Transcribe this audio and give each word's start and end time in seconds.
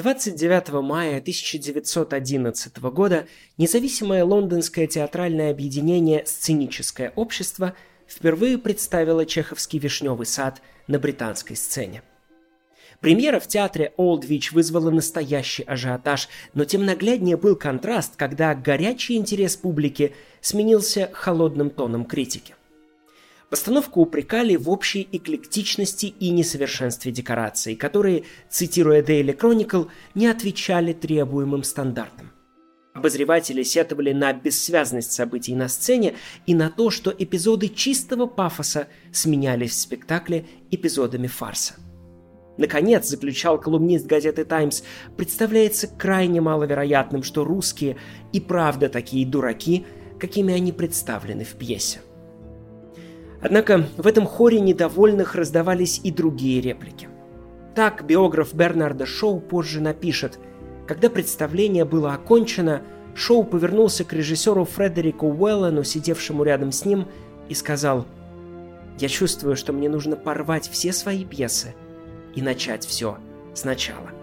29 0.00 0.80
мая 0.82 1.18
1911 1.18 2.78
года 2.78 3.26
независимое 3.58 4.24
лондонское 4.24 4.86
театральное 4.86 5.50
объединение 5.50 6.24
«Сценическое 6.24 7.12
общество» 7.16 7.74
впервые 8.08 8.56
представило 8.56 9.26
чеховский 9.26 9.78
«Вишневый 9.78 10.24
сад» 10.24 10.62
на 10.86 10.98
британской 10.98 11.54
сцене. 11.54 12.02
Премьера 13.00 13.40
в 13.40 13.46
театре 13.46 13.92
Олдвич 13.98 14.52
вызвала 14.52 14.90
настоящий 14.90 15.64
ажиотаж, 15.64 16.30
но 16.54 16.64
тем 16.64 16.86
нагляднее 16.86 17.36
был 17.36 17.54
контраст, 17.54 18.16
когда 18.16 18.54
горячий 18.54 19.16
интерес 19.16 19.56
публики 19.56 20.14
сменился 20.40 21.10
холодным 21.12 21.68
тоном 21.68 22.06
критики. 22.06 22.54
Постановку 23.50 24.00
упрекали 24.00 24.54
в 24.54 24.70
общей 24.70 25.08
эклектичности 25.10 26.06
и 26.06 26.30
несовершенстве 26.30 27.10
декораций, 27.10 27.74
которые, 27.74 28.22
цитируя 28.48 29.02
Daily 29.02 29.36
Chronicle, 29.36 29.88
не 30.14 30.28
отвечали 30.28 30.92
требуемым 30.92 31.64
стандартам. 31.64 32.30
Обозреватели 32.94 33.64
сетовали 33.64 34.12
на 34.12 34.32
бессвязность 34.32 35.10
событий 35.10 35.56
на 35.56 35.68
сцене 35.68 36.14
и 36.46 36.54
на 36.54 36.70
то, 36.70 36.90
что 36.90 37.12
эпизоды 37.16 37.68
чистого 37.68 38.26
пафоса 38.26 38.86
сменялись 39.12 39.72
в 39.72 39.80
спектакле 39.80 40.46
эпизодами 40.70 41.26
фарса. 41.26 41.74
Наконец, 42.56 43.08
заключал 43.08 43.60
колумнист 43.60 44.06
газеты 44.06 44.44
«Таймс», 44.44 44.82
представляется 45.16 45.88
крайне 45.88 46.40
маловероятным, 46.40 47.24
что 47.24 47.44
русские 47.44 47.96
и 48.32 48.40
правда 48.40 48.88
такие 48.88 49.26
дураки, 49.26 49.86
какими 50.20 50.54
они 50.54 50.70
представлены 50.70 51.44
в 51.44 51.54
пьесе. 51.54 52.00
Однако 53.42 53.86
в 53.96 54.06
этом 54.06 54.26
хоре 54.26 54.60
недовольных 54.60 55.34
раздавались 55.34 56.00
и 56.04 56.10
другие 56.10 56.60
реплики. 56.60 57.08
Так 57.74 58.04
биограф 58.04 58.52
Бернарда 58.52 59.06
Шоу 59.06 59.40
позже 59.40 59.80
напишет, 59.80 60.38
когда 60.86 61.08
представление 61.08 61.84
было 61.84 62.14
окончено, 62.14 62.82
Шоу 63.14 63.44
повернулся 63.44 64.04
к 64.04 64.12
режиссеру 64.12 64.64
Фредерику 64.64 65.28
Уэллену, 65.28 65.84
сидевшему 65.84 66.42
рядом 66.42 66.72
с 66.72 66.84
ним, 66.84 67.06
и 67.48 67.54
сказал 67.54 68.06
«Я 68.98 69.08
чувствую, 69.08 69.56
что 69.56 69.72
мне 69.72 69.88
нужно 69.88 70.16
порвать 70.16 70.68
все 70.68 70.92
свои 70.92 71.24
пьесы 71.24 71.74
и 72.34 72.42
начать 72.42 72.84
все 72.84 73.18
сначала». 73.54 74.19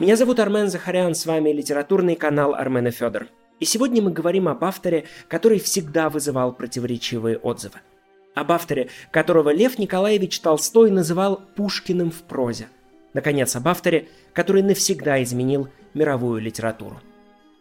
Меня 0.00 0.16
зовут 0.16 0.40
Армен 0.40 0.70
Захарян, 0.70 1.14
с 1.14 1.26
вами 1.26 1.50
литературный 1.50 2.16
канал 2.16 2.54
Армен 2.54 2.86
и 2.86 2.90
Федор. 2.90 3.26
И 3.58 3.66
сегодня 3.66 4.00
мы 4.00 4.10
говорим 4.10 4.48
об 4.48 4.64
авторе, 4.64 5.04
который 5.28 5.58
всегда 5.58 6.08
вызывал 6.08 6.54
противоречивые 6.54 7.36
отзывы. 7.36 7.80
Об 8.34 8.50
авторе, 8.50 8.88
которого 9.10 9.52
Лев 9.52 9.78
Николаевич 9.78 10.40
Толстой 10.40 10.90
называл 10.90 11.42
Пушкиным 11.54 12.10
в 12.10 12.22
прозе. 12.22 12.68
Наконец, 13.12 13.54
об 13.56 13.68
авторе, 13.68 14.08
который 14.32 14.62
навсегда 14.62 15.22
изменил 15.22 15.68
мировую 15.92 16.40
литературу. 16.40 16.98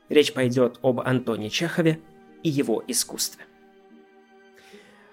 Речь 0.07 0.31
пойдет 0.31 0.79
об 0.81 1.01
Антоне 1.01 1.49
Чехове 1.49 1.99
и 2.41 2.49
его 2.49 2.81
искусстве. 2.87 3.43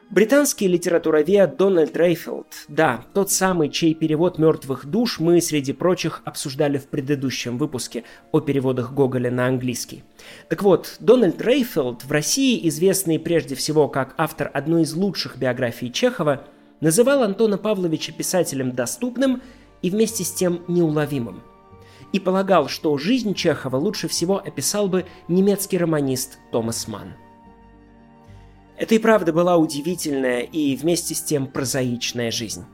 Британский 0.08 0.68
литературовед 0.68 1.56
Дональд 1.56 1.96
Рейфилд, 1.96 2.46
да, 2.68 3.04
тот 3.12 3.32
самый, 3.32 3.68
чей 3.68 3.92
перевод 3.92 4.38
«Мертвых 4.38 4.86
душ» 4.86 5.18
мы, 5.18 5.40
среди 5.40 5.72
прочих, 5.72 6.22
обсуждали 6.24 6.78
в 6.78 6.86
предыдущем 6.86 7.58
выпуске 7.58 8.04
о 8.30 8.38
переводах 8.38 8.92
Гоголя 8.92 9.32
на 9.32 9.48
английский. 9.48 10.04
Так 10.48 10.62
вот, 10.62 10.96
Дональд 11.00 11.42
Рейфилд, 11.42 12.04
в 12.04 12.12
России 12.12 12.68
известный 12.68 13.18
прежде 13.18 13.56
всего 13.56 13.88
как 13.88 14.14
автор 14.16 14.48
одной 14.54 14.82
из 14.82 14.94
лучших 14.94 15.38
биографий 15.38 15.90
Чехова, 15.90 16.44
называл 16.80 17.24
Антона 17.24 17.58
Павловича 17.58 18.12
писателем 18.12 18.76
доступным 18.76 19.42
и 19.82 19.90
вместе 19.90 20.22
с 20.22 20.32
тем 20.32 20.62
неуловимым. 20.68 21.42
И 22.12 22.20
полагал, 22.20 22.68
что 22.68 22.96
жизнь 22.96 23.34
Чехова 23.34 23.76
лучше 23.76 24.06
всего 24.06 24.38
описал 24.38 24.86
бы 24.86 25.04
немецкий 25.26 25.78
романист 25.78 26.38
Томас 26.52 26.86
Манн. 26.86 27.14
Это 28.78 28.94
и 28.94 28.98
правда 28.98 29.32
была 29.32 29.56
удивительная 29.56 30.40
и 30.40 30.76
вместе 30.76 31.14
с 31.14 31.22
тем 31.22 31.46
прозаичная 31.46 32.30
жизнь. 32.30 32.64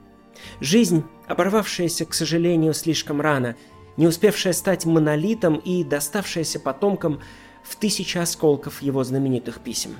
Жизнь, 0.59 1.03
оборвавшаяся, 1.27 2.05
к 2.05 2.13
сожалению, 2.13 2.73
слишком 2.73 3.21
рано, 3.21 3.55
не 3.95 4.07
успевшая 4.07 4.53
стать 4.53 4.85
монолитом 4.85 5.55
и 5.55 5.83
доставшаяся 5.83 6.59
потомкам 6.59 7.21
в 7.63 7.77
тысячи 7.77 8.17
осколков 8.17 8.81
его 8.81 9.03
знаменитых 9.03 9.61
писем. 9.61 9.95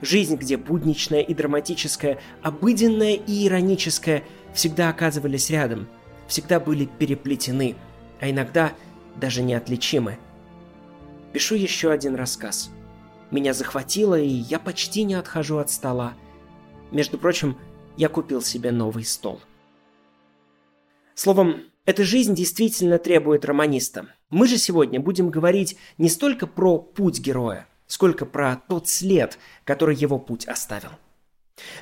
Жизнь, 0.00 0.36
где 0.36 0.56
будничная 0.56 1.20
и 1.20 1.34
драматическая, 1.34 2.18
обыденная 2.42 3.14
и 3.14 3.46
ироническая 3.46 4.22
всегда 4.54 4.88
оказывались 4.88 5.50
рядом, 5.50 5.88
всегда 6.28 6.60
были 6.60 6.86
переплетены, 6.86 7.74
а 8.20 8.30
иногда 8.30 8.72
даже 9.16 9.42
неотличимы. 9.42 10.18
Пишу 11.32 11.56
еще 11.56 11.90
один 11.90 12.14
рассказ– 12.14 12.70
меня 13.30 13.52
захватило, 13.52 14.18
и 14.18 14.26
я 14.26 14.58
почти 14.58 15.04
не 15.04 15.14
отхожу 15.14 15.58
от 15.58 15.70
стола. 15.70 16.14
Между 16.90 17.18
прочим, 17.18 17.56
я 17.96 18.08
купил 18.08 18.40
себе 18.40 18.70
новый 18.70 19.04
стол. 19.04 19.40
Словом, 21.14 21.62
эта 21.84 22.04
жизнь 22.04 22.34
действительно 22.34 22.98
требует 22.98 23.44
романиста. 23.44 24.06
Мы 24.30 24.46
же 24.46 24.56
сегодня 24.56 25.00
будем 25.00 25.30
говорить 25.30 25.76
не 25.98 26.08
столько 26.08 26.46
про 26.46 26.78
путь 26.78 27.18
героя, 27.18 27.66
сколько 27.86 28.24
про 28.24 28.62
тот 28.68 28.88
след, 28.88 29.38
который 29.64 29.96
его 29.96 30.18
путь 30.18 30.46
оставил. 30.46 30.90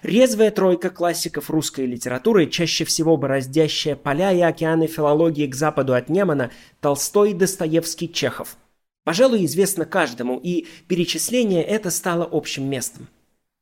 Резвая 0.03 0.51
тройка 0.51 0.89
классиков 0.89 1.51
русской 1.51 1.85
литературы, 1.85 2.47
чаще 2.47 2.87
всего 2.87 3.19
бороздящая 3.19 3.95
поля 3.95 4.33
и 4.33 4.41
океаны 4.41 4.87
филологии 4.87 5.47
к 5.47 5.55
западу 5.55 5.93
от 5.93 6.09
Немана, 6.09 6.51
Толстой, 6.81 7.35
Достоевский, 7.35 8.11
Чехов– 8.11 8.57
пожалуй, 9.07 9.45
известно 9.45 9.85
каждому, 9.85 10.37
и 10.37 10.67
перечисление 10.89 11.63
это 11.63 11.93
стало 11.93 12.29
общим 12.29 12.69
местом. 12.69 13.07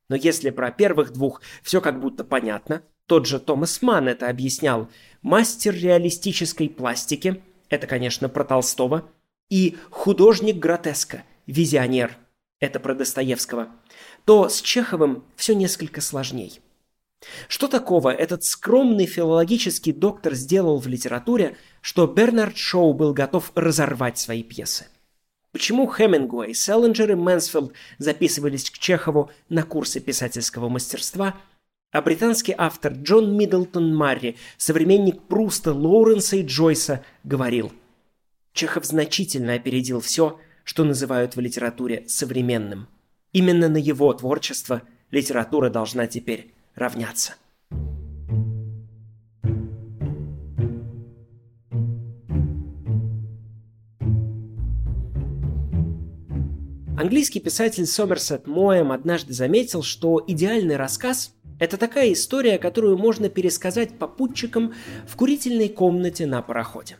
Но 0.09 0.17
если 0.17 0.49
про 0.49 0.71
первых 0.71 1.13
двух 1.13 1.43
все 1.63 1.83
как 1.83 2.01
будто 2.01 2.25
понятно, 2.25 2.83
тот 3.07 3.27
же 3.27 3.39
Томас 3.39 3.83
Манн 3.83 4.09
это 4.09 4.31
объяснял, 4.31 4.89
мастер 5.21 5.75
реалистической 5.75 6.71
пластики, 6.71 7.43
это, 7.69 7.87
конечно, 7.87 8.31
про 8.31 8.45
Толстого, 8.45 9.11
и 9.51 9.77
художник 9.91 10.57
гротеска, 10.57 11.25
визионер, 11.47 12.17
это 12.59 12.81
про 12.81 12.95
Достоевского, 12.95 13.69
то 14.25 14.49
с 14.49 14.63
Чеховым 14.63 15.25
все 15.37 15.55
несколько 15.55 16.01
сложней. 16.01 16.63
Что 17.49 17.69
такого 17.69 18.09
этот 18.09 18.45
скромный 18.45 19.05
филологический 19.05 19.93
доктор 19.93 20.33
сделал 20.33 20.79
в 20.79 20.87
литературе, 20.87 21.59
что 21.83 22.07
Бернард 22.07 22.57
Шоу 22.57 22.95
был 22.95 23.13
готов 23.13 23.53
разорвать 23.55 24.17
свои 24.17 24.43
пьесы? 24.43 24.87
Почему 25.55 25.87
Хемингуэй, 25.87 26.53
Сэлинджер 26.53 27.13
и 27.13 27.15
Мэнсфилд 27.15 27.75
записывались 27.99 28.69
к 28.71 28.79
Чехову 28.79 29.31
на 29.49 29.63
курсы 29.63 30.01
писательского 30.01 30.69
мастерства, 30.69 31.37
а 31.93 32.03
британский 32.03 32.57
автор 32.59 32.93
Джон 32.93 33.37
Миддлтон 33.37 33.95
Марри, 33.95 34.37
современник 34.57 35.23
Пруста, 35.23 35.73
Лоуренса 35.73 36.39
и 36.39 36.43
Джойса, 36.45 37.05
говорил 37.23 37.73
«Чехов 38.53 38.85
значительно 38.85 39.55
опередил 39.55 40.01
все, 40.01 40.41
что 40.65 40.83
называют 40.83 41.37
в 41.37 41.41
литературе 41.41 42.05
современным. 42.09 42.89
Именно 43.33 43.69
на 43.69 43.77
его 43.77 44.13
творчество 44.13 44.83
литература 45.13 45.71
должна 45.71 46.09
теперь 46.09 46.53
равняться». 46.75 47.35
Английский 57.05 57.39
писатель 57.39 57.85
Сомерсет 57.85 58.47
Моэм 58.47 58.91
однажды 58.91 59.35
заметил, 59.35 59.83
что 59.83 60.25
идеальный 60.27 60.77
рассказ– 60.77 61.35
это 61.59 61.77
такая 61.77 62.15
история, 62.15 62.57
которую 62.57 62.97
можно 62.97 63.29
пересказать 63.29 63.99
попутчикам 63.99 64.73
в 65.07 65.15
курительной 65.15 65.69
комнате 65.69 66.25
на 66.25 66.41
пароходе. 66.41 66.97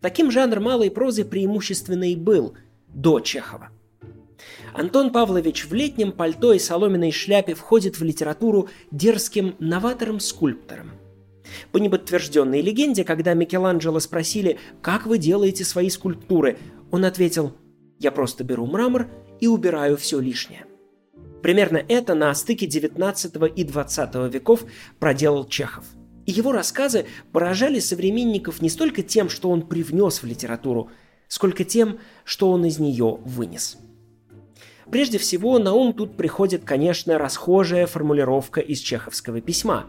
Таким 0.00 0.30
жанр 0.30 0.60
малой 0.60 0.88
прозы 0.88 1.24
преимущественно 1.24 2.12
и 2.12 2.14
был 2.14 2.54
до 2.86 3.18
Чехова. 3.18 3.70
Антон 4.72 5.10
Павлович 5.10 5.64
в 5.64 5.74
летнем 5.74 6.12
пальто 6.12 6.52
и 6.52 6.60
соломенной 6.60 7.10
шляпе 7.10 7.54
входит 7.54 7.98
в 7.98 8.04
литературу 8.04 8.68
дерзким 8.92 9.56
новатором-скульптором. 9.58 10.92
По 11.72 11.78
неподтвержденной 11.78 12.60
легенде, 12.60 13.02
когда 13.02 13.34
Микеланджело 13.34 13.98
спросили, 13.98 14.60
как 14.80 15.06
вы 15.06 15.18
делаете 15.18 15.64
свои 15.64 15.90
скульптуры, 15.90 16.56
он 16.92 17.04
ответил, 17.04 17.52
я 17.98 18.12
просто 18.12 18.44
беру 18.44 18.66
мрамор 18.66 19.08
и 19.44 19.46
убираю 19.46 19.98
все 19.98 20.20
лишнее. 20.20 20.64
Примерно 21.42 21.76
это 21.76 22.14
на 22.14 22.34
стыке 22.34 22.64
19 22.66 23.34
и 23.54 23.64
20 23.64 24.14
веков 24.32 24.64
проделал 24.98 25.46
Чехов. 25.46 25.84
И 26.24 26.32
его 26.32 26.50
рассказы 26.50 27.04
поражали 27.30 27.78
современников 27.78 28.62
не 28.62 28.70
столько 28.70 29.02
тем, 29.02 29.28
что 29.28 29.50
он 29.50 29.60
привнес 29.68 30.22
в 30.22 30.26
литературу, 30.26 30.88
сколько 31.28 31.62
тем, 31.62 31.98
что 32.24 32.50
он 32.50 32.64
из 32.64 32.78
нее 32.78 33.18
вынес. 33.22 33.76
Прежде 34.90 35.18
всего, 35.18 35.58
на 35.58 35.74
ум 35.74 35.92
тут 35.92 36.16
приходит, 36.16 36.64
конечно, 36.64 37.18
расхожая 37.18 37.86
формулировка 37.86 38.62
из 38.62 38.78
чеховского 38.78 39.42
письма. 39.42 39.84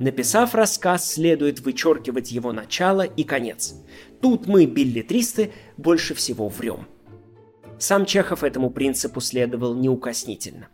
Написав 0.00 0.56
рассказ, 0.56 1.12
следует 1.12 1.60
вычеркивать 1.60 2.32
его 2.32 2.52
начало 2.52 3.02
и 3.02 3.22
конец. 3.22 3.76
Тут 4.20 4.48
мы, 4.48 4.66
билетристы, 4.66 5.52
больше 5.76 6.16
всего 6.16 6.48
врем. 6.48 6.88
Сам 7.78 8.06
Чехов 8.06 8.42
этому 8.42 8.70
принципу 8.70 9.20
следовал 9.20 9.74
неукоснительно. 9.74 10.68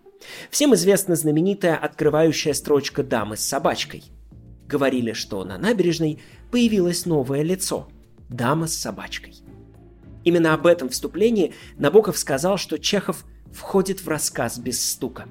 Всем 0.50 0.74
известна 0.74 1.16
знаменитая 1.16 1.76
открывающая 1.76 2.54
строчка 2.54 3.02
дамы 3.02 3.36
с 3.36 3.44
собачкой. 3.44 4.04
Говорили, 4.68 5.12
что 5.12 5.44
на 5.44 5.58
набережной 5.58 6.20
появилось 6.50 7.06
новое 7.06 7.42
лицо– 7.42 7.88
дама 8.28 8.66
с 8.68 8.74
собачкой. 8.74 9.34
Именно 10.24 10.54
об 10.54 10.66
этом 10.66 10.88
вступлении 10.88 11.54
Набоков 11.76 12.16
сказал, 12.16 12.56
что 12.56 12.78
Чехов 12.78 13.24
входит 13.52 14.00
в 14.00 14.08
рассказ 14.08 14.58
без 14.58 14.82
стука. 14.82 15.26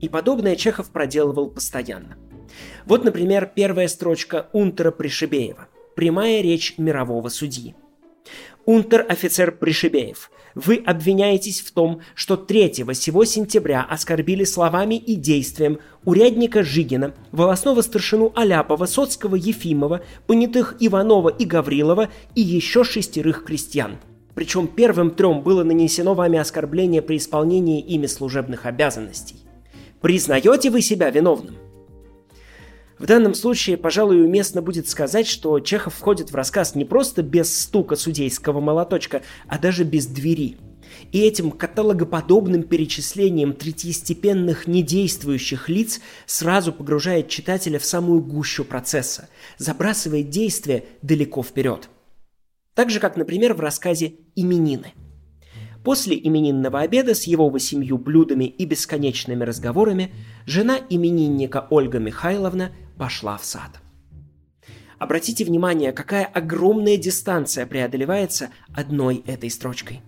И 0.00 0.08
подобное 0.08 0.56
Чехов 0.56 0.90
проделывал 0.90 1.50
постоянно. 1.50 2.16
Вот, 2.86 3.04
например, 3.04 3.50
первая 3.54 3.88
строчка 3.88 4.48
Унтера 4.52 4.90
Пришибеева. 4.90 5.68
Прямая 5.94 6.40
речь 6.40 6.78
мирового 6.78 7.28
судьи. 7.28 7.76
Унтер-офицер 8.64 9.52
Пришибеев– 9.52 10.30
вы 10.54 10.76
обвиняетесь 10.84 11.60
в 11.60 11.70
том, 11.72 12.00
что 12.14 12.36
3 12.36 12.74
сего 12.94 13.24
сентября 13.24 13.82
оскорбили 13.88 14.44
словами 14.44 14.96
и 14.96 15.14
действием 15.14 15.78
урядника 16.04 16.62
Жигина, 16.62 17.14
волосного 17.30 17.80
старшину 17.80 18.32
Аляпова, 18.34 18.86
Соцкого 18.86 19.36
Ефимова, 19.36 20.02
понятых 20.26 20.76
Иванова 20.80 21.30
и 21.30 21.44
Гаврилова 21.44 22.10
и 22.34 22.40
еще 22.40 22.84
шестерых 22.84 23.44
крестьян. 23.44 23.98
Причем 24.34 24.66
первым 24.66 25.10
трем 25.10 25.42
было 25.42 25.62
нанесено 25.62 26.14
вами 26.14 26.38
оскорбление 26.38 27.02
при 27.02 27.18
исполнении 27.18 27.80
ими 27.80 28.06
служебных 28.06 28.66
обязанностей. 28.66 29.36
Признаете 30.00 30.70
вы 30.70 30.80
себя 30.80 31.10
виновным? 31.10 31.56
В 33.02 33.06
данном 33.06 33.34
случае, 33.34 33.76
пожалуй, 33.76 34.22
уместно 34.22 34.62
будет 34.62 34.88
сказать, 34.88 35.26
что 35.26 35.58
Чехов 35.58 35.96
входит 35.96 36.30
в 36.30 36.36
рассказ 36.36 36.76
не 36.76 36.84
просто 36.84 37.24
без 37.24 37.62
стука 37.62 37.96
судейского 37.96 38.60
молоточка, 38.60 39.22
а 39.48 39.58
даже 39.58 39.82
без 39.82 40.06
двери. 40.06 40.56
И 41.10 41.18
этим 41.18 41.50
каталогоподобным 41.50 42.62
перечислением 42.62 43.54
третьестепенных 43.54 44.68
недействующих 44.68 45.68
лиц 45.68 46.00
сразу 46.26 46.72
погружает 46.72 47.26
читателя 47.26 47.80
в 47.80 47.84
самую 47.84 48.22
гущу 48.22 48.64
процесса, 48.64 49.28
забрасывает 49.58 50.30
действие 50.30 50.84
далеко 51.02 51.42
вперед. 51.42 51.88
Так 52.74 52.88
же, 52.88 53.00
как, 53.00 53.16
например, 53.16 53.54
в 53.54 53.60
рассказе 53.60 54.14
«Именины». 54.36 54.92
После 55.82 56.16
именинного 56.16 56.78
обеда 56.78 57.16
с 57.16 57.24
его 57.24 57.48
восемью 57.48 57.98
блюдами 57.98 58.44
и 58.44 58.64
бесконечными 58.64 59.42
разговорами 59.42 60.12
жена 60.46 60.78
именинника 60.88 61.66
Ольга 61.70 61.98
Михайловна 61.98 62.70
пошла 62.96 63.36
в 63.36 63.44
сад. 63.44 63.80
Обратите 64.98 65.44
внимание, 65.44 65.92
какая 65.92 66.24
огромная 66.24 66.96
дистанция 66.96 67.66
преодолевается 67.66 68.50
одной 68.72 69.24
этой 69.26 69.50
строчкой. 69.50 70.00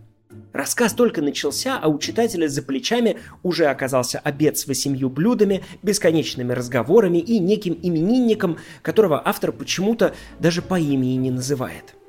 Рассказ 0.52 0.92
только 0.92 1.20
начался, 1.20 1.80
а 1.80 1.88
у 1.88 1.98
читателя 1.98 2.46
за 2.46 2.62
плечами 2.62 3.18
уже 3.42 3.66
оказался 3.66 4.20
обед 4.20 4.56
с 4.56 4.68
восемью 4.68 5.10
блюдами, 5.10 5.64
бесконечными 5.82 6.52
разговорами 6.52 7.18
и 7.18 7.40
неким 7.40 7.76
именинником, 7.82 8.58
которого 8.82 9.20
автор 9.24 9.50
почему-то 9.50 10.14
даже 10.38 10.62
по 10.62 10.78
имени 10.78 11.16
не 11.16 11.32
называет– 11.32 11.96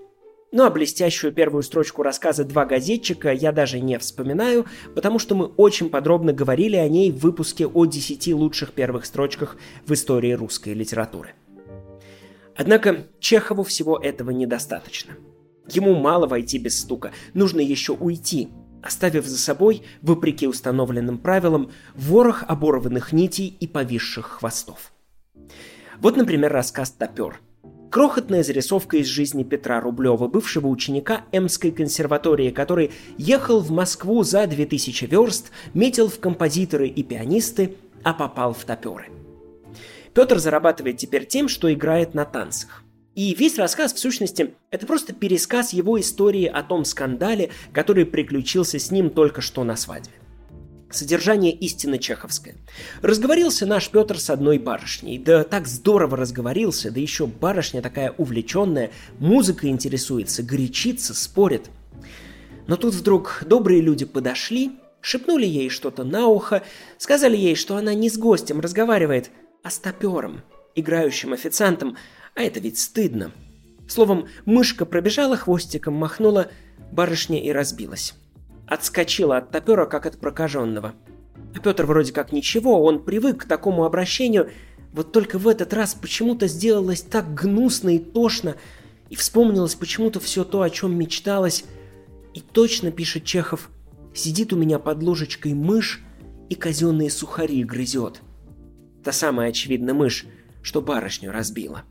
ну 0.55 0.63
а 0.63 0.69
блестящую 0.69 1.33
первую 1.33 1.63
строчку 1.63 2.01
рассказа 2.01 2.45
«Два 2.45 2.65
газетчика» 2.65 3.33
я 3.33 3.51
даже 3.51 3.81
не 3.81 3.99
вспоминаю, 3.99 4.65
потому 4.95 5.19
что 5.19 5.35
мы 5.35 5.47
очень 5.47 5.89
подробно 5.89 6.31
говорили 6.31 6.77
о 6.77 6.87
ней 6.87 7.11
в 7.11 7.17
выпуске 7.17 7.67
о 7.67 7.85
10 7.85 8.33
лучших 8.33 8.71
первых 8.71 9.05
строчках 9.05 9.57
в 9.85 9.91
истории 9.91 10.31
русской 10.31 10.73
литературы. 10.73 11.33
Однако 12.55 13.05
Чехову 13.19 13.63
всего 13.63 13.97
этого 13.97 14.31
недостаточно. 14.31 15.15
Ему 15.67 15.93
мало 15.93 16.25
войти 16.25 16.57
без 16.57 16.79
стука, 16.79 17.11
нужно 17.33 17.59
еще 17.59 17.91
уйти, 17.91 18.47
оставив 18.81 19.25
за 19.25 19.37
собой, 19.37 19.81
вопреки 20.01 20.47
установленным 20.47 21.17
правилам, 21.17 21.69
ворох 21.95 22.45
оборванных 22.47 23.11
нитей 23.11 23.57
и 23.59 23.67
повисших 23.67 24.25
хвостов. 24.25 24.93
Вот, 25.99 26.15
например, 26.15 26.53
рассказ 26.53 26.91
«Топер», 26.91 27.41
Крохотная 27.91 28.43
зарисовка 28.43 28.97
из 28.97 29.07
жизни 29.07 29.43
Петра 29.43 29.79
Рублева, 29.79 30.27
бывшего 30.27 30.67
ученика 30.67 31.23
Эмской 31.31 31.71
консерватории, 31.71 32.51
который 32.51 32.91
ехал 33.17 33.59
в 33.59 33.71
Москву 33.71 34.23
за 34.23 34.47
2000 34.47 35.05
верст, 35.05 35.51
метил 35.73 36.09
в 36.09 36.19
композиторы 36.19 36.87
и 36.87 37.03
пианисты, 37.03 37.75
а 38.03 38.13
попал 38.13 38.53
в 38.53 38.65
топеры. 38.65 39.05
Петр 40.13 40.39
зарабатывает 40.39 40.97
теперь 40.97 41.25
тем, 41.25 41.47
что 41.47 41.71
играет 41.73 42.13
на 42.13 42.25
танцах. 42.25 42.83
И 43.15 43.33
весь 43.33 43.57
рассказ, 43.57 43.93
в 43.93 43.99
сущности, 43.99 44.55
это 44.71 44.85
просто 44.85 45.13
пересказ 45.13 45.71
его 45.71 45.99
истории 45.99 46.45
о 46.45 46.63
том 46.63 46.83
скандале, 46.83 47.49
который 47.71 48.05
приключился 48.05 48.77
с 48.77 48.91
ним 48.91 49.09
только 49.09 49.39
что 49.39 49.63
на 49.63 49.77
свадьбе. 49.77 50.11
Содержание 50.95 51.51
истинно 51.51 51.99
чеховское. 51.99 52.55
Разговорился 53.01 53.65
наш 53.65 53.89
Петр 53.89 54.17
с 54.17 54.29
одной 54.29 54.59
барышней. 54.59 55.17
Да 55.17 55.43
так 55.43 55.67
здорово 55.67 56.15
разговорился, 56.15 56.89
да 56.89 57.01
еще 57.01 57.27
барышня 57.27 57.81
такая 57.81 58.11
увлеченная, 58.17 58.91
музыкой 59.19 59.71
интересуется, 59.71 60.41
горячится, 60.41 61.13
спорит. 61.13 61.69
Но 62.67 62.77
тут 62.77 62.93
вдруг 62.93 63.43
добрые 63.45 63.81
люди 63.81 64.05
подошли, 64.05 64.71
шепнули 65.01 65.45
ей 65.45 65.69
что-то 65.69 66.05
на 66.05 66.27
ухо, 66.27 66.63
сказали 66.97 67.35
ей, 67.35 67.55
что 67.55 67.75
она 67.75 67.93
не 67.93 68.09
с 68.09 68.17
гостем 68.17 68.61
разговаривает, 68.61 69.31
а 69.63 69.71
с 69.71 69.79
топером, 69.79 70.43
играющим 70.75 71.33
официантом, 71.33 71.97
а 72.35 72.41
это 72.41 72.61
ведь 72.61 72.79
стыдно. 72.79 73.33
Словом, 73.89 74.29
мышка 74.45 74.85
пробежала 74.85 75.35
хвостиком, 75.35 75.95
махнула, 75.95 76.49
барышня 76.93 77.43
и 77.43 77.51
разбилась 77.51 78.13
отскочила 78.67 79.37
от 79.37 79.51
топера, 79.51 79.85
как 79.85 80.05
от 80.05 80.17
прокаженного. 80.19 80.93
А 81.55 81.59
Петр 81.59 81.85
вроде 81.85 82.11
как 82.11 82.31
ничего, 82.31 82.83
он 82.83 83.03
привык 83.03 83.43
к 83.43 83.47
такому 83.47 83.85
обращению, 83.85 84.49
вот 84.91 85.11
только 85.11 85.37
в 85.37 85.47
этот 85.47 85.73
раз 85.73 85.93
почему-то 85.93 86.47
сделалось 86.47 87.01
так 87.01 87.33
гнусно 87.33 87.95
и 87.95 87.99
тошно, 87.99 88.55
и 89.09 89.15
вспомнилось 89.15 89.75
почему-то 89.75 90.19
все 90.19 90.43
то, 90.43 90.61
о 90.61 90.69
чем 90.69 90.97
мечталось. 90.97 91.65
И 92.33 92.39
точно, 92.39 92.91
пишет 92.91 93.25
Чехов, 93.25 93.69
сидит 94.13 94.53
у 94.53 94.57
меня 94.57 94.79
под 94.79 95.03
ложечкой 95.03 95.53
мышь 95.53 96.01
и 96.49 96.55
казенные 96.55 97.09
сухари 97.09 97.63
грызет. 97.63 98.21
Та 99.03 99.11
самая, 99.11 99.49
очевидно, 99.49 99.93
мышь, 99.93 100.25
что 100.61 100.81
барышню 100.81 101.31
разбила. 101.31 101.83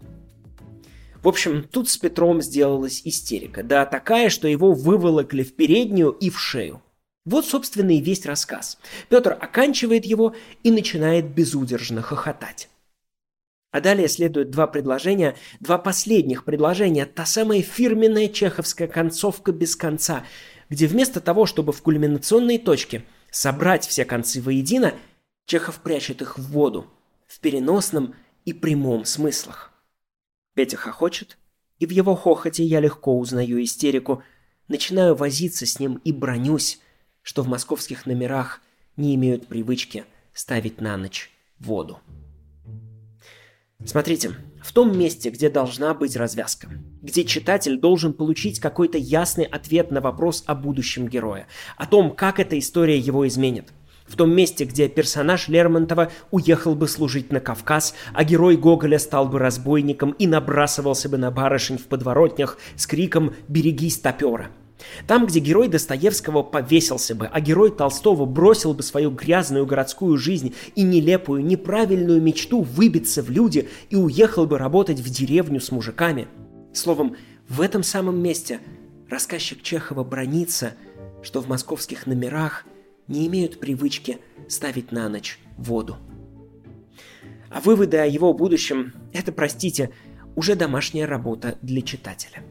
В 1.24 1.28
общем, 1.28 1.62
тут 1.62 1.88
с 1.88 1.96
Петром 1.96 2.42
сделалась 2.42 3.00
истерика. 3.06 3.62
Да 3.62 3.86
такая, 3.86 4.28
что 4.28 4.46
его 4.46 4.74
выволокли 4.74 5.42
в 5.42 5.56
переднюю 5.56 6.10
и 6.10 6.28
в 6.28 6.38
шею. 6.38 6.82
Вот, 7.24 7.46
собственно, 7.46 7.92
и 7.96 8.02
весь 8.02 8.26
рассказ. 8.26 8.78
Петр 9.08 9.32
оканчивает 9.32 10.04
его 10.04 10.34
и 10.62 10.70
начинает 10.70 11.34
безудержно 11.34 12.02
хохотать. 12.02 12.68
А 13.70 13.80
далее 13.80 14.06
следуют 14.06 14.50
два 14.50 14.66
предложения, 14.66 15.34
два 15.60 15.78
последних 15.78 16.44
предложения, 16.44 17.06
та 17.06 17.24
самая 17.24 17.62
фирменная 17.62 18.28
чеховская 18.28 18.86
концовка 18.86 19.50
без 19.50 19.76
конца, 19.76 20.24
где 20.68 20.86
вместо 20.86 21.22
того, 21.22 21.46
чтобы 21.46 21.72
в 21.72 21.80
кульминационной 21.80 22.58
точке 22.58 23.02
собрать 23.30 23.86
все 23.86 24.04
концы 24.04 24.42
воедино, 24.42 24.92
Чехов 25.46 25.78
прячет 25.78 26.20
их 26.20 26.36
в 26.36 26.50
воду, 26.52 26.86
в 27.26 27.40
переносном 27.40 28.14
и 28.44 28.52
прямом 28.52 29.06
смыслах. 29.06 29.73
Петя 30.54 30.76
хохочет, 30.76 31.36
и 31.78 31.86
в 31.86 31.90
его 31.90 32.14
хохоте 32.14 32.64
я 32.64 32.80
легко 32.80 33.18
узнаю 33.18 33.62
истерику, 33.62 34.22
начинаю 34.68 35.14
возиться 35.14 35.66
с 35.66 35.80
ним 35.80 36.00
и 36.04 36.12
бронюсь, 36.12 36.80
что 37.22 37.42
в 37.42 37.48
московских 37.48 38.06
номерах 38.06 38.60
не 38.96 39.14
имеют 39.16 39.48
привычки 39.48 40.04
ставить 40.32 40.80
на 40.80 40.96
ночь 40.96 41.30
воду. 41.58 41.98
Смотрите, 43.84 44.34
в 44.62 44.72
том 44.72 44.96
месте, 44.96 45.30
где 45.30 45.50
должна 45.50 45.92
быть 45.92 46.16
развязка, 46.16 46.70
где 47.02 47.24
читатель 47.24 47.78
должен 47.78 48.14
получить 48.14 48.60
какой-то 48.60 48.96
ясный 48.96 49.44
ответ 49.44 49.90
на 49.90 50.00
вопрос 50.00 50.44
о 50.46 50.54
будущем 50.54 51.08
героя, 51.08 51.48
о 51.76 51.86
том, 51.86 52.14
как 52.14 52.38
эта 52.38 52.58
история 52.58 52.98
его 52.98 53.26
изменит– 53.26 53.72
в 54.06 54.16
том 54.16 54.34
месте, 54.34 54.64
где 54.64 54.88
персонаж 54.88 55.48
Лермонтова 55.48 56.10
уехал 56.30 56.74
бы 56.74 56.88
служить 56.88 57.32
на 57.32 57.40
Кавказ, 57.40 57.94
а 58.12 58.24
герой 58.24 58.56
Гоголя 58.56 58.98
стал 58.98 59.28
бы 59.28 59.38
разбойником 59.38 60.10
и 60.12 60.26
набрасывался 60.26 61.08
бы 61.08 61.16
на 61.16 61.30
барышень 61.30 61.78
в 61.78 61.84
подворотнях 61.84 62.58
с 62.76 62.86
криком 62.86 63.34
«Берегись 63.48 63.98
топера!». 63.98 64.50
Там, 65.06 65.26
где 65.26 65.40
герой 65.40 65.68
Достоевского 65.68 66.42
повесился 66.42 67.14
бы, 67.14 67.26
а 67.26 67.40
герой 67.40 67.70
Толстого 67.70 68.26
бросил 68.26 68.74
бы 68.74 68.82
свою 68.82 69.10
грязную 69.10 69.64
городскую 69.64 70.18
жизнь 70.18 70.54
и 70.74 70.82
нелепую, 70.82 71.44
неправильную 71.44 72.20
мечту 72.20 72.60
выбиться 72.62 73.22
в 73.22 73.30
люди 73.30 73.68
и 73.88 73.96
уехал 73.96 74.46
бы 74.46 74.58
работать 74.58 75.00
в 75.00 75.08
деревню 75.08 75.60
с 75.60 75.70
мужиками. 75.70 76.28
Словом, 76.74 77.16
в 77.48 77.62
этом 77.62 77.82
самом 77.82 78.20
месте 78.20 78.60
рассказчик 79.08 79.62
Чехова 79.62 80.04
бронится, 80.04 80.74
что 81.22 81.40
в 81.40 81.48
московских 81.48 82.06
номерах– 82.06 82.66
не 83.08 83.26
имеют 83.26 83.60
привычки 83.60 84.18
ставить 84.48 84.92
на 84.92 85.08
ночь 85.08 85.38
воду. 85.56 85.96
А 87.50 87.60
выводы 87.60 87.98
о 87.98 88.06
его 88.06 88.32
будущем– 88.32 88.92
это, 89.12 89.30
простите, 89.32 89.90
уже 90.34 90.56
домашняя 90.56 91.06
работа 91.06 91.58
для 91.62 91.82
читателя. 91.82 92.42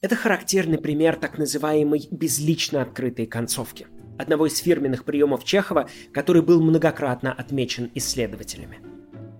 Это 0.00 0.16
характерный 0.16 0.78
пример 0.78 1.14
так 1.16 1.38
называемой 1.38 2.08
безлично 2.10 2.82
открытой 2.82 3.26
концовки, 3.26 3.86
одного 4.18 4.46
из 4.46 4.58
фирменных 4.58 5.04
приемов 5.04 5.44
Чехова, 5.44 5.88
который 6.12 6.42
был 6.42 6.60
многократно 6.60 7.32
отмечен 7.32 7.90
исследователями. 7.94 8.80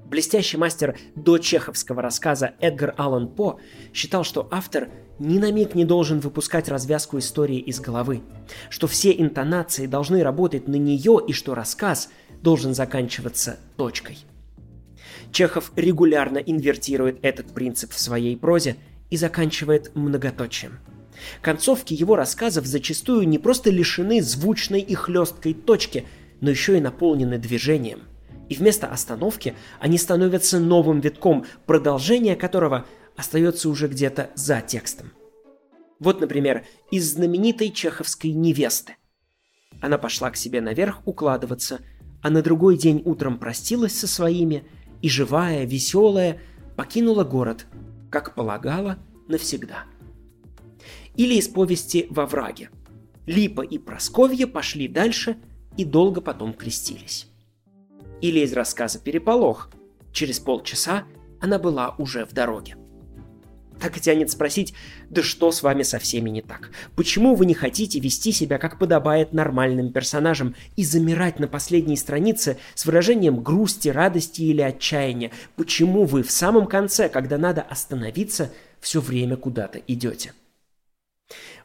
Блестящий 0.06 0.58
мастер 0.58 0.96
до 1.16 1.38
чеховского 1.38 2.02
рассказа 2.02 2.54
Эдгар 2.60 2.94
Аллан 2.98 3.28
По 3.28 3.58
считал, 3.92 4.22
что 4.24 4.46
автор 4.52 4.90
ни 5.22 5.38
на 5.38 5.50
миг 5.52 5.74
не 5.74 5.84
должен 5.84 6.20
выпускать 6.20 6.68
развязку 6.68 7.18
истории 7.18 7.58
из 7.58 7.80
головы, 7.80 8.22
что 8.70 8.86
все 8.86 9.12
интонации 9.12 9.86
должны 9.86 10.22
работать 10.22 10.68
на 10.68 10.76
нее 10.76 11.20
и 11.26 11.32
что 11.32 11.54
рассказ 11.54 12.10
должен 12.42 12.74
заканчиваться 12.74 13.58
точкой– 13.76 14.18
Чехов 15.32 15.72
регулярно 15.76 16.38
инвертирует 16.38 17.18
этот 17.22 17.52
принцип 17.54 17.92
в 17.92 17.98
своей 17.98 18.36
прозе 18.36 18.76
и 19.10 19.16
заканчивает 19.16 19.90
многоточием. 19.94 20.78
Концовки 21.40 21.94
его 21.94 22.16
рассказов 22.16 22.66
зачастую 22.66 23.26
не 23.26 23.38
просто 23.38 23.70
лишены 23.70 24.22
звучной 24.22 24.80
и 24.80 24.94
хлесткой 24.94 25.54
точки, 25.54 26.04
но 26.40 26.50
еще 26.50 26.76
и 26.76 26.80
наполнены 26.80 27.38
движением. 27.38 28.00
И 28.48 28.54
вместо 28.54 28.88
остановки 28.88 29.54
они 29.80 29.96
становятся 29.96 30.58
новым 30.58 31.00
витком, 31.00 31.46
продолжение 31.64 32.36
которого 32.36 32.84
остается 33.16 33.68
уже 33.68 33.88
где-то 33.88 34.30
за 34.34 34.60
текстом. 34.60 35.12
Вот, 35.98 36.20
например, 36.20 36.64
из 36.90 37.12
знаменитой 37.12 37.70
чеховской 37.70 38.32
«Невесты». 38.32 38.96
Она 39.80 39.98
пошла 39.98 40.30
к 40.30 40.36
себе 40.36 40.60
наверх 40.60 41.06
укладываться, 41.06 41.80
а 42.22 42.30
на 42.30 42.42
другой 42.42 42.76
день 42.76 43.02
утром 43.04 43.38
простилась 43.38 43.98
со 43.98 44.06
своими– 44.06 44.64
и 45.02 45.08
живая, 45.08 45.64
веселая, 45.66 46.40
покинула 46.76 47.24
город, 47.24 47.66
как 48.10 48.34
полагала, 48.34 48.98
навсегда. 49.28 49.84
Или 51.16 51.34
из 51.34 51.48
повести 51.48 52.06
«Во 52.08 52.24
враге». 52.24 52.70
Липа 53.26 53.60
и 53.62 53.78
Просковья 53.78 54.46
пошли 54.46 54.88
дальше 54.88 55.36
и 55.76 55.84
долго 55.84 56.20
потом 56.20 56.54
крестились. 56.54 57.28
Или 58.20 58.40
из 58.40 58.52
рассказа 58.52 58.98
«Переполох». 58.98 59.70
Через 60.12 60.38
полчаса 60.40 61.04
она 61.40 61.58
была 61.58 61.94
уже 61.98 62.24
в 62.24 62.32
дороге. 62.32 62.76
Так 63.82 63.96
и 63.96 64.00
тянет 64.00 64.30
спросить, 64.30 64.74
да 65.10 65.24
что 65.24 65.50
с 65.50 65.60
вами 65.60 65.82
со 65.82 65.98
всеми 65.98 66.30
не 66.30 66.40
так? 66.40 66.70
Почему 66.94 67.34
вы 67.34 67.46
не 67.46 67.54
хотите 67.54 67.98
вести 67.98 68.30
себя, 68.30 68.58
как 68.58 68.78
подобает 68.78 69.32
нормальным 69.32 69.92
персонажам, 69.92 70.54
и 70.76 70.84
замирать 70.84 71.40
на 71.40 71.48
последней 71.48 71.96
странице 71.96 72.58
с 72.76 72.86
выражением 72.86 73.42
грусти, 73.42 73.88
радости 73.88 74.42
или 74.42 74.60
отчаяния? 74.60 75.32
Почему 75.56 76.04
вы 76.04 76.22
в 76.22 76.30
самом 76.30 76.68
конце, 76.68 77.08
когда 77.08 77.38
надо 77.38 77.60
остановиться, 77.60 78.52
все 78.78 79.00
время 79.00 79.36
куда-то 79.36 79.80
идете? 79.88 80.32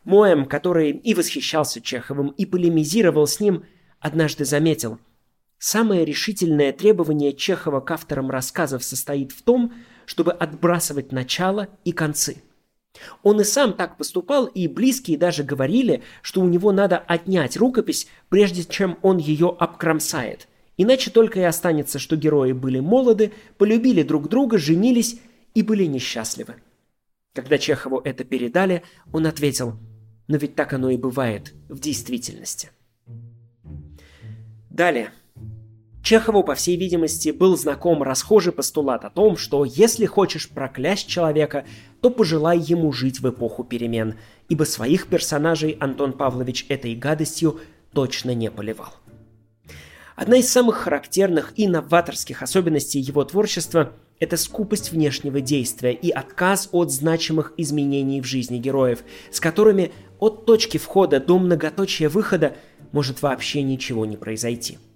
Моэм, 0.03 0.47
который 0.47 0.89
и 0.89 1.13
восхищался 1.13 1.81
Чеховым, 1.81 2.29
и 2.29 2.47
полемизировал 2.47 3.27
с 3.27 3.39
ним, 3.39 3.63
однажды 3.99 4.43
заметил, 4.43 4.97
самое 5.59 6.03
решительное 6.03 6.73
требование 6.73 7.31
Чехова 7.33 7.79
к 7.79 7.91
авторам 7.91 8.31
рассказов 8.31 8.83
состоит 8.83 9.33
в 9.33 9.43
том, 9.43 9.71
чтобы 10.07 10.31
отбрасывать 10.31 11.11
начало 11.11 11.67
и 11.83 11.91
концы. 11.91 12.41
Он 13.21 13.41
и 13.41 13.43
сам 13.43 13.73
так 13.73 13.97
поступал, 13.97 14.45
и 14.45 14.67
близкие 14.67 15.17
даже 15.17 15.43
говорили, 15.43 16.01
что 16.23 16.41
у 16.41 16.47
него 16.47 16.71
надо 16.71 16.97
отнять 16.97 17.57
рукопись, 17.57 18.07
прежде 18.29 18.63
чем 18.63 18.97
он 19.03 19.17
ее 19.17 19.55
обкромсает. 19.59 20.47
Иначе 20.77 21.11
только 21.11 21.41
и 21.41 21.43
останется, 21.43 21.99
что 21.99 22.15
герои 22.15 22.53
были 22.53 22.79
молоды, 22.79 23.33
полюбили 23.57 24.01
друг 24.01 24.29
друга, 24.29 24.57
женились 24.57 25.19
и 25.53 25.61
были 25.61 25.83
несчастливы. 25.83 26.55
Когда 27.33 27.57
Чехову 27.57 27.99
это 27.99 28.23
передали, 28.23 28.83
он 29.11 29.27
ответил, 29.27 29.77
но 30.27 30.37
ведь 30.37 30.55
так 30.55 30.73
оно 30.73 30.89
и 30.89 30.97
бывает 30.97 31.53
в 31.67 31.79
действительности. 31.79 32.71
Далее. 34.69 35.11
Чехову, 36.07 36.41
по 36.41 36.55
всей 36.55 36.77
видимости, 36.77 37.31
был 37.31 37.57
знаком 37.57 38.01
расхожий 38.01 38.53
постулат 38.53 39.03
о 39.03 39.09
том, 39.09 39.35
что 39.35 39.65
если 39.65 40.05
хочешь 40.05 40.47
проклясть 40.47 41.05
человека, 41.05 41.65
то 41.99 42.09
пожелай 42.09 42.57
ему 42.59 42.93
жить 42.93 43.19
в 43.19 43.29
эпоху 43.29 43.65
перемен, 43.65 44.15
ибо 44.47 44.63
своих 44.63 45.07
персонажей 45.07 45.71
Антон 45.81 46.13
Павлович 46.13 46.65
этой 46.69 46.95
гадостью 46.95 47.59
точно 47.91 48.33
не 48.33 48.49
поливал. 48.49 48.93
Одна 50.15 50.37
из 50.37 50.49
самых 50.49 50.77
характерных 50.77 51.51
и 51.57 51.67
новаторских 51.67 52.41
особенностей 52.41 53.01
его 53.01 53.25
творчества– 53.25 53.91
это 54.21 54.37
скупость 54.37 54.93
внешнего 54.93 55.41
действия 55.41 55.91
и 55.91 56.09
отказ 56.09 56.69
от 56.71 56.89
значимых 56.89 57.51
изменений 57.57 58.21
в 58.21 58.25
жизни 58.25 58.59
героев, 58.59 59.03
с 59.29 59.41
которыми 59.41 59.91
от 60.19 60.45
точки 60.45 60.77
входа 60.77 61.19
до 61.19 61.37
многоточия 61.37 62.07
выхода 62.07 62.55
может 62.93 63.21
вообще 63.21 63.61
ничего 63.61 64.05
не 64.05 64.15
произойти– 64.15 64.79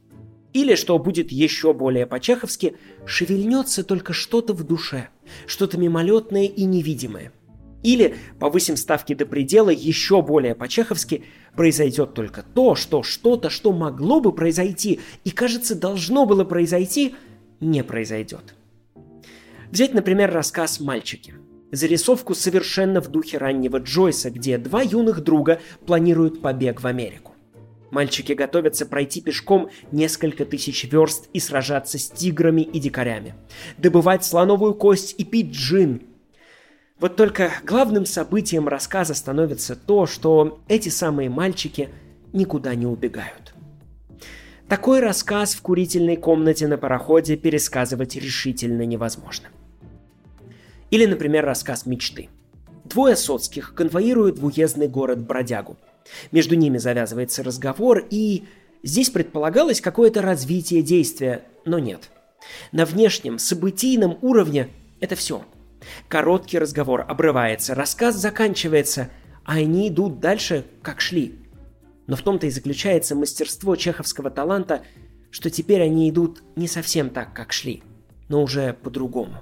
или, 0.54 0.76
что 0.76 0.98
будет 1.00 1.32
еще 1.32 1.74
более 1.74 2.06
по-чеховски, 2.06 2.76
шевельнется 3.06 3.84
только 3.84 4.14
что-то 4.14 4.54
в 4.54 4.64
душе, 4.64 5.10
что-то 5.48 5.78
мимолетное 5.78 6.46
и 6.46 6.66
невидимое. 6.66 7.32
Или, 7.84 8.16
повысим 8.40 8.78
ставки 8.78 9.14
до 9.16 9.26
предела, 9.26 9.72
еще 9.72 10.22
более 10.22 10.54
по-чеховски, 10.54 11.24
произойдет 11.56 12.14
только 12.14 12.44
то, 12.44 12.76
что 12.76 13.02
что-то, 13.02 13.50
что 13.50 13.72
могло 13.72 14.20
бы 14.20 14.34
произойти 14.34 15.00
и, 15.24 15.32
кажется, 15.32 15.74
должно 15.74 16.26
было 16.26 16.44
произойти, 16.44 17.16
не 17.60 17.84
произойдет. 17.84 18.56
Взять, 19.72 19.94
например, 19.94 20.32
рассказ 20.32 20.80
«Мальчики». 20.80 21.34
Зарисовку 21.72 22.36
совершенно 22.36 23.00
в 23.00 23.08
духе 23.08 23.38
раннего 23.38 23.78
Джойса, 23.78 24.30
где 24.30 24.58
два 24.58 24.82
юных 24.82 25.24
друга 25.24 25.62
планируют 25.86 26.42
побег 26.42 26.82
в 26.82 26.88
Америку. 26.88 27.31
Мальчики 27.92 28.32
готовятся 28.32 28.86
пройти 28.86 29.20
пешком 29.20 29.70
несколько 29.92 30.46
тысяч 30.46 30.86
верст 30.86 31.30
и 31.34 31.40
сражаться 31.42 32.00
с 32.00 32.10
тиграми 32.10 32.62
и 32.62 32.80
дикарями. 32.80 33.36
Добывать 33.78 34.24
слоновую 34.24 34.74
кость 34.74 35.14
и 35.18 35.26
пить 35.26 35.52
джин. 35.52 36.02
Вот 37.00 37.18
только 37.18 37.52
главным 37.66 38.06
событием 38.06 38.70
рассказа 38.70 39.14
становится 39.14 39.76
то, 39.76 40.06
что 40.06 40.62
эти 40.70 40.88
самые 40.88 41.30
мальчики 41.30 41.90
никуда 42.32 42.76
не 42.76 42.86
убегают. 42.86 43.54
Такой 44.70 45.02
рассказ 45.02 45.54
в 45.54 45.62
курительной 45.62 46.16
комнате 46.16 46.68
на 46.68 46.78
пароходе 46.78 47.36
пересказывать 47.36 48.16
решительно 48.16 48.84
невозможно. 48.84 49.50
Или, 50.92 51.06
например, 51.06 51.44
рассказ 51.44 51.86
мечты. 51.86 52.30
Двое 52.86 53.18
соцких 53.18 53.74
конвоируют 53.74 54.40
в 54.40 54.46
уездный 54.46 54.88
город 54.88 55.20
бродягу– 55.20 55.76
между 56.32 56.56
ними 56.56 56.78
завязывается 56.78 57.44
разговор, 57.44 58.06
и 58.10 58.46
здесь 58.84 59.10
предполагалось 59.10 59.82
какое-то 59.82 60.22
развитие 60.22 60.82
действия, 60.82 61.46
но 61.66 61.80
нет. 61.80 62.10
На 62.72 62.86
внешнем, 62.86 63.40
событийном 63.40 64.18
уровне 64.22 64.70
это 65.00 65.16
все. 65.16 65.46
Короткий 66.08 66.60
разговор 66.60 67.06
обрывается, 67.08 67.76
рассказ 67.76 68.16
заканчивается, 68.16 69.10
а 69.44 69.54
они 69.54 69.90
идут 69.90 70.20
дальше, 70.20 70.66
как 70.82 71.02
шли. 71.02 71.40
Но 72.08 72.16
в 72.16 72.22
том-то 72.22 72.48
и 72.48 72.52
заключается 72.52 73.16
мастерство 73.16 73.76
чеховского 73.76 74.30
таланта, 74.30 74.84
что 75.30 75.50
теперь 75.50 75.82
они 75.82 76.10
идут 76.10 76.44
не 76.56 76.68
совсем 76.68 77.10
так, 77.10 77.34
как 77.34 77.54
шли, 77.54 77.84
но 78.28 78.44
уже 78.44 78.74
по-другому. 78.74 79.42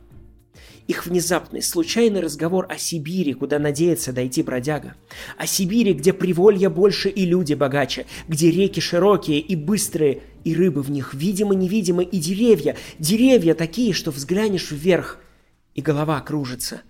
Их 0.90 1.06
внезапный, 1.06 1.62
случайный 1.62 2.20
разговор 2.20 2.66
о 2.68 2.80
Сибири, 2.80 3.34
куда 3.34 3.60
надеется 3.60 4.12
дойти 4.12 4.42
бродяга. 4.42 4.96
О 5.38 5.46
Сибири, 5.46 5.94
где 5.94 6.14
приволья 6.14 6.72
больше 6.72 7.10
и 7.10 7.28
люди 7.28 7.54
богаче, 7.54 8.08
где 8.28 8.50
реки 8.50 8.80
широкие 8.80 9.40
и 9.40 9.56
быстрые, 9.56 10.24
и 10.44 10.56
рыбы 10.56 10.82
в 10.82 10.90
них 10.90 11.14
видимо-невидимо, 11.14 12.02
и 12.02 12.18
деревья, 12.18 12.76
деревья 12.98 13.54
такие, 13.54 13.94
что 13.94 14.10
взглянешь 14.10 14.72
вверх, 14.72 15.20
и 15.76 15.82
голова 15.82 16.20
кружится. 16.22 16.82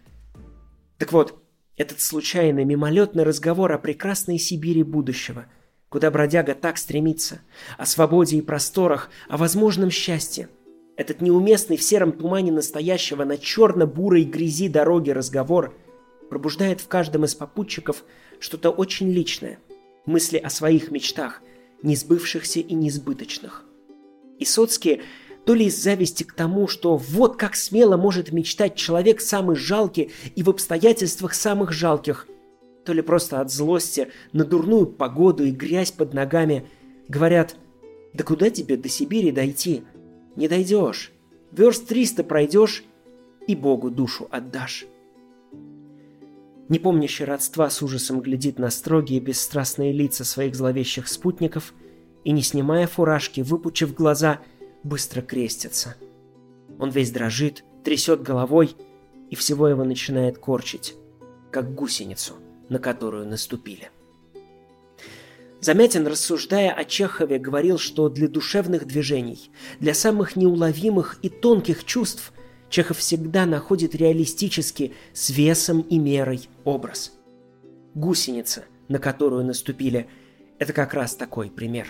Так 0.97 1.11
вот, 1.11 1.43
этот 1.75 1.99
случайный 1.99 2.63
мимолетный 2.63 3.23
разговор 3.23 3.73
о 3.73 3.79
прекрасной 3.79 4.39
Сибири 4.39 4.83
будущего, 4.83 5.47
куда 5.89 6.09
бродяга 6.09 6.55
так 6.55 6.77
стремится, 6.77 7.41
о 7.77 7.85
свободе 7.85 8.37
и 8.37 8.41
просторах, 8.41 9.09
о 9.27 9.35
возможном 9.35 9.91
счастье– 9.91 10.47
этот 10.99 11.21
неуместный 11.21 11.77
в 11.77 11.81
сером 11.81 12.11
тумане 12.11 12.51
настоящего 12.51 13.23
на 13.23 13.37
черно-бурой 13.37 14.25
грязи 14.25 14.67
дороги 14.67 15.11
разговор 15.11 15.73
пробуждает 16.29 16.81
в 16.81 16.89
каждом 16.89 17.23
из 17.23 17.35
попутчиков 17.35 18.03
что-то 18.41 18.69
очень 18.69 19.09
личное, 19.09 19.59
мысли 20.05 20.35
о 20.35 20.49
своих 20.49 20.91
мечтах, 20.91 21.41
несбывшихся 21.83 22.59
и 22.59 22.73
несбыточных. 22.73 23.63
И 24.39 24.43
Соцкие 24.43 24.99
то 25.45 25.53
ли 25.53 25.67
из 25.67 25.81
зависти 25.81 26.23
к 26.23 26.33
тому, 26.33 26.67
что 26.67 26.97
вот 26.97 27.37
как 27.37 27.55
смело 27.55 27.95
может 27.95 28.33
мечтать 28.33 28.75
человек 28.75 29.21
самый 29.21 29.55
жалкий 29.55 30.11
и 30.35 30.43
в 30.43 30.49
обстоятельствах 30.49 31.33
самых 31.33 31.71
жалких, 31.71 32.27
то 32.83 32.91
ли 32.91 33.01
просто 33.01 33.39
от 33.39 33.49
злости 33.53 34.09
на 34.33 34.43
дурную 34.43 34.85
погоду 34.85 35.45
и 35.45 35.51
грязь 35.51 35.91
под 35.91 36.13
ногами 36.13 36.67
Говорят, 37.07 37.55
да 38.13 38.25
куда 38.25 38.49
тебе 38.49 38.75
до 38.75 38.89
Сибири 38.89 39.31
дойти? 39.31 39.83
Не 40.35 40.47
дойдешь. 40.47 41.11
Верст 41.51 41.87
триста 41.87 42.23
пройдешь 42.23 42.83
и 43.47 43.55
Богу 43.55 43.89
душу 43.89 44.27
отдашь. 44.29 44.85
Непомнящий 46.69 47.25
родства 47.25 47.69
с 47.69 47.81
ужасом 47.81 48.21
глядит 48.21 48.59
на 48.59 48.69
строгие 48.69 49.19
бесстрастные 49.19 49.91
лица 49.91 50.23
своих 50.23 50.55
зловещих 50.55 51.07
спутников 51.07 51.73
и, 52.23 52.31
не 52.31 52.43
снимая 52.43 52.85
фуражки, 52.85 53.41
выпучив 53.41 53.95
глаза, 53.95 54.39
быстро 54.83 55.21
крестится. 55.21 55.95
Он 56.77 56.91
весь 56.91 57.11
дрожит, 57.11 57.63
трясет 57.83 58.21
головой, 58.21 58.75
и 59.31 59.35
всего 59.35 59.67
его 59.67 59.83
начинает 59.83 60.37
корчить, 60.37 60.95
как 61.51 61.73
гусеницу, 61.73 62.35
на 62.69 62.77
которую 62.77 63.27
наступили. 63.27 63.89
Замятин, 65.61 66.07
рассуждая 66.07 66.71
о 66.71 66.85
Чехове, 66.85 67.37
говорил, 67.37 67.77
что 67.77 68.07
для 68.07 68.29
душевных 68.29 68.85
движений, 68.85 69.51
для 69.81 69.93
самых 69.93 70.37
неуловимых 70.37 71.19
и 71.21 71.29
тонких 71.29 71.83
чувств 71.83 72.31
Чехов 72.69 72.99
всегда 72.99 73.45
находит 73.45 73.95
реалистически 73.95 74.93
с 75.11 75.31
весом 75.31 75.81
и 75.81 75.97
мерой 75.97 76.47
образ. 76.63 77.13
Гусеница, 77.93 78.63
на 78.87 78.99
которую 78.99 79.43
наступили, 79.43 80.07
это 80.59 80.71
как 80.71 80.93
раз 80.93 81.15
такой 81.15 81.49
пример. 81.49 81.87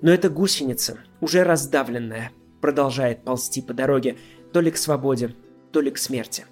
Но 0.00 0.10
эта 0.10 0.28
гусеница, 0.28 0.98
уже 1.20 1.44
раздавленная, 1.44 2.32
продолжает 2.60 3.24
ползти 3.24 3.62
по 3.62 3.72
дороге 3.72 4.16
то 4.52 4.60
ли 4.60 4.70
к 4.70 4.78
свободе, 4.78 5.34
то 5.70 5.80
ли 5.80 5.90
к 5.90 5.98
смерти. 5.98 6.46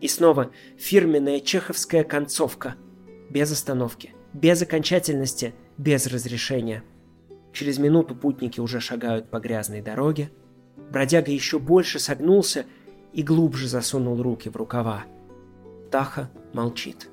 И 0.00 0.06
снова 0.06 0.52
фирменная 0.76 1.40
чеховская 1.40 2.04
концовка, 2.04 2.76
без 3.30 3.50
остановки– 3.50 4.14
без 4.32 4.62
окончательности, 4.62 5.54
без 5.76 6.06
разрешения. 6.06 6.82
Через 7.52 7.78
минуту 7.78 8.14
путники 8.14 8.60
уже 8.60 8.80
шагают 8.80 9.30
по 9.30 9.38
грязной 9.38 9.82
дороге. 9.82 10.30
Бродяга 10.90 11.30
еще 11.30 11.58
больше 11.58 11.98
согнулся 11.98 12.64
и 13.12 13.22
глубже 13.22 13.68
засунул 13.68 14.22
руки 14.22 14.48
в 14.48 14.56
рукава. 14.56 15.04
Таха 15.90 16.30
молчит. 16.54 17.08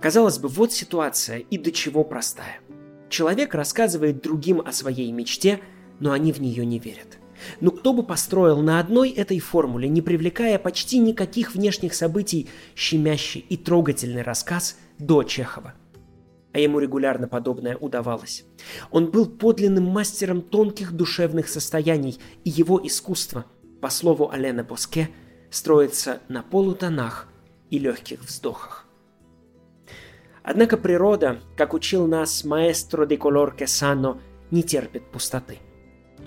Казалось 0.00 0.38
бы, 0.38 0.48
вот 0.48 0.72
ситуация 0.72 1.38
и 1.38 1.58
до 1.58 1.72
чего 1.72 2.04
простая. 2.04 2.60
Человек 3.08 3.54
рассказывает 3.54 4.22
другим 4.22 4.60
о 4.60 4.72
своей 4.72 5.10
мечте, 5.10 5.60
но 5.98 6.12
они 6.12 6.32
в 6.32 6.40
нее 6.40 6.66
не 6.66 6.78
верят. 6.78 7.18
Но 7.60 7.70
кто 7.70 7.92
бы 7.94 8.02
построил 8.02 8.60
на 8.60 8.80
одной 8.80 9.10
этой 9.10 9.38
формуле, 9.38 9.88
не 9.88 10.02
привлекая 10.02 10.58
почти 10.58 10.98
никаких 10.98 11.54
внешних 11.54 11.94
событий, 11.94 12.48
щемящий 12.76 13.40
и 13.48 13.56
трогательный 13.56 14.22
рассказ– 14.22 14.76
до 14.98 15.22
Чехова. 15.22 15.74
А 16.52 16.58
ему 16.58 16.78
регулярно 16.78 17.28
подобное 17.28 17.76
удавалось. 17.76 18.44
Он 18.90 19.10
был 19.10 19.26
подлинным 19.26 19.84
мастером 19.84 20.42
тонких 20.42 20.92
душевных 20.92 21.48
состояний, 21.48 22.18
и 22.44 22.50
его 22.50 22.80
искусство, 22.82 23.44
по 23.80 23.90
слову 23.90 24.30
Алена 24.30 24.64
Боске, 24.64 25.10
строится 25.50 26.20
на 26.28 26.42
полутонах 26.42 27.28
и 27.70 27.78
легких 27.78 28.20
вздохах. 28.20 28.86
Однако 30.42 30.78
природа, 30.78 31.40
как 31.56 31.74
учил 31.74 32.06
нас 32.06 32.42
маэстро 32.44 33.04
де 33.04 33.18
колор 33.18 33.54
Кесано, 33.54 34.18
не 34.50 34.62
терпит 34.62 35.10
пустоты– 35.10 35.58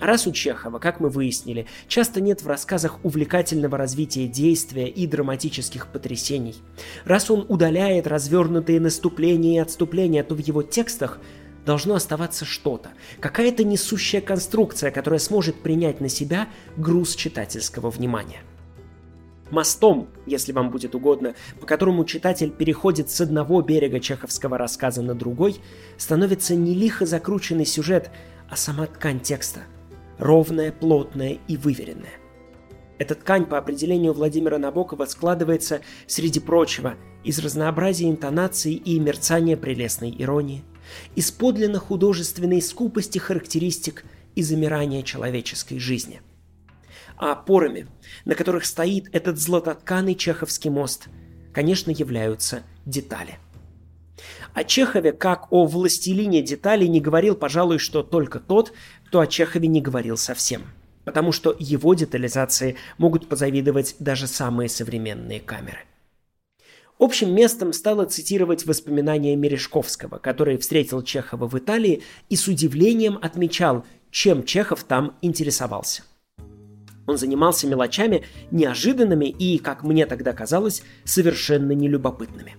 раз 0.02 0.26
у 0.26 0.32
Чехова, 0.32 0.78
как 0.78 1.00
мы 1.00 1.08
выяснили, 1.08 1.66
часто 1.88 2.20
нет 2.20 2.42
в 2.42 2.48
рассказах 2.48 2.98
увлекательного 3.04 3.78
развития 3.78 4.26
действия 4.26 4.88
и 4.88 5.06
драматических 5.06 5.86
потрясений, 5.86 6.56
раз 7.04 7.30
он 7.30 7.46
удаляет 7.48 8.06
развернутые 8.06 8.80
наступления 8.80 9.56
и 9.56 9.62
отступления, 9.62 10.24
то 10.24 10.34
в 10.34 10.38
его 10.38 10.62
текстах 10.62 11.20
должно 11.64 11.94
оставаться 11.94 12.44
что-то, 12.44 12.90
какая-то 13.20 13.62
несущая 13.62 14.20
конструкция, 14.20 14.90
которая 14.90 15.20
сможет 15.20 15.62
принять 15.62 16.00
на 16.00 16.08
себя 16.08 16.48
груз 16.76 17.14
читательского 17.14 17.90
внимания. 17.90 18.40
Мостом, 19.50 20.08
если 20.26 20.50
вам 20.52 20.70
будет 20.70 20.94
угодно, 20.94 21.34
по 21.60 21.66
которому 21.66 22.04
читатель 22.06 22.50
переходит 22.50 23.10
с 23.10 23.20
одного 23.20 23.60
берега 23.60 24.00
чеховского 24.00 24.56
рассказа 24.56 25.02
на 25.02 25.14
другой, 25.14 25.60
становится 25.98 26.56
не 26.56 26.74
лихо 26.74 27.04
закрученный 27.04 27.66
сюжет, 27.66 28.10
а 28.48 28.56
сама 28.56 28.86
ткань 28.86 29.20
текста– 29.20 29.60
ровная, 30.18 30.72
плотная 30.72 31.38
и 31.48 31.56
выверенная. 31.56 32.12
Эта 32.98 33.14
ткань 33.14 33.46
по 33.46 33.58
определению 33.58 34.12
Владимира 34.12 34.58
Набокова 34.58 35.06
складывается, 35.06 35.80
среди 36.06 36.38
прочего, 36.38 36.94
из 37.24 37.38
разнообразия 37.38 38.08
интонаций 38.08 38.74
и 38.74 38.98
мерцания 39.00 39.56
прелестной 39.56 40.14
иронии, 40.16 40.62
из 41.16 41.30
подлинно 41.30 41.78
художественной 41.78 42.62
скупости 42.62 43.18
характеристик 43.18 44.04
и 44.34 44.42
замирания 44.42 45.02
человеческой 45.02 45.78
жизни. 45.78 46.20
А 47.16 47.32
опорами, 47.32 47.86
на 48.24 48.34
которых 48.34 48.64
стоит 48.64 49.08
этот 49.12 49.38
златотканый 49.38 50.14
чеховский 50.14 50.70
мост, 50.70 51.08
конечно, 51.52 51.90
являются 51.90 52.62
детали. 52.86 53.38
О 54.54 54.64
Чехове, 54.64 55.12
как 55.12 55.50
о 55.50 55.66
властелине 55.66 56.42
деталей, 56.42 56.88
не 56.88 57.00
говорил, 57.00 57.34
пожалуй, 57.34 57.78
что 57.78 58.02
только 58.02 58.38
тот, 58.38 58.72
то 59.10 59.20
о 59.20 59.26
Чехове 59.26 59.68
не 59.68 59.80
говорил 59.80 60.16
совсем, 60.16 60.62
потому 61.04 61.32
что 61.32 61.56
его 61.58 61.94
детализации 61.94 62.76
могут 62.98 63.28
позавидовать 63.28 63.96
даже 63.98 64.26
самые 64.26 64.68
современные 64.68 65.40
камеры. 65.40 65.80
Общим 66.98 67.34
местом 67.34 67.72
стало 67.72 68.04
цитировать 68.04 68.64
воспоминания 68.64 69.34
Мережковского, 69.34 70.18
который 70.18 70.56
встретил 70.58 71.02
Чехова 71.02 71.48
в 71.48 71.58
Италии 71.58 72.02
и 72.28 72.36
с 72.36 72.46
удивлением 72.46 73.18
отмечал, 73.20 73.84
чем 74.12 74.44
Чехов 74.44 74.84
там 74.84 75.16
интересовался. 75.20 76.04
Он 77.08 77.18
занимался 77.18 77.66
мелочами 77.66 78.22
неожиданными 78.52 79.24
и, 79.24 79.58
как 79.58 79.82
мне 79.82 80.06
тогда 80.06 80.32
казалось, 80.32 80.82
совершенно 81.04 81.72
нелюбопытными. 81.72 82.54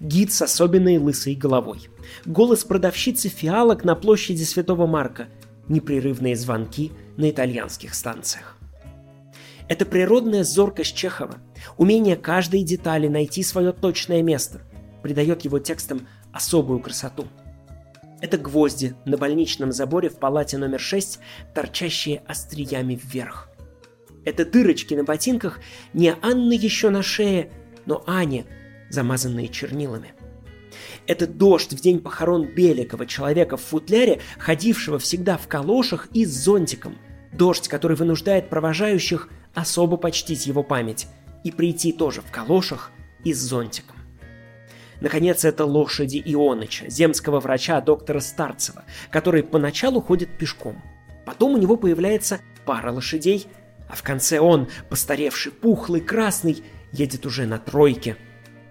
Гид 0.00 0.32
с 0.32 0.42
особенной 0.42 0.98
лысой 0.98 1.34
головой. 1.34 1.88
Голос 2.24 2.64
продавщицы 2.64 3.28
фиалок 3.28 3.84
на 3.84 3.94
площади 3.94 4.44
Святого 4.44 4.86
Марка 4.86 5.28
непрерывные 5.68 6.36
звонки 6.36 6.92
на 7.16 7.30
итальянских 7.30 7.94
станциях. 7.94 8.56
Это 9.68 9.84
природная 9.84 10.44
зоркость 10.44 10.96
Чехова, 10.96 11.36
умение 11.76 12.16
каждой 12.16 12.62
детали 12.62 13.06
найти 13.06 13.42
свое 13.42 13.72
точное 13.72 14.22
место, 14.22 14.62
придает 15.02 15.42
его 15.42 15.58
текстам 15.58 16.06
особую 16.32 16.80
красоту. 16.80 17.26
Это 18.20 18.38
гвозди 18.38 18.94
на 19.04 19.16
больничном 19.16 19.72
заборе 19.72 20.08
в 20.08 20.18
палате 20.18 20.58
номер 20.58 20.80
6, 20.80 21.18
торчащие 21.54 22.22
остриями 22.26 22.98
вверх. 23.00 23.50
Это 24.24 24.44
дырочки 24.44 24.94
на 24.94 25.04
ботинках 25.04 25.60
не 25.92 26.14
Анны 26.22 26.54
еще 26.54 26.90
на 26.90 27.02
шее, 27.02 27.50
но 27.86 28.02
Ани, 28.06 28.46
замазанные 28.90 29.48
чернилами. 29.48 30.14
Это 31.06 31.26
дождь 31.26 31.72
в 31.72 31.80
день 31.80 32.00
похорон 32.00 32.46
Беликова, 32.46 33.06
человека 33.06 33.56
в 33.56 33.62
футляре, 33.62 34.20
ходившего 34.38 34.98
всегда 34.98 35.36
в 35.36 35.48
калошах 35.48 36.08
и 36.12 36.24
с 36.24 36.30
зонтиком. 36.30 36.98
Дождь, 37.32 37.68
который 37.68 37.96
вынуждает 37.96 38.48
провожающих 38.50 39.28
особо 39.54 39.96
почтить 39.96 40.46
его 40.46 40.62
память 40.62 41.06
и 41.44 41.50
прийти 41.50 41.92
тоже 41.92 42.20
в 42.20 42.30
калошах 42.30 42.90
и 43.24 43.32
с 43.32 43.38
зонтиком. 43.38 43.96
Наконец, 45.00 45.44
это 45.44 45.64
лошади 45.64 46.20
Ионыча, 46.24 46.90
земского 46.90 47.40
врача 47.40 47.80
доктора 47.80 48.20
Старцева, 48.20 48.84
который 49.10 49.42
поначалу 49.44 50.00
ходит 50.00 50.36
пешком. 50.36 50.82
Потом 51.24 51.54
у 51.54 51.58
него 51.58 51.76
появляется 51.76 52.40
пара 52.64 52.90
лошадей, 52.90 53.46
а 53.88 53.94
в 53.94 54.02
конце 54.02 54.40
он, 54.40 54.68
постаревший, 54.88 55.52
пухлый, 55.52 56.00
красный, 56.00 56.62
едет 56.92 57.26
уже 57.26 57.46
на 57.46 57.58
тройке. 57.58 58.16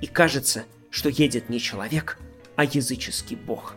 И 0.01 0.07
кажется, 0.07 0.65
что 0.89 1.09
едет 1.09 1.49
не 1.49 1.59
человек, 1.59 2.19
а 2.55 2.65
языческий 2.65 3.35
бог. 3.35 3.75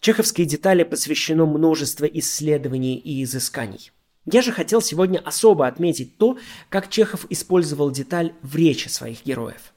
Чеховской 0.00 0.44
детали 0.44 0.82
посвящено 0.82 1.46
множество 1.46 2.04
исследований 2.06 2.96
и 2.96 3.22
изысканий. 3.22 3.92
Я 4.24 4.42
же 4.42 4.52
хотел 4.52 4.80
сегодня 4.80 5.18
особо 5.18 5.66
отметить 5.66 6.16
то, 6.16 6.38
как 6.68 6.90
Чехов 6.90 7.26
использовал 7.30 7.90
деталь 7.90 8.32
в 8.42 8.56
речи 8.56 8.88
своих 8.88 9.24
героев. 9.24 9.72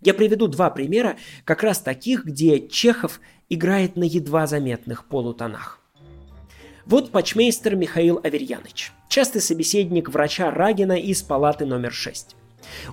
Я 0.00 0.14
приведу 0.14 0.46
два 0.46 0.70
примера, 0.70 1.16
как 1.44 1.62
раз 1.62 1.80
таких, 1.80 2.24
где 2.24 2.68
Чехов 2.68 3.20
играет 3.48 3.96
на 3.96 4.04
едва 4.04 4.46
заметных 4.46 5.06
полутонах. 5.06 5.80
Вот 6.86 7.12
почмейстер 7.12 7.76
Михаил 7.76 8.20
Аверьяныч, 8.22 8.92
частый 9.08 9.40
собеседник 9.40 10.08
врача 10.08 10.50
Рагина 10.50 10.98
из 10.98 11.22
палаты 11.22 11.66
номер 11.66 11.92
6. 11.92 12.36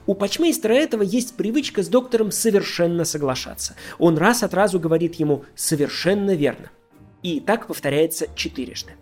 У 0.06 0.14
патчмейстера 0.14 0.74
этого 0.74 1.04
есть 1.04 1.36
привычка 1.36 1.84
с 1.84 1.88
доктором 1.88 2.32
совершенно 2.32 3.06
соглашаться. 3.06 3.76
Он 4.00 4.18
раз 4.18 4.44
от 4.44 4.54
разу 4.54 4.80
говорит 4.80 5.16
ему 5.16 5.46
«совершенно 5.56 6.36
верно». 6.36 6.70
И 7.24 7.40
так 7.40 7.68
повторяется 7.68 8.28
четырежды. 8.36 8.94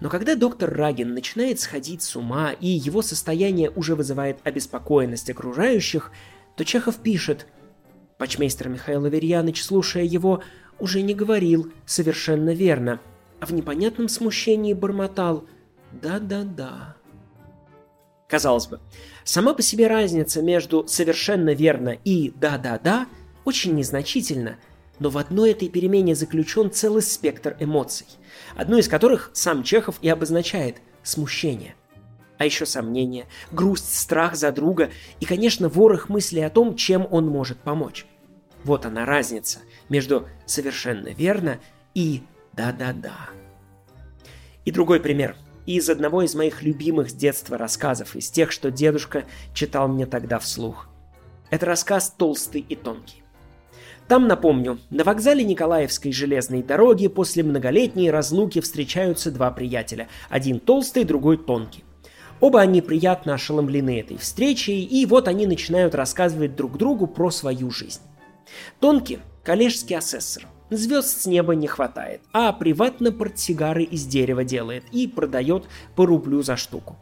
Но 0.00 0.10
когда 0.10 0.34
доктор 0.34 0.70
Рагин 0.74 1.14
начинает 1.14 1.58
сходить 1.60 2.02
с 2.02 2.16
ума, 2.16 2.52
и 2.52 2.66
его 2.66 3.00
состояние 3.00 3.70
уже 3.70 3.94
вызывает 3.94 4.38
обеспокоенность 4.44 5.30
окружающих, 5.30 6.12
то 6.56 6.64
Чехов 6.64 6.96
пишет 6.96 7.46
Почмейстер 8.18 8.68
Михаил 8.68 9.04
Аверьяныч, 9.04 9.62
слушая 9.62 10.04
его, 10.04 10.42
уже 10.78 11.02
не 11.02 11.14
говорил 11.14 11.72
совершенно 11.84 12.54
верно, 12.54 13.00
а 13.40 13.46
в 13.46 13.52
непонятном 13.52 14.08
смущении 14.08 14.74
бормотал 14.74 15.46
«да-да-да». 15.92 16.95
Казалось 18.28 18.66
бы, 18.66 18.80
сама 19.24 19.54
по 19.54 19.62
себе 19.62 19.86
разница 19.86 20.42
между 20.42 20.86
«совершенно 20.88 21.54
верно» 21.54 21.90
и 21.90 22.30
«да-да-да» 22.30 23.06
очень 23.44 23.74
незначительна, 23.74 24.56
но 24.98 25.10
в 25.10 25.18
одной 25.18 25.52
этой 25.52 25.68
перемене 25.68 26.16
заключен 26.16 26.72
целый 26.72 27.02
спектр 27.02 27.56
эмоций, 27.60 28.06
одну 28.56 28.78
из 28.78 28.88
которых 28.88 29.30
сам 29.32 29.62
Чехов 29.62 29.96
и 30.02 30.08
обозначает– 30.08 30.78
смущение. 31.04 31.76
А 32.38 32.44
еще 32.44 32.66
сомнения, 32.66 33.26
грусть, 33.52 33.96
страх 33.96 34.34
за 34.34 34.50
друга 34.50 34.90
и, 35.20 35.24
конечно, 35.24 35.68
ворох 35.68 36.08
мыслей 36.08 36.42
о 36.42 36.50
том, 36.50 36.74
чем 36.74 37.06
он 37.10 37.28
может 37.28 37.58
помочь. 37.58 38.06
Вот 38.64 38.84
она 38.84 39.06
разница 39.06 39.60
между 39.88 40.26
«совершенно 40.46 41.08
верно» 41.08 41.60
и 41.94 42.22
«да-да-да». 42.52 43.30
И 44.64 44.72
другой 44.72 44.98
пример– 44.98 45.36
из 45.74 45.90
одного 45.90 46.22
из 46.22 46.34
моих 46.34 46.62
любимых 46.62 47.10
с 47.10 47.14
детства 47.14 47.58
рассказов, 47.58 48.16
из 48.16 48.30
тех, 48.30 48.52
что 48.52 48.70
дедушка 48.70 49.24
читал 49.54 49.88
мне 49.88 50.06
тогда 50.06 50.38
вслух. 50.38 50.88
Это 51.50 51.66
рассказ 51.66 52.14
«Толстый 52.16 52.64
и 52.68 52.76
тонкий». 52.76 53.22
Там, 54.08 54.28
напомню, 54.28 54.78
на 54.90 55.02
вокзале 55.02 55.42
Николаевской 55.42 56.12
железной 56.12 56.62
дороги 56.62 57.08
после 57.08 57.42
многолетней 57.42 58.10
разлуки 58.10 58.60
встречаются 58.60 59.32
два 59.32 59.50
приятеля. 59.50 60.08
Один 60.28 60.60
толстый, 60.60 61.02
другой 61.02 61.38
тонкий. 61.38 61.82
Оба 62.38 62.60
они 62.60 62.82
приятно 62.82 63.34
ошеломлены 63.34 63.98
этой 63.98 64.16
встречей, 64.18 64.84
и 64.84 65.06
вот 65.06 65.26
они 65.26 65.46
начинают 65.46 65.94
рассказывать 65.94 66.54
друг 66.54 66.78
другу 66.78 67.06
про 67.06 67.30
свою 67.30 67.70
жизнь. 67.70 68.02
Тонкий– 68.78 69.18
коллежский 69.44 69.94
асессор. 69.94 70.46
Звезд 70.70 71.22
с 71.22 71.26
неба 71.26 71.54
не 71.54 71.66
хватает, 71.66 72.22
а 72.32 72.52
приватно 72.52 73.12
портсигары 73.12 73.84
из 73.84 74.04
дерева 74.06 74.44
делает 74.44 74.84
и 74.92 75.06
продает 75.06 75.64
по 75.94 76.06
рублю 76.06 76.42
за 76.42 76.56
штуку. 76.56 76.96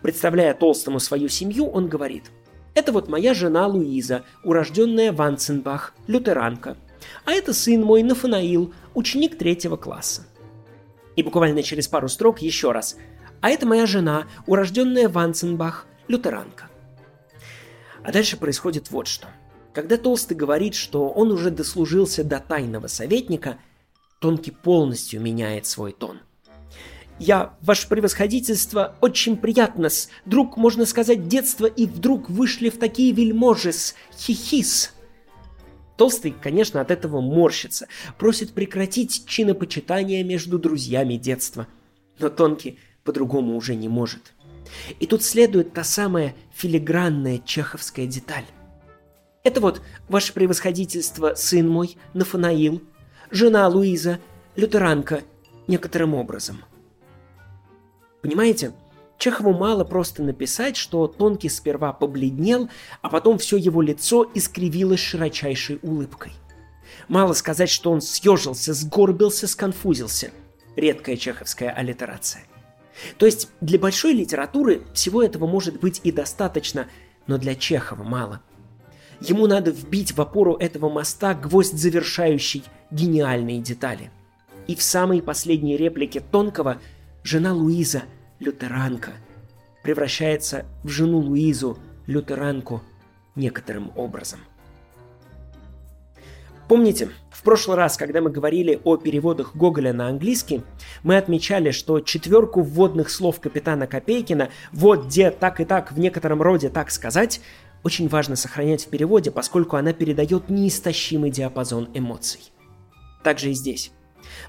Представляя 0.00 0.54
Толстому 0.54 1.00
свою 1.00 1.28
семью, 1.28 1.66
он 1.66 1.88
говорит– 1.88 2.24
это 2.74 2.90
вот 2.90 3.08
моя 3.08 3.34
жена 3.34 3.66
Луиза, 3.66 4.24
урожденная 4.42 5.12
Ванценбах, 5.12 5.94
лютеранка. 6.08 6.76
А 7.24 7.32
это 7.32 7.54
сын 7.54 7.82
мой 7.82 8.02
Нафанаил, 8.02 8.74
ученик 8.94 9.38
третьего 9.38 9.76
класса. 9.76 10.26
И 11.14 11.22
буквально 11.22 11.62
через 11.62 11.86
пару 11.86 12.08
строк 12.08 12.42
еще 12.42 12.72
раз. 12.72 12.96
А 13.40 13.50
это 13.50 13.66
моя 13.66 13.86
жена, 13.86 14.26
урожденная 14.46 15.08
Ванценбах, 15.08 15.86
лютеранка. 16.08 16.68
А 18.02 18.10
дальше 18.10 18.36
происходит 18.36 18.90
вот 18.90 19.06
что. 19.06 19.28
Когда 19.74 19.98
Толстый 19.98 20.34
говорит, 20.34 20.74
что 20.74 21.08
он 21.08 21.32
уже 21.32 21.50
дослужился 21.50 22.24
до 22.24 22.40
тайного 22.40 22.86
советника, 22.86 23.58
Тонкий 24.20 24.52
полностью 24.52 25.20
меняет 25.20 25.66
свой 25.66 25.92
тон– 25.92 26.20
я, 27.18 27.54
ваше 27.60 27.88
превосходительство, 27.88 28.96
очень 29.00 29.36
приятно-с. 29.36 30.08
Друг, 30.24 30.56
можно 30.56 30.84
сказать, 30.84 31.28
детства, 31.28 31.66
и 31.66 31.86
вдруг 31.86 32.28
вышли 32.28 32.70
в 32.70 32.78
такие 32.78 33.12
вельможи-с. 33.12 33.94
Хихис. 34.18 34.92
Толстый, 35.96 36.32
конечно, 36.32 36.80
от 36.80 36.90
этого 36.90 37.20
морщится, 37.20 37.86
просит 38.18 38.52
прекратить 38.52 39.26
чинопочитание 39.26 40.24
между 40.24 40.58
друзьями 40.58 41.14
детства. 41.14 41.68
Но 42.18 42.30
Тонкий 42.30 42.80
по-другому 43.04 43.56
уже 43.56 43.76
не 43.76 43.88
может. 43.88 44.34
И 44.98 45.06
тут 45.06 45.22
следует 45.22 45.72
та 45.72 45.84
самая 45.84 46.34
филигранная 46.52 47.38
чеховская 47.38 48.06
деталь. 48.06 48.44
Это 49.44 49.60
вот, 49.60 49.80
ваше 50.08 50.32
превосходительство, 50.32 51.34
сын 51.36 51.68
мой, 51.68 51.96
Нафанаил, 52.12 52.82
жена 53.30 53.68
Луиза, 53.68 54.18
лютеранка, 54.56 55.22
некоторым 55.68 56.14
образом– 56.14 56.64
Понимаете? 58.24 58.72
Чехову 59.18 59.52
мало 59.52 59.84
просто 59.84 60.22
написать, 60.22 60.78
что 60.78 61.06
Тонкий 61.06 61.50
сперва 61.50 61.92
побледнел, 61.92 62.70
а 63.02 63.10
потом 63.10 63.36
все 63.36 63.58
его 63.58 63.82
лицо 63.82 64.26
искривилось 64.32 65.00
широчайшей 65.00 65.78
улыбкой. 65.82 66.32
Мало 67.06 67.34
сказать, 67.34 67.68
что 67.68 67.90
он 67.90 68.00
съежился, 68.00 68.72
сгорбился, 68.72 69.46
сконфузился. 69.46 70.30
Редкая 70.74 71.18
чеховская 71.18 71.68
аллитерация. 71.70 72.44
То 73.18 73.26
есть 73.26 73.50
для 73.60 73.78
большой 73.78 74.14
литературы 74.14 74.84
всего 74.94 75.22
этого 75.22 75.46
может 75.46 75.78
быть 75.80 76.00
и 76.02 76.10
достаточно, 76.10 76.88
но 77.26 77.36
для 77.36 77.54
Чехова 77.54 78.04
мало. 78.04 78.40
Ему 79.20 79.46
надо 79.46 79.70
вбить 79.70 80.12
в 80.12 80.20
опору 80.20 80.54
этого 80.54 80.88
моста 80.88 81.34
гвоздь 81.34 81.78
завершающий 81.78 82.64
гениальные 82.90 83.60
детали. 83.60 84.10
И 84.66 84.74
в 84.74 84.82
самой 84.82 85.22
последней 85.22 85.76
реплике 85.76 86.20
Тонкого– 86.20 86.78
жена 87.24 87.54
Луиза, 87.54 88.02
лютеранка, 88.38 89.12
превращается 89.82 90.66
в 90.84 90.88
жену 90.88 91.18
Луизу, 91.18 91.78
лютеранку, 92.06 92.82
некоторым 93.34 93.90
образом. 93.96 94.40
Помните, 96.68 97.10
в 97.30 97.42
прошлый 97.42 97.76
раз, 97.76 97.96
когда 97.98 98.22
мы 98.22 98.30
говорили 98.30 98.80
о 98.84 98.96
переводах 98.96 99.54
Гоголя 99.54 99.92
на 99.92 100.08
английский, 100.08 100.62
мы 101.02 101.18
отмечали, 101.18 101.72
что 101.72 102.00
четверку 102.00 102.62
вводных 102.62 103.10
слов 103.10 103.38
капитана 103.38 103.86
Копейкина 103.86 104.48
«вот 104.72 105.06
где 105.06 105.30
так 105.30 105.60
и 105.60 105.66
так 105.66 105.92
в 105.92 105.98
некотором 105.98 106.40
роде 106.40 106.70
так 106.70 106.90
сказать» 106.90 107.40
очень 107.84 108.08
важно 108.08 108.34
сохранять 108.34 108.86
в 108.86 108.88
переводе, 108.88 109.30
поскольку 109.30 109.76
она 109.76 109.92
передает 109.92 110.48
неистощимый 110.48 111.30
диапазон 111.30 111.90
эмоций. 111.94 112.40
Также 113.22 113.50
и 113.50 113.54
здесь. 113.54 113.92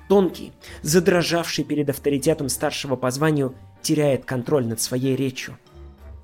Тонкий, 0.08 0.54
задрожавший 0.82 1.66
перед 1.66 1.90
авторитетом 1.90 2.48
старшего 2.50 2.96
по 2.96 3.12
званию, 3.12 3.54
теряет 3.82 4.26
контроль 4.26 4.66
над 4.66 4.82
своей 4.82 5.16
речью. 5.16 5.58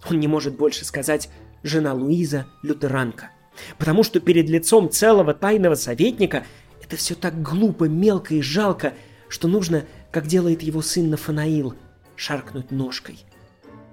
Он 0.10 0.19
не 0.19 0.28
может 0.28 0.56
больше 0.56 0.86
сказать 0.86 1.30
«жена 1.63 1.93
Луиза– 1.93 2.47
лютеранка», 2.63 3.32
потому 3.78 4.04
что 4.04 4.19
перед 4.19 4.50
лицом 4.50 4.89
целого 4.89 5.34
тайного 5.34 5.76
советника 5.76 6.45
это 6.82 6.95
все 6.95 7.13
так 7.13 7.41
глупо, 7.41 7.86
мелко 7.86 8.34
и 8.36 8.41
жалко, 8.41 8.93
что 9.28 9.47
нужно, 9.47 9.86
как 10.12 10.28
делает 10.28 10.63
его 10.63 10.82
сын 10.82 11.10
Нафанаил, 11.10 11.76
шаркнуть 12.15 12.71
ножкой. 12.71 13.19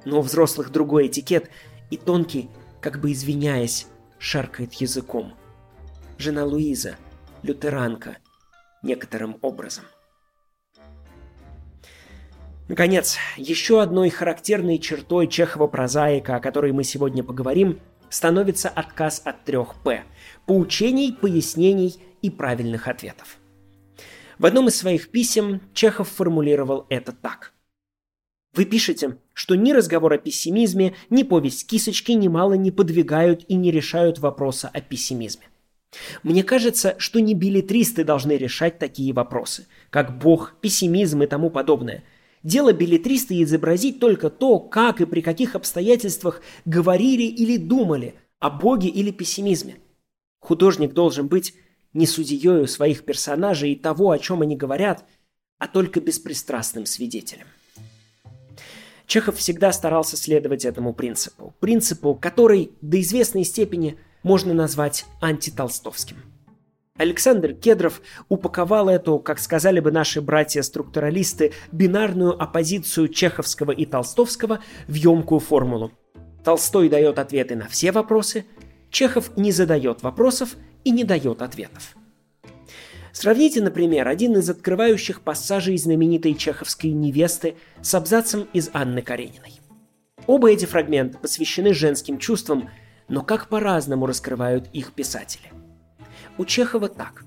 Но 0.05 0.21
у 0.21 0.23
взрослых 0.23 0.71
другой 0.71 1.09
этикет, 1.09 1.51
и 1.91 1.97
Тонкий, 1.97 2.49
как 2.81 3.01
бы 3.01 3.13
извиняясь, 3.13 3.87
шаркает 4.19 4.75
языком. 4.75 5.35
Жена 6.19 6.45
Луиза, 6.45 6.97
лютеранка– 7.43 8.19
некоторым 8.83 9.39
образом. 9.43 9.85
Наконец, 12.69 13.17
еще 13.37 13.81
одной 13.81 14.11
характерной 14.11 14.79
чертой 14.79 15.27
Чехова-прозаика, 15.27 16.37
о 16.37 16.41
которой 16.41 16.73
мы 16.73 16.85
сегодня 16.85 17.25
поговорим, 17.25 17.81
становится 18.11 18.69
отказ 18.69 19.23
от 19.25 19.45
трех 19.45 19.75
«П»– 19.83 20.05
поучений, 20.47 21.15
пояснений 21.15 21.97
и 22.21 22.31
правильных 22.31 22.89
ответов. 22.89 23.39
В 24.39 24.47
одном 24.47 24.69
из 24.69 24.77
своих 24.77 25.11
писем 25.11 25.63
Чехов 25.73 26.09
формулировал 26.09 26.87
это 26.91 27.13
так. 27.13 27.53
Вы 28.59 28.65
пишете, 28.65 29.19
что 29.35 29.55
ни 29.55 29.71
разговор 29.71 30.15
о 30.15 30.19
пессимизме, 30.19 30.97
ни 31.11 31.23
повесть 31.23 31.65
кисочки 31.65 32.11
немало 32.11 32.55
не 32.55 32.73
подвигают 32.73 33.45
и 33.47 33.55
не 33.55 33.71
решают 33.71 34.19
вопроса 34.19 34.69
о 34.75 34.81
пессимизме. 34.81 35.45
Мне 36.25 36.43
кажется, 36.43 36.97
что 36.99 37.21
не 37.21 37.35
билетристы 37.35 38.03
должны 38.03 38.33
решать 38.33 38.81
такие 38.81 39.13
вопросы, 39.13 39.69
как 39.91 40.19
бог, 40.19 40.57
пессимизм 40.61 41.23
и 41.23 41.29
тому 41.29 41.51
подобное. 41.51 42.03
Дело 42.43 42.73
билетриста 42.73 43.41
изобразить 43.41 44.01
только 44.01 44.29
то, 44.29 44.59
как 44.59 45.01
и 45.01 45.07
при 45.07 45.21
каких 45.21 45.55
обстоятельствах 45.55 46.43
говорили 46.65 47.23
или 47.23 47.59
думали 47.59 48.17
о 48.41 48.51
боге 48.51 48.89
или 48.89 49.13
пессимизме. 49.13 49.77
Художник 50.41 50.95
должен 50.95 51.29
быть 51.29 51.55
не 51.93 52.09
судьею 52.09 52.67
своих 52.67 53.05
персонажей 53.05 53.75
и 53.75 53.77
того, 53.77 54.11
о 54.11 54.19
чем 54.19 54.43
они 54.43 54.57
говорят, 54.57 55.05
а 55.59 55.69
только 55.69 56.01
беспристрастным 56.01 56.87
свидетелем. 56.87 57.47
Чехов 59.09 59.39
всегда 59.39 59.73
старался 59.73 60.17
следовать 60.17 60.65
этому 60.65 60.95
принципу. 60.95 61.53
Принципу, 61.59 62.15
который 62.15 62.71
до 62.81 63.01
известной 63.01 63.43
степени– 63.43 63.97
можно 64.23 64.55
назвать 64.55 65.07
антитолстовским. 65.21 66.17
Александр 66.97 67.53
Кедров 67.55 68.03
упаковал 68.29 68.89
эту, 68.89 69.21
как 69.21 69.39
сказали 69.39 69.79
бы 69.79 69.93
наши 69.93 70.21
братья-структуралисты, 70.21 71.53
бинарную 71.71 72.41
оппозицию 72.41 73.09
чеховского 73.09 73.71
и 73.71 73.87
толстовского 73.87 74.59
в 74.89 74.95
емкую 74.95 75.39
формулу. 75.39 75.93
Толстой 76.45 76.89
дает 76.89 77.19
ответы 77.19 77.55
на 77.55 77.69
все 77.69 77.93
вопросы, 77.93 78.47
Чехов 78.91 79.37
не 79.37 79.53
задает 79.53 80.03
вопросов 80.03 80.57
и 80.83 80.91
не 80.91 81.05
дает 81.05 81.43
ответов. 81.43 81.95
Сравните, 83.19 83.63
например, 83.63 84.09
один 84.09 84.37
из 84.37 84.49
открывающих 84.49 85.23
пассажей 85.23 85.77
знаменитой 85.77 86.35
чеховской 86.35 86.91
невесты 86.91 87.57
с 87.83 87.95
абзацем 87.95 88.49
из 88.53 88.71
Анны 88.73 89.03
Карениной. 89.03 89.61
Оба 90.27 90.51
эти 90.51 90.67
фрагмента 90.67 91.19
посвящены 91.19 91.75
женским 91.75 92.19
чувствам– 92.19 92.71
но 93.09 93.23
как 93.23 93.49
по-разному 93.49 94.07
раскрывают 94.07 94.69
их 94.73 94.93
писатели. 94.93 95.51
у 96.37 96.45
Чехова 96.45 96.89
так. 96.89 97.25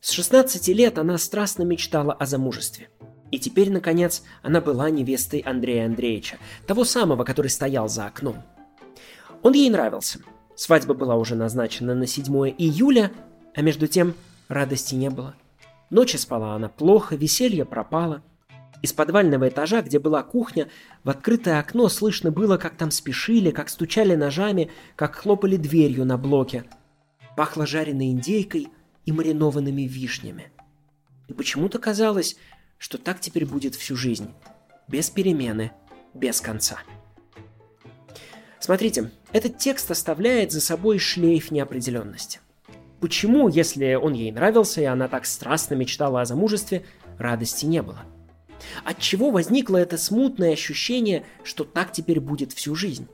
С 0.00 0.12
16 0.12 0.68
лет 0.68 0.98
она 0.98 1.18
страстно 1.18 1.64
мечтала 1.64 2.12
о 2.12 2.26
замужестве. 2.26 2.88
И 3.32 3.40
теперь, 3.40 3.72
наконец, 3.72 4.22
она 4.42 4.60
была 4.60 4.88
невестой 4.88 5.40
Андрея 5.40 5.86
Андреевича, 5.86 6.38
того 6.66 6.84
самого, 6.84 7.24
который 7.24 7.48
стоял 7.48 7.88
за 7.88 8.06
окном. 8.06 8.36
Он 9.42 9.52
ей 9.52 9.68
нравился. 9.68 10.20
Свадьба 10.54 10.94
была 10.94 11.16
уже 11.16 11.34
назначена 11.34 11.94
на 11.94 12.06
7 12.06 12.54
июля, 12.56 13.10
а 13.54 13.62
между 13.62 13.88
тем 13.88 14.14
радости 14.48 14.94
не 14.94 15.10
было. 15.10 15.34
Ночи 15.90 16.16
спала 16.16 16.54
она 16.54 16.68
плохо, 16.68 17.16
веселье 17.16 17.64
пропало. 17.64 18.22
Из 18.82 18.92
подвального 18.92 19.48
этажа, 19.48 19.82
где 19.82 19.98
была 19.98 20.22
кухня, 20.22 20.68
в 21.02 21.10
открытое 21.10 21.58
окно 21.60 21.88
слышно 21.88 22.30
было, 22.30 22.56
как 22.56 22.76
там 22.76 22.90
спешили, 22.90 23.50
как 23.50 23.68
стучали 23.68 24.14
ножами, 24.14 24.70
как 24.96 25.16
хлопали 25.16 25.56
дверью 25.56 26.04
на 26.04 26.18
блоке. 26.18 26.64
Пахло 27.36 27.66
жареной 27.66 28.10
индейкой 28.10 28.68
и 29.04 29.12
маринованными 29.12 29.82
вишнями. 29.82 30.52
И 31.28 31.32
почему-то 31.32 31.78
казалось, 31.78 32.36
что 32.78 32.98
так 32.98 33.20
теперь 33.20 33.46
будет 33.46 33.74
всю 33.74 33.96
жизнь. 33.96 34.30
Без 34.88 35.10
перемены, 35.10 35.72
без 36.14 36.40
конца. 36.40 36.78
Смотрите, 38.60 39.10
этот 39.32 39.58
текст 39.58 39.90
оставляет 39.90 40.52
за 40.52 40.60
собой 40.60 40.98
шлейф 40.98 41.50
неопределенности. 41.50 42.40
Почему, 43.06 43.46
если 43.46 43.94
он 43.94 44.14
ей 44.14 44.32
нравился, 44.32 44.80
и 44.80 44.84
она 44.84 45.06
так 45.06 45.26
страстно 45.26 45.74
мечтала 45.74 46.22
о 46.22 46.24
замужестве, 46.24 46.84
радости 47.18 47.64
не 47.64 47.80
было? 47.80 48.00
От 48.82 48.98
чего 48.98 49.30
возникло 49.30 49.76
это 49.76 49.96
смутное 49.96 50.54
ощущение, 50.54 51.24
что 51.44 51.62
так 51.62 51.92
теперь 51.92 52.18
будет 52.18 52.52
всю 52.52 52.74
жизнь? 52.74 53.06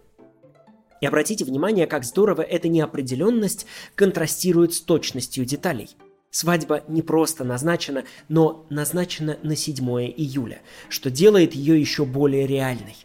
И 1.02 1.06
обратите 1.06 1.44
внимание, 1.44 1.86
как 1.86 2.04
здорово 2.04 2.40
эта 2.40 2.68
неопределенность 2.68 3.66
контрастирует 3.94 4.72
с 4.72 4.80
точностью 4.80 5.44
деталей– 5.44 5.90
Свадьба 6.30 6.82
не 6.88 7.02
просто 7.02 7.44
назначена, 7.44 8.04
но 8.30 8.64
назначена 8.70 9.36
на 9.42 9.54
7 9.54 9.84
июля, 10.16 10.62
что 10.88 11.10
делает 11.10 11.52
ее 11.52 11.78
еще 11.78 12.06
более 12.06 12.46
реальной. 12.46 12.96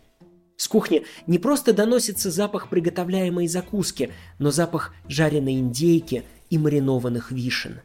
С 0.56 0.70
кухни 0.70 1.04
не 1.28 1.38
просто 1.38 1.72
доносится 1.72 2.32
запах 2.32 2.70
приготовляемой 2.70 3.48
закуски, 3.48 4.14
но 4.40 4.52
запах 4.52 4.94
жареной 5.10 5.56
индейки 5.56 6.24
и 6.50 6.58
маринованных 6.58 7.32
вишен. 7.32 7.82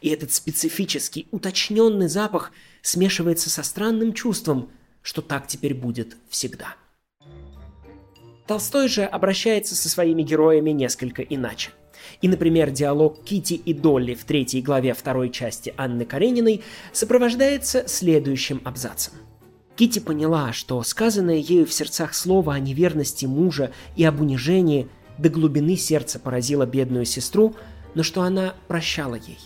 И 0.00 0.08
этот 0.08 0.32
специфический, 0.32 1.28
уточненный 1.30 2.08
запах 2.08 2.52
смешивается 2.82 3.50
со 3.50 3.62
странным 3.62 4.12
чувством, 4.12 4.70
что 5.02 5.22
так 5.22 5.46
теперь 5.46 5.74
будет 5.74 6.16
всегда. 6.28 6.76
Толстой 8.46 8.88
же 8.88 9.04
обращается 9.04 9.74
со 9.74 9.88
своими 9.88 10.22
героями 10.22 10.70
несколько 10.70 11.22
иначе– 11.22 11.70
и, 12.20 12.28
например, 12.28 12.70
диалог 12.70 13.22
Кити 13.24 13.54
и 13.54 13.74
Долли 13.74 14.14
в 14.14 14.24
третьей 14.24 14.62
главе 14.62 14.94
второй 14.94 15.30
части 15.30 15.74
Анны 15.76 16.04
Карениной 16.04 16.62
сопровождается 16.92 17.86
следующим 17.86 18.60
абзацем. 18.64 19.14
Кити 19.76 19.98
поняла, 19.98 20.52
что 20.52 20.82
сказанное 20.82 21.36
ею 21.36 21.66
в 21.66 21.72
сердцах 21.72 22.14
слово 22.14 22.54
о 22.54 22.58
неверности 22.58 23.26
мужа 23.26 23.72
и 23.94 24.04
об 24.04 24.20
унижении 24.20 24.88
до 25.18 25.28
глубины 25.28 25.76
сердца 25.76 26.18
поразило 26.18 26.64
бедную 26.66 27.04
сестру, 27.04 27.54
но 27.96 28.04
что 28.04 28.22
она 28.22 28.54
прощала 28.68 29.16
ей. 29.16 29.40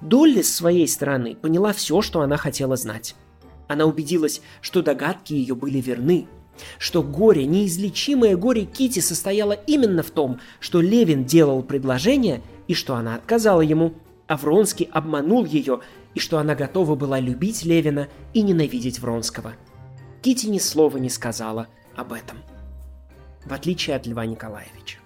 Долли 0.00 0.42
с 0.42 0.52
своей 0.52 0.88
стороны 0.88 1.36
поняла 1.36 1.72
все, 1.72 2.02
что 2.02 2.22
она 2.22 2.36
хотела 2.36 2.74
знать. 2.74 3.14
Она 3.68 3.84
убедилась, 3.84 4.40
что 4.60 4.82
догадки 4.82 5.34
ее 5.34 5.54
были 5.54 5.80
верны– 5.80 6.26
что 6.78 7.02
горе, 7.02 7.46
неизлечимое 7.46 8.36
горе 8.36 8.64
Кити 8.64 9.00
состояло 9.00 9.52
именно 9.52 10.02
в 10.02 10.10
том, 10.10 10.40
что 10.58 10.80
Левин 10.80 11.24
делал 11.24 11.62
предложение 11.62 12.42
и 12.68 12.74
что 12.74 12.96
она 12.96 13.14
отказала 13.14 13.60
ему, 13.60 13.94
а 14.26 14.36
Вронский 14.36 14.88
обманул 14.92 15.44
ее 15.44 15.80
и 16.14 16.20
что 16.20 16.38
она 16.38 16.54
готова 16.54 16.94
была 16.94 17.20
любить 17.20 17.64
Левина 17.64 18.08
и 18.34 18.42
ненавидеть 18.42 18.98
Вронского. 18.98 19.54
Кити 20.22 20.46
ни 20.46 20.58
слова 20.58 20.98
не 20.98 21.08
сказала 21.08 21.68
об 21.96 22.12
этом. 22.12 22.38
В 23.44 23.52
отличие 23.52 23.96
от 23.96 24.06
Льва 24.06 24.26
Николаевича. 24.26 24.98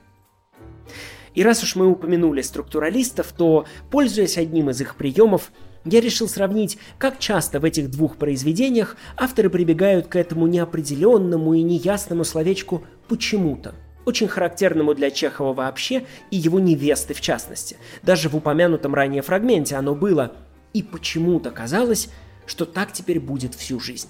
И 1.34 1.42
раз 1.42 1.62
уж 1.62 1.76
мы 1.76 1.86
упомянули 1.86 2.42
структуралистов, 2.42 3.32
то, 3.32 3.66
пользуясь 3.90 4.38
одним 4.38 4.70
из 4.70 4.80
их 4.80 4.96
приемов, 4.96 5.50
я 5.84 6.00
решил 6.00 6.28
сравнить, 6.28 6.78
как 6.96 7.18
часто 7.18 7.60
в 7.60 7.64
этих 7.64 7.90
двух 7.90 8.16
произведениях 8.16 8.96
авторы 9.16 9.50
прибегают 9.50 10.06
к 10.06 10.16
этому 10.16 10.46
неопределенному 10.46 11.54
и 11.54 11.62
неясному 11.62 12.24
словечку 12.24 12.84
«почему-то», 13.08 13.74
очень 14.06 14.28
характерному 14.28 14.94
для 14.94 15.10
Чехова 15.10 15.52
вообще 15.52 16.04
и 16.30 16.36
его 16.36 16.58
невесты 16.58 17.14
в 17.14 17.20
частности. 17.20 17.76
Даже 18.02 18.28
в 18.28 18.36
упомянутом 18.36 18.94
ранее 18.94 19.22
фрагменте 19.22 19.76
оно 19.76 19.94
было 19.94 20.32
«и 20.72 20.82
почему-то 20.82 21.50
казалось, 21.50 22.08
что 22.46 22.64
так 22.64 22.92
теперь 22.92 23.20
будет 23.20 23.54
всю 23.54 23.80
жизнь». 23.80 24.08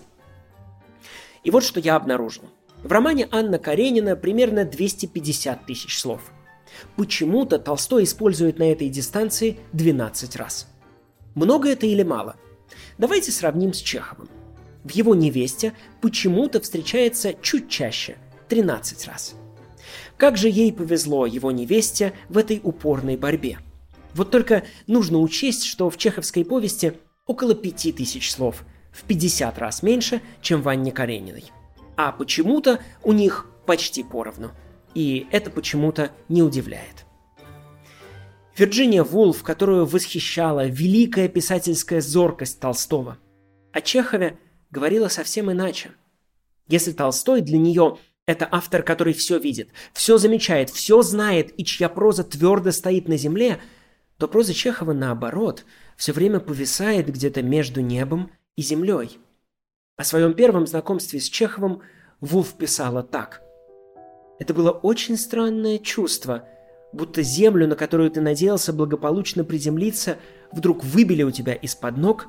И 1.42 1.50
вот 1.50 1.64
что 1.64 1.80
я 1.80 1.96
обнаружил. 1.96 2.44
В 2.82 2.92
романе 2.92 3.28
Анна 3.30 3.58
Каренина 3.58 4.14
примерно 4.14 4.64
250 4.64 5.66
тысяч 5.66 5.98
слов. 5.98 6.20
Почему-то 6.96 7.58
Толстой 7.58 8.04
использует 8.04 8.58
на 8.58 8.70
этой 8.70 8.88
дистанции 8.88 9.58
12 9.72 10.36
раз– 10.36 10.68
много 11.34 11.68
это 11.68 11.86
или 11.86 12.02
мало? 12.02 12.36
Давайте 12.96 13.32
сравним 13.32 13.72
с 13.72 13.78
Чеховым. 13.78 14.28
В 14.84 14.90
его 14.92 15.14
невесте 15.14 15.72
почему-то 16.00 16.60
встречается 16.60 17.34
чуть 17.42 17.68
чаще– 17.68 18.16
13 18.48 19.06
раз. 19.08 19.34
Как 20.16 20.36
же 20.36 20.48
ей 20.48 20.72
повезло 20.72 21.26
его 21.26 21.50
невесте 21.50 22.12
в 22.28 22.38
этой 22.38 22.60
упорной 22.62 23.16
борьбе. 23.16 23.58
Вот 24.14 24.30
только 24.30 24.64
нужно 24.86 25.18
учесть, 25.18 25.64
что 25.64 25.90
в 25.90 25.96
чеховской 25.96 26.44
повести 26.44 26.94
около 27.26 27.54
5000 27.54 28.30
слов, 28.30 28.64
в 28.92 29.02
50 29.02 29.58
раз 29.58 29.82
меньше, 29.82 30.20
чем 30.40 30.62
в 30.62 30.68
Анне 30.68 30.92
Карениной. 30.92 31.50
А 31.96 32.12
почему-то 32.12 32.80
у 33.02 33.12
них 33.12 33.46
почти 33.66 34.04
поровну. 34.04 34.52
И 34.94 35.26
это 35.30 35.50
почему-то 35.50 36.12
не 36.28 36.42
удивляет. 36.42 37.04
Вирджиния 38.56 39.02
Вулф, 39.02 39.42
которую 39.42 39.84
восхищала 39.84 40.66
великая 40.66 41.28
писательская 41.28 42.00
зоркость 42.00 42.60
Толстого. 42.60 43.18
О 43.72 43.80
Чехове 43.80 44.38
говорила 44.70 45.08
совсем 45.08 45.50
иначе. 45.50 45.90
Если 46.68 46.92
Толстой 46.92 47.40
для 47.40 47.58
нее 47.58 47.98
это 48.26 48.48
автор, 48.50 48.82
который 48.82 49.12
все 49.12 49.38
видит, 49.38 49.68
все 49.92 50.16
замечает, 50.18 50.70
все 50.70 51.02
знает 51.02 51.52
и 51.58 51.64
чья 51.64 51.88
проза 51.88 52.24
твердо 52.24 52.70
стоит 52.70 53.08
на 53.08 53.16
земле, 53.16 53.60
то 54.16 54.28
проза 54.28 54.54
Чехова, 54.54 54.92
наоборот, 54.92 55.64
все 55.96 56.12
время 56.12 56.40
повисает 56.40 57.08
где-то 57.08 57.42
между 57.42 57.80
небом 57.80 58.30
и 58.56 58.62
землей. 58.62 59.18
О 59.96 60.04
своем 60.04 60.32
первом 60.32 60.66
знакомстве 60.66 61.20
с 61.20 61.28
Чеховым 61.28 61.82
Вулф 62.20 62.54
писала 62.54 63.02
так. 63.02 63.43
«Это 64.38 64.54
было 64.54 64.70
очень 64.70 65.16
странное 65.16 65.78
чувство– 65.78 66.48
будто 66.94 67.22
землю, 67.22 67.66
на 67.66 67.76
которую 67.76 68.10
ты 68.10 68.20
надеялся 68.20 68.72
благополучно 68.72 69.44
приземлиться, 69.44 70.16
вдруг 70.52 70.84
выбили 70.84 71.22
у 71.22 71.30
тебя 71.30 71.54
из-под 71.54 71.96
ног, 71.96 72.28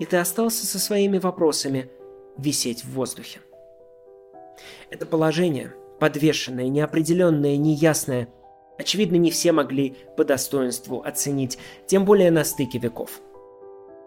и 0.00 0.04
ты 0.04 0.16
остался 0.16 0.66
со 0.66 0.78
своими 0.78 1.18
вопросами 1.18 1.90
висеть 2.36 2.84
в 2.84 2.92
воздухе. 2.92 3.40
Это 4.90 5.06
положение, 5.06 5.72
подвешенное, 6.00 6.68
неопределенное, 6.68 7.56
неясное, 7.56 8.28
очевидно, 8.78 9.16
не 9.16 9.30
все 9.30 9.52
могли 9.52 9.96
по 10.16 10.24
достоинству 10.24 11.02
оценить, 11.02 11.58
тем 11.86 12.04
более 12.04 12.30
на 12.30 12.44
стыке 12.44 12.78
веков– 12.78 13.20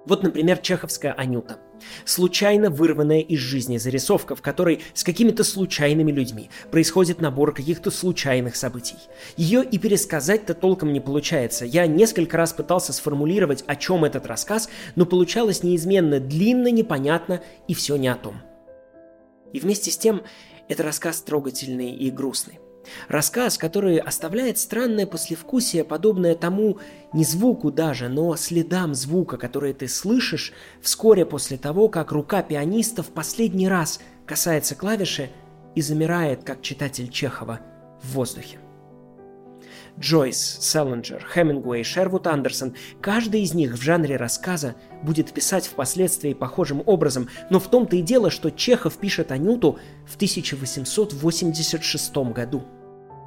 вот, 0.08 0.24
например, 0.24 0.58
чеховская 0.60 1.12
Анюта. 1.12 1.60
Случайно 2.06 2.70
вырванная 2.70 3.20
из 3.20 3.39
жизни 3.39 3.78
зарисовка, 3.78 4.36
в 4.36 4.41
которой 4.41 4.82
с 4.93 5.04
какими-то 5.04 5.43
случайными 5.43 6.12
людьми 6.12 6.50
происходит 6.72 7.22
набор 7.22 7.54
каких-то 7.54 7.91
случайных 7.91 8.56
событий. 8.56 8.96
Ее 9.36 9.63
и 9.63 9.78
пересказать-то 9.78 10.54
толком 10.54 10.93
не 10.93 11.02
получается. 11.02 11.65
Я 11.65 11.86
несколько 11.88 12.38
раз 12.38 12.54
пытался 12.54 12.93
сформулировать, 12.93 13.63
о 13.67 13.76
чем 13.76 14.06
этот 14.06 14.26
рассказ, 14.26 14.70
но 14.96 15.06
получалось 15.06 15.62
неизменно 15.62 16.20
длинно, 16.20 16.72
непонятно 16.72 17.41
и 17.67 17.74
все 17.74 17.98
не 17.98 18.08
о 18.08 18.15
том. 18.15 18.38
И 19.52 19.60
вместе 19.60 19.91
с 19.91 19.98
тем, 19.98 20.24
это 20.70 20.84
рассказ 20.84 21.22
трогательный 21.22 21.91
и 21.91 22.10
грустный. 22.12 22.60
Рассказ, 23.08 23.58
который 23.58 23.97
оставляет 23.97 24.58
странное 24.58 25.06
послевкусие, 25.06 25.84
подобное 25.84 26.36
тому 26.36 26.80
не 27.13 27.23
звуку 27.23 27.71
даже, 27.71 28.10
но 28.10 28.36
следам 28.36 28.95
звука, 28.95 29.38
который 29.38 29.73
ты 29.73 29.88
слышишь 29.88 30.54
вскоре 30.82 31.26
после 31.26 31.58
того, 31.58 31.89
как 31.89 32.12
рука 32.12 32.41
пианиста 32.41 33.04
в 33.04 33.10
последний 33.10 33.67
раз 33.67 34.00
касается 34.26 34.76
клавиши 34.76 35.30
и 35.76 35.82
замирает, 35.82 36.43
как 36.43 36.62
читатель 36.62 37.10
Чехова, 37.10 37.60
в 38.02 38.13
воздухе. 38.13 38.60
Джойс, 40.00 40.60
Селлинджер, 40.62 41.28
Хемингуэй, 41.34 41.84
Шервуд 41.84 42.28
Андерсон– 42.28 42.76
каждый 43.02 43.41
из 43.41 43.56
них 43.56 43.73
в 43.73 43.82
жанре 43.82 44.15
рассказа 44.15 44.76
будет 45.02 45.32
писать 45.32 45.65
впоследствии 45.65 46.34
похожим 46.34 46.84
образом, 46.86 47.30
но 47.50 47.60
в 47.60 47.67
том-то 47.67 47.95
и 47.95 48.04
дело, 48.04 48.30
что 48.30 48.52
Чехов 48.52 48.97
пишет 48.97 49.32
Анюту 49.32 49.80
в 50.06 50.15
1886 50.15 52.15
году– 52.15 52.63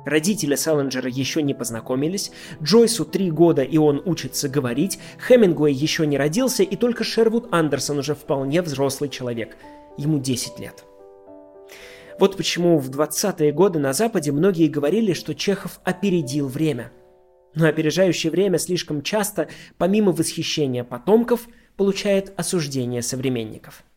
Родители 0.04 0.54
Селлинджера 0.54 1.08
еще 1.08 1.42
не 1.42 1.52
познакомились, 1.52 2.32
Джойсу 2.62 3.04
три 3.04 3.30
года 3.30 3.62
и 3.62 3.76
он 3.76 4.02
учится 4.04 4.48
говорить, 4.48 4.98
Хемингуэй 5.26 5.74
еще 5.74 6.06
не 6.06 6.16
родился, 6.16 6.62
и 6.62 6.76
только 6.76 7.04
Шервуд 7.04 7.48
Андерсон 7.52 7.98
уже 7.98 8.14
вполне 8.14 8.62
взрослый 8.62 9.10
человек. 9.10 9.56
Ему 9.98 10.18
10 10.18 10.58
лет. 10.58 10.84
Вот 12.18 12.36
почему 12.36 12.78
в 12.78 12.90
20-е 12.90 13.52
годы 13.52 13.78
на 13.78 13.92
Западе 13.92 14.32
многие 14.32 14.68
говорили, 14.68 15.12
что 15.12 15.34
Чехов 15.34 15.80
опередил 15.84 16.48
время. 16.48 16.92
Но 17.54 17.66
опережающее 17.66 18.30
время 18.30 18.58
слишком 18.58 19.02
часто, 19.02 19.48
помимо 19.76 20.12
восхищения 20.12 20.84
потомков, 20.84 21.48
получает 21.76 22.32
осуждение 22.36 23.02
современников– 23.02 23.84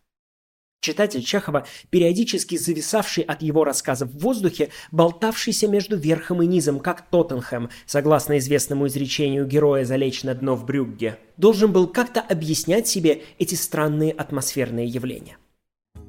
Читатель 0.83 1.23
Чехова, 1.23 1.65
периодически 1.89 2.57
зависавший 2.57 3.23
от 3.23 3.41
его 3.41 3.63
рассказов 3.63 4.09
в 4.09 4.19
воздухе, 4.19 4.69
болтавшийся 4.91 5.69
между 5.69 5.95
верхом 5.95 6.41
и 6.41 6.45
низом, 6.45 6.81
как 6.81 7.09
Тоттенхэм, 7.09 7.69
согласно 7.85 8.37
известному 8.37 8.87
изречению 8.87 9.47
героя 9.47 9.85
«Залечь 9.85 10.23
на 10.23 10.35
дно 10.35 10.55
в 10.55 10.65
Брюгге», 10.65 11.17
должен 11.37 11.71
был 11.71 11.87
как-то 11.87 12.19
объяснять 12.19 12.85
себе 12.85 13.21
эти 13.39 13.55
странные 13.55 14.11
атмосферные 14.11 14.85
явления. 14.85 15.37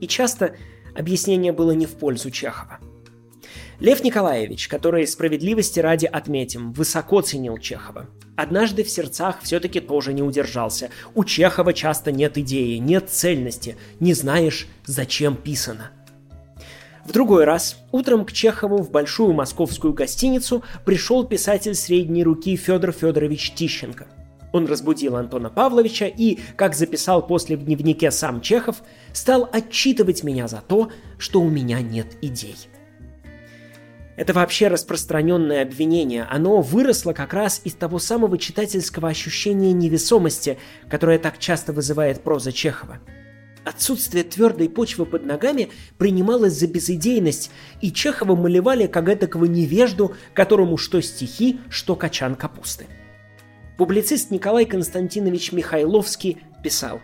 И 0.00 0.08
часто 0.08 0.56
объяснение 0.96 1.52
было 1.52 1.70
не 1.70 1.86
в 1.86 1.92
пользу 1.92 2.32
Чехова– 2.32 2.80
Лев 3.80 4.04
Николаевич, 4.04 4.68
который 4.68 5.06
справедливости 5.06 5.80
ради 5.80 6.06
отметим, 6.06 6.72
высоко 6.72 7.20
ценил 7.20 7.58
Чехова. 7.58 8.06
Однажды 8.36 8.84
в 8.84 8.90
сердцах 8.90 9.40
все-таки 9.42 9.80
тоже 9.80 10.12
не 10.12 10.22
удержался. 10.22 10.90
У 11.14 11.24
Чехова 11.24 11.72
часто 11.72 12.12
нет 12.12 12.38
идеи, 12.38 12.76
нет 12.76 13.10
цельности, 13.10 13.76
не 14.00 14.14
знаешь, 14.14 14.66
зачем 14.86 15.36
писано. 15.36 15.90
В 17.04 17.12
другой 17.12 17.44
раз 17.44 17.76
утром 17.92 18.24
к 18.24 18.32
Чехову 18.32 18.78
в 18.78 18.90
большую 18.90 19.34
московскую 19.34 19.92
гостиницу 19.92 20.64
пришел 20.84 21.24
писатель 21.24 21.74
средней 21.74 22.24
руки 22.24 22.56
Федор 22.56 22.92
Федорович 22.92 23.52
Тищенко. 23.52 24.06
Он 24.52 24.66
разбудил 24.66 25.16
Антона 25.16 25.50
Павловича 25.50 26.06
и, 26.06 26.38
как 26.56 26.74
записал 26.74 27.26
после 27.26 27.56
в 27.56 27.64
дневнике 27.64 28.10
сам 28.10 28.40
Чехов, 28.40 28.82
стал 29.12 29.48
отчитывать 29.52 30.22
меня 30.22 30.48
за 30.48 30.62
то, 30.66 30.90
что 31.18 31.40
у 31.40 31.50
меня 31.50 31.80
нет 31.80 32.16
идей. 32.22 32.56
Это 34.16 34.32
вообще 34.32 34.68
распространенное 34.68 35.62
обвинение. 35.62 36.26
Оно 36.30 36.60
выросло 36.60 37.12
как 37.12 37.34
раз 37.34 37.60
из 37.64 37.74
того 37.74 37.98
самого 37.98 38.38
читательского 38.38 39.08
ощущения 39.08 39.72
невесомости, 39.72 40.58
которое 40.88 41.18
так 41.18 41.38
часто 41.38 41.72
вызывает 41.72 42.22
проза 42.22 42.52
Чехова. 42.52 43.00
Отсутствие 43.64 44.24
твердой 44.24 44.68
почвы 44.68 45.06
под 45.06 45.24
ногами 45.24 45.70
принималось 45.98 46.52
за 46.52 46.66
безыдейность, 46.68 47.50
и 47.80 47.90
Чехова 47.90 48.36
малевали 48.36 48.86
как 48.86 49.08
этакого 49.08 49.46
невежду, 49.46 50.14
которому 50.34 50.76
что 50.76 51.00
стихи, 51.00 51.58
что 51.70 51.96
качан 51.96 52.36
капусты. 52.36 52.86
Публицист 53.78 54.30
Николай 54.30 54.66
Константинович 54.66 55.52
Михайловский 55.52 56.38
писал 56.62 57.00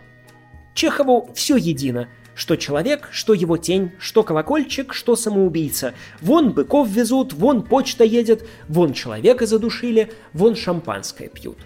«Чехову 0.75 1.29
все 1.33 1.57
едино– 1.57 2.07
что 2.41 2.55
человек, 2.55 3.07
что 3.11 3.35
его 3.35 3.55
тень, 3.55 3.91
что 3.99 4.23
колокольчик, 4.23 4.95
что 4.95 5.15
самоубийца. 5.15 5.93
Вон 6.21 6.53
быков 6.53 6.89
везут, 6.89 7.33
вон 7.33 7.61
почта 7.61 8.03
едет, 8.03 8.47
вон 8.67 8.93
человека 8.93 9.45
задушили, 9.45 10.11
вон 10.33 10.55
шампанское 10.55 11.27
пьют. 11.27 11.59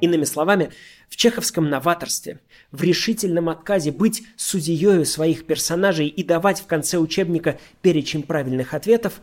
Иными 0.00 0.22
словами, 0.22 0.70
в 1.08 1.16
чеховском 1.16 1.68
новаторстве, 1.68 2.38
в 2.70 2.84
решительном 2.84 3.48
отказе 3.48 3.90
быть 3.90 4.22
судьею 4.36 5.04
своих 5.04 5.44
персонажей 5.44 6.06
и 6.06 6.22
давать 6.22 6.60
в 6.60 6.66
конце 6.66 6.98
учебника 6.98 7.58
перечень 7.82 8.22
правильных 8.22 8.74
ответов, 8.74 9.20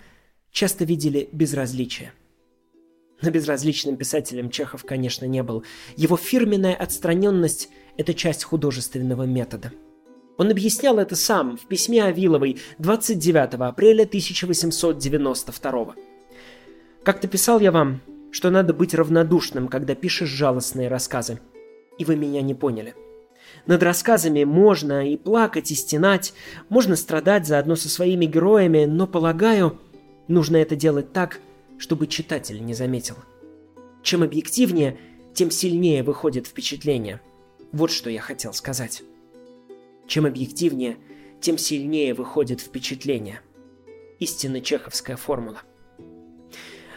часто 0.51 0.83
видели 0.83 1.29
безразличие. 1.31 2.11
Но 3.21 3.29
безразличным 3.29 3.95
писателем 3.95 4.49
Чехов, 4.49 4.83
конечно, 4.83 5.23
не 5.23 5.43
был. 5.43 5.63
Его 5.95 6.17
фирменная 6.17 6.75
отстраненность– 6.75 7.69
это 7.97 8.13
часть 8.13 8.43
художественного 8.43 9.23
метода– 9.23 9.71
он 10.37 10.51
объяснял 10.51 10.97
это 10.99 11.15
сам 11.15 11.57
в 11.57 11.67
письме 11.67 12.03
Авиловой 12.03 12.57
29 12.77 13.55
апреля 13.55 14.03
1892 14.03 15.95
«Как-то 17.03 17.27
писал 17.27 17.59
я 17.59 17.71
вам, 17.71 18.01
что 18.31 18.49
надо 18.49 18.73
быть 18.73 18.93
равнодушным, 18.93 19.69
когда 19.69 19.95
пишешь 19.95 20.29
жалостные 20.29 20.89
рассказы. 20.89 21.39
И 21.97 22.03
вы 22.03 22.17
меня 22.17 22.41
не 22.41 22.53
поняли. 22.53 22.95
Над 23.65 23.81
рассказами 23.81 24.43
можно 24.43 25.09
и 25.09 25.15
плакать, 25.15 25.71
и 25.71 25.75
стенать, 25.75 26.33
можно 26.67 26.97
страдать 26.97 27.47
заодно 27.47 27.77
со 27.77 27.87
своими 27.87 28.25
героями, 28.25 28.85
но, 28.85 29.07
полагаю, 29.07 29.79
нужно 30.27 30.57
это 30.57 30.75
делать 30.75 31.13
так, 31.13 31.39
чтобы 31.77 32.07
читатель 32.07 32.63
не 32.63 32.73
заметил. 32.73 33.15
Чем 34.03 34.21
объективнее, 34.23 34.97
тем 35.33 35.49
сильнее 35.49 36.03
выходит 36.03 36.47
впечатление. 36.47 37.21
Вот 37.71 37.91
что 37.91 38.09
я 38.09 38.19
хотел 38.19 38.53
сказать. 38.53 39.01
Чем 40.07 40.25
объективнее, 40.25 40.97
тем 41.41 41.57
сильнее 41.57 42.13
выходит 42.13 42.61
впечатление. 42.61 43.41
Истинно 44.19 44.61
чеховская 44.61 45.17
формула. 45.17 45.61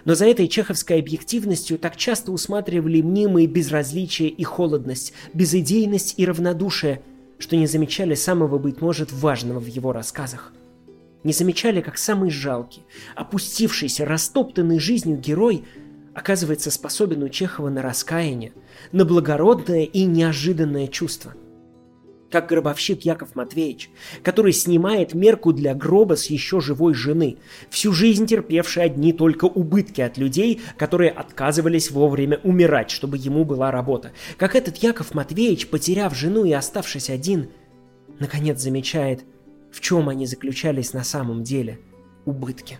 Но 0.05 0.15
за 0.15 0.27
этой 0.27 0.49
чеховской 0.49 1.01
объективностью 1.01 1.79
так 1.79 1.97
часто 1.97 2.33
усматривали 2.33 3.03
мнимые 3.03 3.47
безразличие 3.47 4.29
и 4.29 4.45
холодность, 4.45 5.13
безыдейность 5.35 6.15
и 6.17 6.25
равнодушие, 6.25 7.03
что 7.39 7.57
не 7.57 7.67
замечали 7.67 8.15
самого, 8.15 8.59
быть 8.59 8.81
может, 8.81 9.13
важного 9.13 9.59
в 9.59 9.67
его 9.67 9.93
рассказах. 9.93 10.53
Не 11.25 11.33
замечали, 11.33 11.81
как 11.81 11.99
самый 11.99 12.31
жалкий, 12.31 12.85
опустившийся, 13.17 14.05
растоптанный 14.05 14.79
жизнью 14.79 15.19
герой 15.19 15.65
оказывается 16.15 16.71
способен 16.71 17.23
у 17.23 17.29
Чехова 17.29 17.69
на 17.69 17.83
раскаяние, 17.83 18.53
на 18.93 19.05
благородное 19.05 19.85
и 19.85 20.05
неожиданное 20.05 20.87
чувство– 20.87 21.35
как 22.31 22.49
гробовщик 22.49 23.03
Яков 23.03 23.35
Матвеевич, 23.35 23.91
который 24.23 24.53
снимает 24.53 25.15
мерку 25.15 25.53
для 25.53 25.75
гроба 25.75 26.17
с 26.17 26.27
еще 26.27 26.61
живой 26.61 26.95
жены, 26.95 27.39
всю 27.71 27.93
жизнь 27.93 28.27
терпевший 28.27 28.85
одни 28.85 29.13
только 29.13 29.47
убытки 29.47 30.01
от 30.01 30.19
людей, 30.19 30.61
которые 30.77 31.11
отказывались 31.11 31.91
вовремя 31.91 32.39
умирать, 32.43 32.91
чтобы 32.91 33.17
ему 33.17 33.45
была 33.45 33.71
работа. 33.71 34.13
Как 34.37 34.55
этот 34.55 34.77
Яков 34.79 35.15
Матвеевич, 35.15 35.69
потеряв 35.69 36.15
жену 36.15 36.45
и 36.45 36.53
оставшись 36.53 37.09
один, 37.09 37.49
наконец 38.19 38.61
замечает, 38.61 39.25
в 39.71 39.81
чем 39.81 40.09
они 40.09 40.27
заключались 40.27 40.93
на 40.93 41.05
самом 41.05 41.43
деле– 41.43 41.79
убытки. 42.27 42.79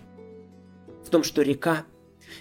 В 1.05 1.09
том, 1.09 1.23
что 1.23 1.41
река, 1.41 1.85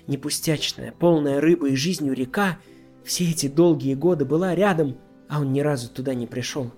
непустячная, 0.07 0.92
полная 0.92 1.40
рыбы 1.40 1.71
и 1.71 1.77
жизнью 1.77 2.12
река, 2.12 2.59
все 3.03 3.31
эти 3.31 3.49
долгие 3.49 3.94
годы 3.94 4.27
была 4.27 4.55
рядом, 4.55 4.99
а 5.29 5.40
он 5.40 5.53
ни 5.53 5.61
разу 5.61 5.88
туда 5.88 6.12
не 6.12 6.27
пришел– 6.27 6.71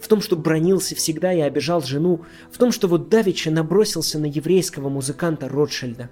в 0.00 0.08
том, 0.08 0.20
что 0.20 0.36
бронился 0.36 0.94
всегда 0.94 1.32
и 1.32 1.40
обижал 1.40 1.82
жену, 1.82 2.24
в 2.50 2.58
том, 2.58 2.72
что 2.72 2.88
вот 2.88 3.08
Давича 3.08 3.50
набросился 3.50 4.18
на 4.18 4.26
еврейского 4.26 4.88
музыканта 4.88 5.48
Ротшильда, 5.48 6.10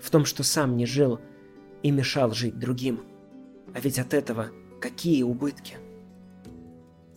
в 0.00 0.10
том, 0.10 0.24
что 0.24 0.42
сам 0.42 0.76
не 0.76 0.86
жил 0.86 1.20
и 1.82 1.90
мешал 1.90 2.32
жить 2.32 2.58
другим. 2.58 3.00
А 3.74 3.80
ведь 3.80 3.98
от 3.98 4.14
этого 4.14 4.50
какие 4.80 5.22
убытки. 5.22 5.76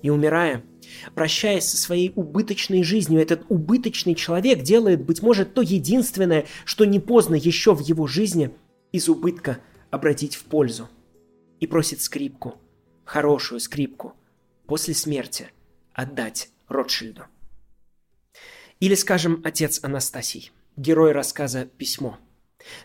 И 0.02 0.10
умирая, 0.10 0.64
прощаясь 1.16 1.66
со 1.66 1.78
своей 1.78 2.14
убыточной 2.16 2.84
жизнью, 2.84 3.20
этот 3.20 3.44
убыточный 3.50 4.16
человек 4.16 4.62
делает, 4.62 5.04
быть 5.04 5.22
может, 5.22 5.54
то 5.54 5.62
единственное, 5.62 6.46
что 6.66 6.86
не 6.86 7.00
поздно 7.00 7.36
еще 7.36 7.74
в 7.74 7.82
его 7.82 8.08
жизни 8.08 8.52
из 8.92 9.10
убытка 9.10 9.58
обратить 9.90 10.36
в 10.36 10.44
пользу. 10.44 10.88
И 11.60 11.66
просит 11.66 12.02
скрипку, 12.02 12.56
хорошую 13.04 13.60
скрипку, 13.60 14.14
после 14.68 14.94
смерти– 14.94 15.48
отдать 15.98 16.50
Ротшильду. 16.70 17.24
Или, 18.80 18.94
скажем, 18.94 19.42
отец 19.44 19.80
Анастасий, 19.84 20.52
герой 20.78 21.12
рассказа 21.12 21.66
«Письмо». 21.66 22.20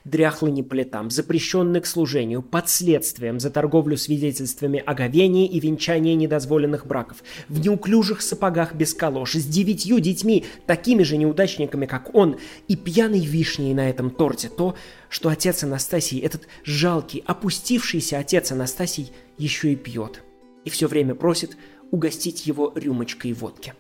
Дряхлый 0.05 0.53
не 0.53 0.63
по 0.63 0.75
летам, 0.75 1.11
запрещенный 1.11 1.81
к 1.81 1.87
служению, 1.87 2.41
под 2.41 2.71
следствием 2.71 3.41
за 3.41 3.51
торговлю 3.51 3.97
свидетельствами 3.97 4.83
о 4.87 4.95
говении 4.95 5.47
и 5.47 5.61
венчании 5.61 6.15
недозволенных 6.15 6.87
браков, 6.87 7.23
в 7.49 7.61
неуклюжих 7.61 8.23
сапогах 8.23 8.75
без 8.75 8.95
калош, 8.95 9.35
с 9.35 9.45
девятью 9.45 9.99
детьми, 9.99 10.47
такими 10.67 11.03
же 11.03 11.17
неудачниками, 11.17 11.87
как 11.87 12.15
он, 12.15 12.39
и 12.69 12.77
пьяной 12.77 13.21
вишней 13.21 13.75
на 13.75 13.91
этом 13.91 14.11
торте, 14.11 14.49
то, 14.49 14.77
что 15.09 15.29
отец 15.29 15.65
Анастасий, 15.65 16.21
этот 16.21 16.49
жалкий, 16.65 17.23
опустившийся 17.27 18.19
отец 18.19 18.53
Анастасий, 18.53 19.13
еще 19.37 19.73
и 19.73 19.77
пьет. 19.77 20.23
И 20.65 20.71
все 20.71 20.87
время 20.87 21.15
просит, 21.17 21.57
угостить 21.93 22.47
его 22.47 22.73
рюмочкой 22.75 23.33
водки. 23.35 23.75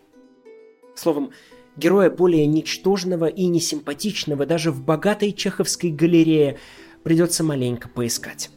Словом, 0.94 1.32
героя 1.76 2.10
более 2.10 2.46
ничтожного 2.46 3.26
и 3.26 3.46
несимпатичного 3.46 4.46
даже 4.46 4.70
в 4.70 4.84
богатой 4.84 5.32
чеховской 5.32 5.90
галерее 5.90 6.58
придется 7.02 7.42
маленько 7.42 7.88
поискать. 7.88 8.50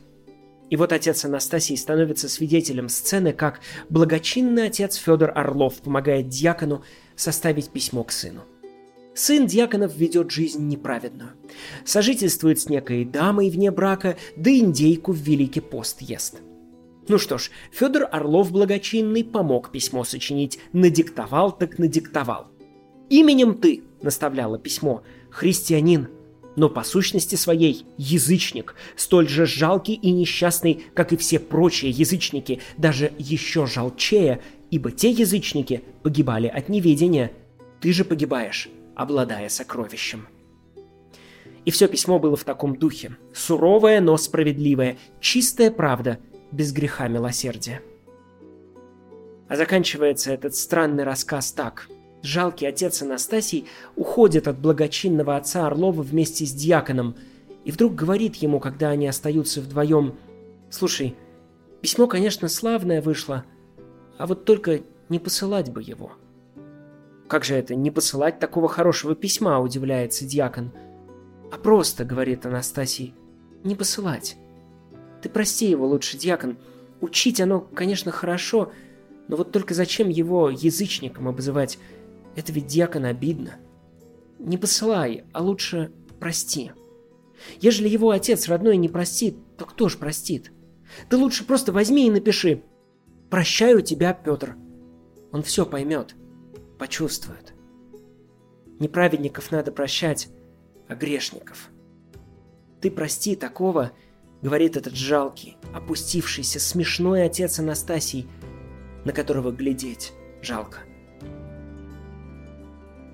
И 0.69 0.75
вот 0.77 0.91
отец 0.91 1.23
Анастасий 1.25 1.77
становится 1.77 2.27
свидетелем 2.27 2.89
сцены, 2.89 3.33
как 3.33 3.61
благочинный 3.89 4.67
отец 4.67 4.95
Федор 4.95 5.31
Орлов 5.35 5.75
помогает 5.75 6.27
дьякону 6.27 6.83
составить 7.15 7.69
письмо 7.69 8.03
к 8.03 8.11
сыну. 8.11 8.41
Сын 9.13 9.47
Дьяконов 9.47 9.95
ведет 9.95 10.29
жизнь 10.29 10.67
неправедную. 10.67 11.31
Сожительствует 11.85 12.59
с 12.59 12.67
некой 12.67 13.05
дамой 13.05 13.49
вне 13.49 13.71
брака, 13.71 14.17
да 14.35 14.51
индейку 14.51 15.13
в 15.13 15.17
Великий 15.17 15.61
пост 15.61 16.01
ест. 16.01 16.41
Ну 17.07 17.19
что 17.19 17.37
ж, 17.37 17.51
Федор 17.71 18.07
Орлов 18.11 18.51
Благочинный 18.51 19.23
помог 19.23 19.71
письмо 19.71 20.03
сочинить, 20.03 20.59
надиктовал 20.73 21.51
так 21.51 21.77
надиктовал. 21.77 22.47
«Именем 23.09 23.55
ты»,— 23.55 23.83
наставляло 24.01 24.57
письмо,— 24.57 25.03
«христианин, 25.29 26.07
но 26.55 26.69
по 26.69 26.83
сущности 26.83 27.35
своей 27.35 27.85
язычник, 27.97 28.75
столь 28.95 29.27
же 29.27 29.45
жалкий 29.45 29.93
и 29.93 30.11
несчастный, 30.11 30.85
как 30.93 31.13
и 31.13 31.17
все 31.17 31.39
прочие 31.39 31.91
язычники, 31.91 32.61
даже 32.77 33.11
еще 33.19 33.67
жалчее, 33.67 34.41
ибо 34.71 34.91
те 34.91 35.11
язычники 35.11 35.83
погибали 36.01 36.47
от 36.47 36.69
неведения. 36.69 37.31
Ты 37.81 37.93
же 37.93 38.05
погибаешь, 38.05 38.69
обладая 38.95 39.49
сокровищем. 39.49 40.27
И 41.65 41.71
все 41.71 41.87
письмо 41.87 42.19
было 42.19 42.35
в 42.35 42.43
таком 42.43 42.75
духе. 42.75 43.17
Суровое, 43.33 43.99
но 43.99 44.17
справедливое, 44.17 44.97
чистая 45.19 45.71
правда, 45.71 46.19
без 46.55 46.71
греха 46.71 47.07
милосердия. 47.07 47.81
А 49.47 49.55
заканчивается 49.55 50.31
этот 50.31 50.55
странный 50.55 51.03
рассказ 51.03 51.51
так. 51.51 51.87
Жалкий 52.23 52.67
отец 52.67 53.01
Анастасий 53.03 53.67
уходит 53.95 54.47
от 54.47 54.57
благочинного 54.57 55.35
отца 55.35 55.67
Орлова 55.67 56.01
вместе 56.01 56.45
с 56.45 56.51
дьяконом 56.51 57.15
и 57.63 57.71
вдруг 57.71 57.93
говорит 57.93 58.35
ему, 58.37 58.59
когда 58.59 58.89
они 58.89 59.07
остаются 59.07 59.61
вдвоем, 59.61 60.15
«Слушай, 60.69 61.15
письмо, 61.81 62.07
конечно, 62.07 62.47
славное 62.47 63.01
вышло, 63.01 63.45
а 64.17 64.25
вот 64.25 64.45
только 64.45 64.81
не 65.09 65.19
посылать 65.19 65.71
бы 65.71 65.81
его». 65.81 66.13
«Как 67.27 67.43
же 67.43 67.55
это, 67.55 67.75
не 67.75 67.91
посылать 67.91 68.39
такого 68.39 68.67
хорошего 68.67 69.15
письма?»– 69.15 69.59
удивляется 69.61 70.25
дьякон. 70.25 70.71
«А 71.51 71.57
просто»,– 71.57 72.03
говорит 72.05 72.45
Анастасий,– 72.45 73.15
«не 73.63 73.75
посылать. 73.75 74.37
Ты 75.25 75.29
прости 75.29 75.67
его 75.67 75.87
лучше, 75.87 76.19
дьякон. 76.19 76.55
Учить 77.01 77.41
оно, 77.41 77.59
конечно, 77.59 78.11
хорошо, 78.11 78.71
но 79.27 79.37
вот 79.37 79.51
только 79.51 79.73
зачем 79.73 80.07
его 80.07 80.51
язычником 80.51 81.27
обзывать? 81.27 81.79
Это 82.35 82.51
ведь 82.51 82.67
дьякон 82.67 83.05
обидно. 83.05 83.55
Не 84.37 84.59
посылай, 84.59 85.23
а 85.33 85.41
лучше 85.41 85.91
прости. 86.19 86.73
Ежели 87.59 87.89
его 87.89 88.11
отец 88.11 88.47
родной 88.47 88.77
не 88.77 88.87
простит, 88.87 89.35
то 89.57 89.65
кто 89.65 89.89
ж 89.89 89.97
простит? 89.97 90.51
Ты 91.09 91.17
лучше 91.17 91.43
просто 91.43 91.71
возьми 91.71 92.05
и 92.05 92.11
напиши 92.11 92.61
«Прощаю 93.31 93.81
тебя, 93.81 94.13
Петр». 94.13 94.55
Он 95.31 95.41
все 95.41 95.65
поймет, 95.65 96.13
почувствует. 96.77 97.55
Неправедников 98.79 99.51
надо 99.51 99.71
прощать, 99.71 100.27
а 100.87 100.93
грешников. 100.93 101.71
Ты 102.79 102.91
прости 102.91 103.35
такого, 103.35 103.91
говорит 104.45 104.77
этот 104.77 104.93
жалкий, 104.93 105.57
опустившийся, 105.73 106.59
смешной 106.59 107.23
отец 107.23 107.57
Анастасий, 107.57 108.27
на 109.03 109.11
которого 109.11 109.51
глядеть 109.51 110.13
жалко. 110.43 110.81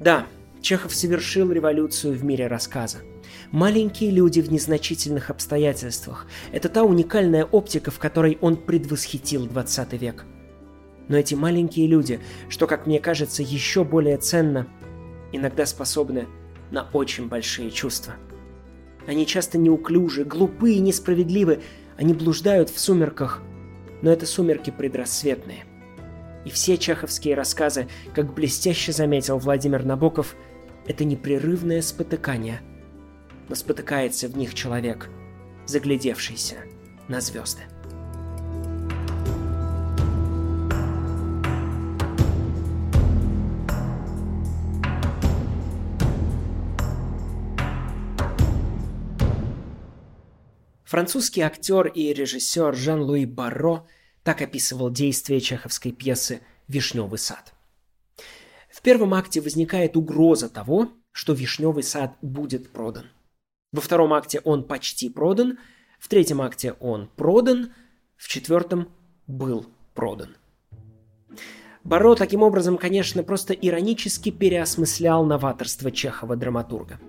Да, 0.02 0.28
Чехов 0.62 0.94
совершил 0.94 1.50
революцию 1.54 2.16
в 2.18 2.26
мире 2.26 2.48
рассказа. 2.48 2.98
Маленькие 3.50 4.12
люди 4.12 4.42
в 4.42 4.52
незначительных 4.52 5.30
обстоятельствах– 5.30 6.28
это 6.52 6.68
та 6.68 6.84
уникальная 6.84 7.46
оптика, 7.46 7.92
в 7.92 8.00
которой 8.00 8.38
он 8.42 8.58
предвосхитил 8.58 9.46
20 9.48 9.94
век. 9.94 10.26
Но 11.08 11.16
эти 11.16 11.34
маленькие 11.34 11.88
люди, 11.88 12.20
что, 12.50 12.68
как 12.68 12.88
мне 12.88 13.00
кажется, 13.00 13.42
еще 13.42 13.86
более 13.86 14.18
ценно, 14.18 14.68
иногда 15.32 15.66
способны 15.66 16.28
на 16.72 16.90
очень 16.92 17.30
большие 17.30 17.72
чувства. 17.72 18.16
Они 19.08 19.26
часто 19.26 19.58
неуклюжи, 19.58 20.24
глупы 20.24 20.74
и 20.74 20.80
несправедливы, 20.80 21.62
они 21.98 22.14
блуждают 22.14 22.70
в 22.70 22.80
сумерках, 22.80 23.42
но 24.02 24.12
это 24.12 24.26
сумерки 24.26 24.72
предрассветные. 24.72 25.66
И 26.46 26.50
все 26.50 26.78
чеховские 26.78 27.36
рассказы, 27.36 27.88
как 28.14 28.34
блестяще 28.34 28.92
заметил 28.92 29.38
Владимир 29.38 29.86
Набоков, 29.86 30.36
это 30.88 31.04
непрерывное 31.04 31.82
спотыкание. 31.82 32.62
Но 33.48 33.56
спотыкается 33.56 34.28
в 34.28 34.38
них 34.38 34.54
человек, 34.54 35.10
заглядевшийся 35.68 36.56
на 37.08 37.22
звезды. 37.22 37.62
Французский 50.92 51.40
актер 51.40 51.88
и 51.88 52.12
режиссер 52.12 52.76
Жан-Луи 52.76 53.24
Барро– 53.24 53.88
так 54.24 54.42
описывал 54.42 54.90
действие 54.92 55.40
чеховской 55.40 55.94
пьесы 55.94 56.42
«Вишневый 56.68 57.18
сад». 57.18 57.54
В 58.70 58.82
первом 58.82 59.14
акте 59.14 59.40
возникает 59.40 59.96
угроза 59.96 60.50
того, 60.50 60.90
что 61.14 61.32
«Вишневый 61.32 61.84
сад» 61.84 62.18
будет 62.22 62.74
продан. 62.74 63.06
Во 63.72 63.80
втором 63.80 64.12
акте 64.12 64.42
он 64.44 64.66
почти 64.66 65.10
продан, 65.10 65.60
в 65.98 66.10
третьем 66.10 66.42
акте 66.42 66.74
он 66.82 67.08
продан, 67.16 67.72
в 68.18 68.28
четвертом 68.28 68.90
был 69.28 69.68
продан. 69.94 70.36
Баро 71.86 72.16
таким 72.16 72.44
образом, 72.44 72.78
конечно, 72.78 73.24
просто 73.24 73.54
иронически 73.54 74.30
переосмыслял 74.30 75.24
новаторство 75.24 75.90
Чехова-драматурга. 75.90 77.00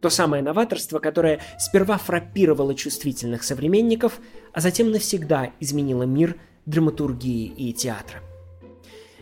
То 0.00 0.10
самое 0.10 0.42
новаторство, 0.42 1.00
которое 1.00 1.40
сперва 1.58 1.98
фраппировало 1.98 2.74
чувствительных 2.74 3.42
современников, 3.42 4.20
а 4.52 4.60
затем 4.60 4.92
навсегда 4.92 5.50
изменило 5.58 6.04
мир 6.04 6.36
драматургии 6.66 7.46
и 7.46 7.72
театра. 7.72 8.20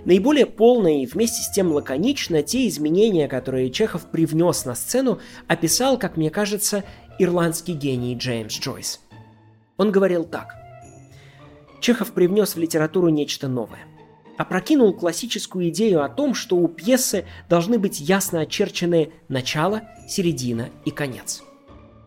Наиболее 0.05 0.47
полно 0.47 0.89
и 0.89 1.07
вместе 1.07 1.43
с 1.43 1.51
тем 1.51 1.73
лаконично 1.73 2.43
те 2.43 2.69
изменения, 2.69 3.27
которые 3.27 3.71
Чехов 3.71 4.11
привнес 4.11 4.65
на 4.65 4.75
сцену, 4.75 5.19
описал, 5.49 5.99
как 5.99 6.17
мне 6.17 6.31
кажется, 6.31 6.85
ирландский 7.19 7.73
гений 7.73 8.15
Джеймс 8.15 8.61
Джойс. 8.61 9.01
Он 9.79 9.91
говорил 9.91 10.25
так. 10.25 10.55
Чехов 11.81 12.13
привнес 12.13 12.55
в 12.55 12.59
литературу 12.59 13.09
нечто 13.09 13.49
новое. 13.49 13.81
Опрокинул 14.37 14.93
классическую 14.93 15.71
идею 15.71 16.05
о 16.05 16.09
том, 16.09 16.35
что 16.35 16.57
у 16.57 16.69
пьесы 16.69 17.25
должны 17.49 17.79
быть 17.79 18.01
ясно 18.01 18.41
очерчены 18.41 19.13
начало, 19.29 19.83
середина 20.09 20.69
и 20.85 20.91
конец. 20.91 21.43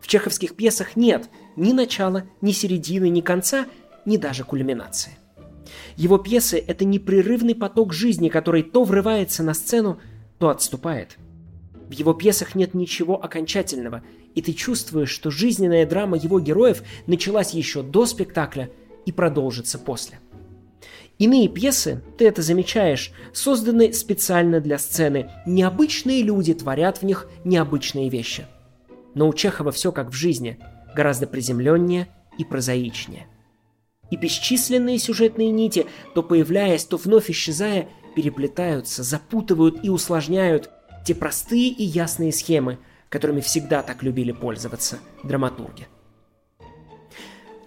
В 0.00 0.06
чеховских 0.06 0.54
пьесах 0.54 0.96
нет 0.96 1.28
ни 1.56 1.72
начала, 1.72 2.24
ни 2.40 2.52
середины, 2.52 3.08
ни 3.08 3.20
конца, 3.20 3.66
ни 4.04 4.16
даже 4.16 4.44
кульминации. 4.44 5.12
Его 5.96 6.18
пьесы— 6.18 6.62
это 6.66 6.84
непрерывный 6.84 7.54
поток 7.54 7.92
жизни, 7.92 8.28
который 8.28 8.62
то 8.62 8.84
врывается 8.84 9.42
на 9.42 9.54
сцену, 9.54 10.00
то 10.38 10.48
отступает. 10.48 11.18
В 11.88 11.92
его 11.92 12.14
пьесах 12.14 12.54
нет 12.54 12.74
ничего 12.74 13.22
окончательного, 13.22 14.02
и 14.34 14.42
ты 14.42 14.52
чувствуешь, 14.52 15.10
что 15.10 15.30
жизненная 15.30 15.86
драма 15.86 16.16
его 16.16 16.38
героев 16.38 16.82
началась 17.06 17.52
еще 17.52 17.82
до 17.82 18.06
спектакля 18.06 18.70
и 19.04 19.12
продолжится 19.12 19.78
после. 19.78 20.20
Иные 21.20 21.46
пьесы, 21.46 22.02
ты 22.18 22.26
это 22.26 22.42
замечаешь, 22.42 23.12
созданы 23.32 23.92
специально 23.92 24.60
для 24.60 24.78
сцены. 24.78 25.30
Необычные 25.46 26.22
люди 26.22 26.54
творят 26.54 26.98
в 26.98 27.04
них 27.04 27.28
необычные 27.44 28.08
вещи. 28.08 28.46
Но 29.14 29.28
у 29.28 29.32
Чехова 29.32 29.70
все 29.70 29.92
как 29.92 30.08
в 30.08 30.14
жизни, 30.14 30.58
гораздо 30.96 31.28
приземленнее 31.28 32.08
и 32.36 32.44
прозаичнее– 32.44 33.28
и 34.10 34.16
бесчисленные 34.16 34.98
сюжетные 34.98 35.50
нити, 35.50 35.86
то 36.14 36.22
появляясь, 36.22 36.84
то 36.84 36.96
вновь 36.96 37.30
исчезая, 37.30 37.88
переплетаются, 38.14 39.02
запутывают 39.02 39.84
и 39.84 39.88
усложняют 39.88 40.70
те 41.06 41.14
простые 41.14 41.68
и 41.68 41.84
ясные 41.84 42.32
схемы, 42.32 42.78
которыми 43.08 43.40
всегда 43.40 43.82
так 43.82 44.02
любили 44.02 44.32
пользоваться 44.32 44.98
драматурги. 45.22 45.86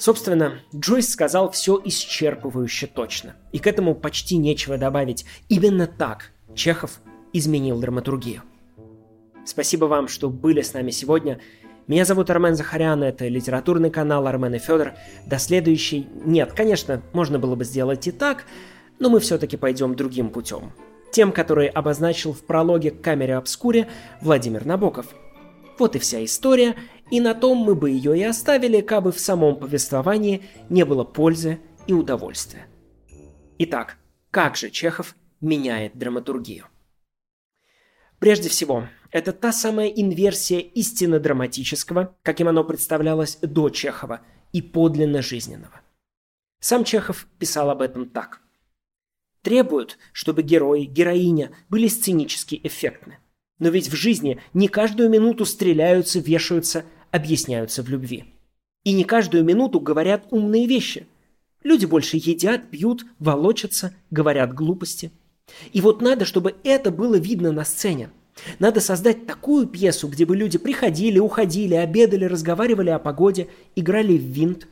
Собственно, 0.04 0.60
Джойс 0.76 1.10
сказал 1.10 1.50
все 1.52 1.82
исчерпывающе 1.82 2.88
точно, 2.88 3.38
и 3.54 3.60
к 3.60 3.68
этому 3.68 3.96
почти 3.96 4.36
нечего 4.36 4.78
добавить. 4.78 5.26
Именно 5.48 5.88
так 5.88 6.34
Чехов 6.54 7.00
изменил 7.32 7.80
драматургию. 7.80 8.42
Спасибо 9.46 9.86
вам, 9.86 10.10
что 10.10 10.30
были 10.30 10.62
с 10.62 10.74
нами 10.74 10.92
сегодня– 10.92 11.40
меня 11.88 12.06
зовут 12.06 12.30
Армен 12.30 12.56
Захарян, 12.56 13.04
это 13.04 13.28
литературный 13.28 13.90
канал 13.90 14.26
Армен 14.28 14.56
и 14.56 14.58
Федор. 14.58 14.94
До 15.26 15.38
следующей... 15.38 16.08
Нет, 16.26 16.54
конечно, 16.54 17.02
можно 17.12 17.40
было 17.40 17.56
бы 17.56 17.66
сделать 17.66 18.08
и 18.08 18.12
так, 18.12 18.46
но 19.00 19.10
мы 19.10 19.20
все-таки 19.20 19.58
пойдем 19.58 19.94
другим 19.94 20.30
путем. 20.30 20.72
Тем, 21.12 21.34
который 21.34 21.68
обозначил 21.68 22.32
в 22.32 22.42
прологе 22.46 22.92
к 22.92 23.02
камере 23.02 23.36
обскуре 23.36 23.90
Владимир 24.22 24.66
Набоков. 24.66 25.08
Вот 25.78 25.96
и 25.96 26.00
вся 26.00 26.24
история, 26.24 26.76
и 27.12 27.20
на 27.20 27.34
том 27.34 27.58
мы 27.58 27.76
бы 27.76 27.90
ее 27.90 28.18
и 28.18 28.24
оставили, 28.24 28.82
кабы 28.82 29.12
в 29.12 29.20
самом 29.20 29.58
повествовании 29.58 30.44
не 30.70 30.86
было 30.86 31.04
пользы 31.04 31.60
и 31.88 31.94
удовольствия. 31.94 32.68
Итак, 33.60 33.98
как 34.32 34.56
же 34.56 34.70
Чехов 34.70 35.16
меняет 35.42 35.98
драматургию? 35.98 36.66
Прежде 38.20 38.50
всего, 38.50 38.88
это 39.12 39.34
та 39.34 39.52
самая 39.52 39.88
инверсия 39.88 40.60
истинно 40.60 41.20
драматического, 41.20 42.16
каким 42.24 42.48
оно 42.48 42.64
представлялось 42.64 43.38
до 43.42 43.70
Чехова, 43.70 44.22
и 44.54 44.62
подлинно 44.62 45.22
жизненного. 45.22 45.82
Сам 46.60 46.86
Чехов 46.86 47.28
писал 47.38 47.70
об 47.70 47.82
этом 47.82 48.10
так. 48.10 48.42
Требуют, 49.42 49.98
чтобы 50.14 50.42
герой, 50.42 50.86
героиня 50.86 51.52
были 51.68 51.88
сценически 51.90 52.60
эффектны. 52.64 53.20
Но 53.60 53.70
ведь 53.70 53.90
в 53.90 53.96
жизни 53.96 54.40
не 54.54 54.68
каждую 54.68 55.10
минуту 55.10 55.46
стреляются, 55.46 56.20
вешаются, 56.20 56.86
объясняются 57.12 57.84
в 57.84 57.90
любви. 57.90 58.26
И 58.84 58.94
не 58.94 59.04
каждую 59.04 59.44
минуту 59.44 59.80
говорят 59.80 60.26
умные 60.32 60.68
вещи. 60.68 61.08
Люди 61.64 61.86
больше 61.86 62.18
едят, 62.18 62.70
пьют, 62.70 63.06
волочатся, 63.20 63.96
говорят 64.12 64.54
глупости. 64.54 65.12
И 65.72 65.82
вот 65.82 66.02
надо, 66.02 66.26
чтобы 66.26 66.56
это 66.64 66.92
было 66.92 67.16
видно 67.16 67.52
на 67.52 67.64
сцене. 67.64 68.10
Надо 68.60 68.82
создать 68.82 69.26
такую 69.26 69.68
пьесу, 69.68 70.08
где 70.08 70.26
бы 70.26 70.36
люди 70.36 70.58
приходили, 70.58 71.20
уходили, 71.20 71.76
обедали, 71.76 72.26
разговаривали 72.26 72.90
о 72.90 73.00
погоде, 73.00 73.48
играли 73.76 74.18
в 74.18 74.24
винт. 74.24 74.68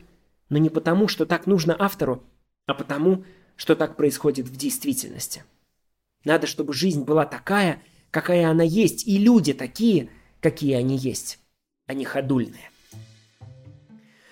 Но 0.48 0.58
не 0.58 0.68
потому, 0.68 1.08
что 1.08 1.24
так 1.24 1.46
нужно 1.46 1.74
автору, 1.78 2.22
а 2.66 2.74
потому, 2.74 3.24
что 3.56 3.74
так 3.76 3.96
происходит 3.96 4.48
в 4.48 4.56
действительности. 4.56 5.44
Надо, 6.24 6.46
чтобы 6.46 6.72
жизнь 6.72 7.04
была 7.04 7.24
такая, 7.24 7.82
какая 8.12 8.48
она 8.48 8.62
есть, 8.62 9.08
и 9.08 9.18
люди 9.18 9.52
такие, 9.54 10.10
какие 10.40 10.74
они 10.74 10.96
есть, 10.96 11.40
не 11.88 12.04
ходульные. 12.04 12.70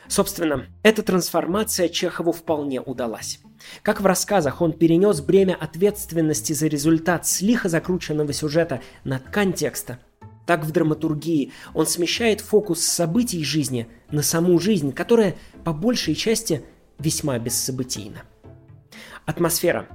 Собственно, 0.06 0.66
эта 0.82 1.02
трансформация 1.02 1.88
Чехову 1.88 2.32
вполне 2.32 2.80
удалась. 2.80 3.40
Как 3.82 4.00
в 4.00 4.06
рассказах 4.06 4.60
он 4.60 4.72
перенес 4.72 5.20
бремя 5.20 5.54
ответственности 5.54 6.52
за 6.52 6.66
результат 6.66 7.26
с 7.26 7.40
закрученного 7.64 8.32
сюжета 8.32 8.82
на 9.04 9.18
ткань 9.18 9.52
текста, 9.52 9.98
так 10.46 10.64
в 10.64 10.72
драматургии 10.72 11.52
он 11.74 11.86
смещает 11.86 12.40
фокус 12.40 12.80
событий 12.80 13.44
жизни 13.44 13.86
на 14.10 14.22
саму 14.22 14.58
жизнь, 14.58 14.92
которая 14.92 15.36
по 15.64 15.72
большей 15.72 16.16
части 16.16 16.64
весьма 16.98 17.38
бессобытийна. 17.38 18.22
Атмосфера. 19.26 19.86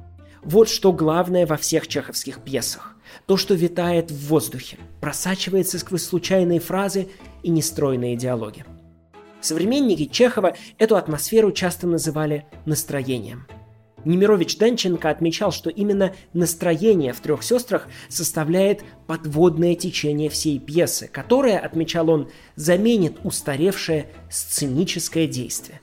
Вот 0.43 0.69
что 0.69 0.93
главное 0.93 1.45
во 1.45 1.57
всех 1.57 1.87
чеховских 1.87 2.41
пьесах. 2.41 2.94
То, 3.25 3.37
что 3.37 3.53
витает 3.53 4.11
в 4.11 4.27
воздухе, 4.27 4.77
просачивается 5.01 5.79
сквозь 5.79 6.03
случайные 6.03 6.59
фразы 6.59 7.09
и 7.43 7.49
нестройные 7.49 8.15
диалоги. 8.15 8.65
Современники 9.41 10.05
Чехова 10.05 10.55
эту 10.77 10.95
атмосферу 10.95 11.51
часто 11.51 11.85
называли 11.85 12.45
настроением. 12.65 13.47
Немирович 14.05 14.57
Данченко 14.57 15.09
отмечал, 15.09 15.51
что 15.51 15.69
именно 15.69 16.13
настроение 16.33 17.11
в 17.11 17.19
«Трех 17.19 17.43
сестрах» 17.43 17.87
составляет 18.07 18.83
подводное 19.07 19.75
течение 19.75 20.29
всей 20.29 20.59
пьесы, 20.59 21.07
которое, 21.07 21.57
отмечал 21.59 22.09
он, 22.09 22.29
заменит 22.55 23.17
устаревшее 23.23 24.11
сценическое 24.29 25.27
действие. 25.27 25.81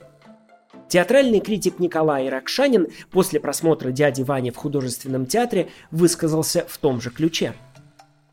Театральный 0.87 1.39
критик 1.39 1.79
Николай 1.79 2.29
Ракшанин 2.29 2.87
после 3.09 3.39
просмотра 3.39 3.91
«Дяди 3.91 4.21
Вани» 4.21 4.51
в 4.51 4.57
художественном 4.57 5.25
театре 5.25 5.69
высказался 5.91 6.65
в 6.67 6.77
том 6.77 7.01
же 7.01 7.09
ключе. 7.09 7.53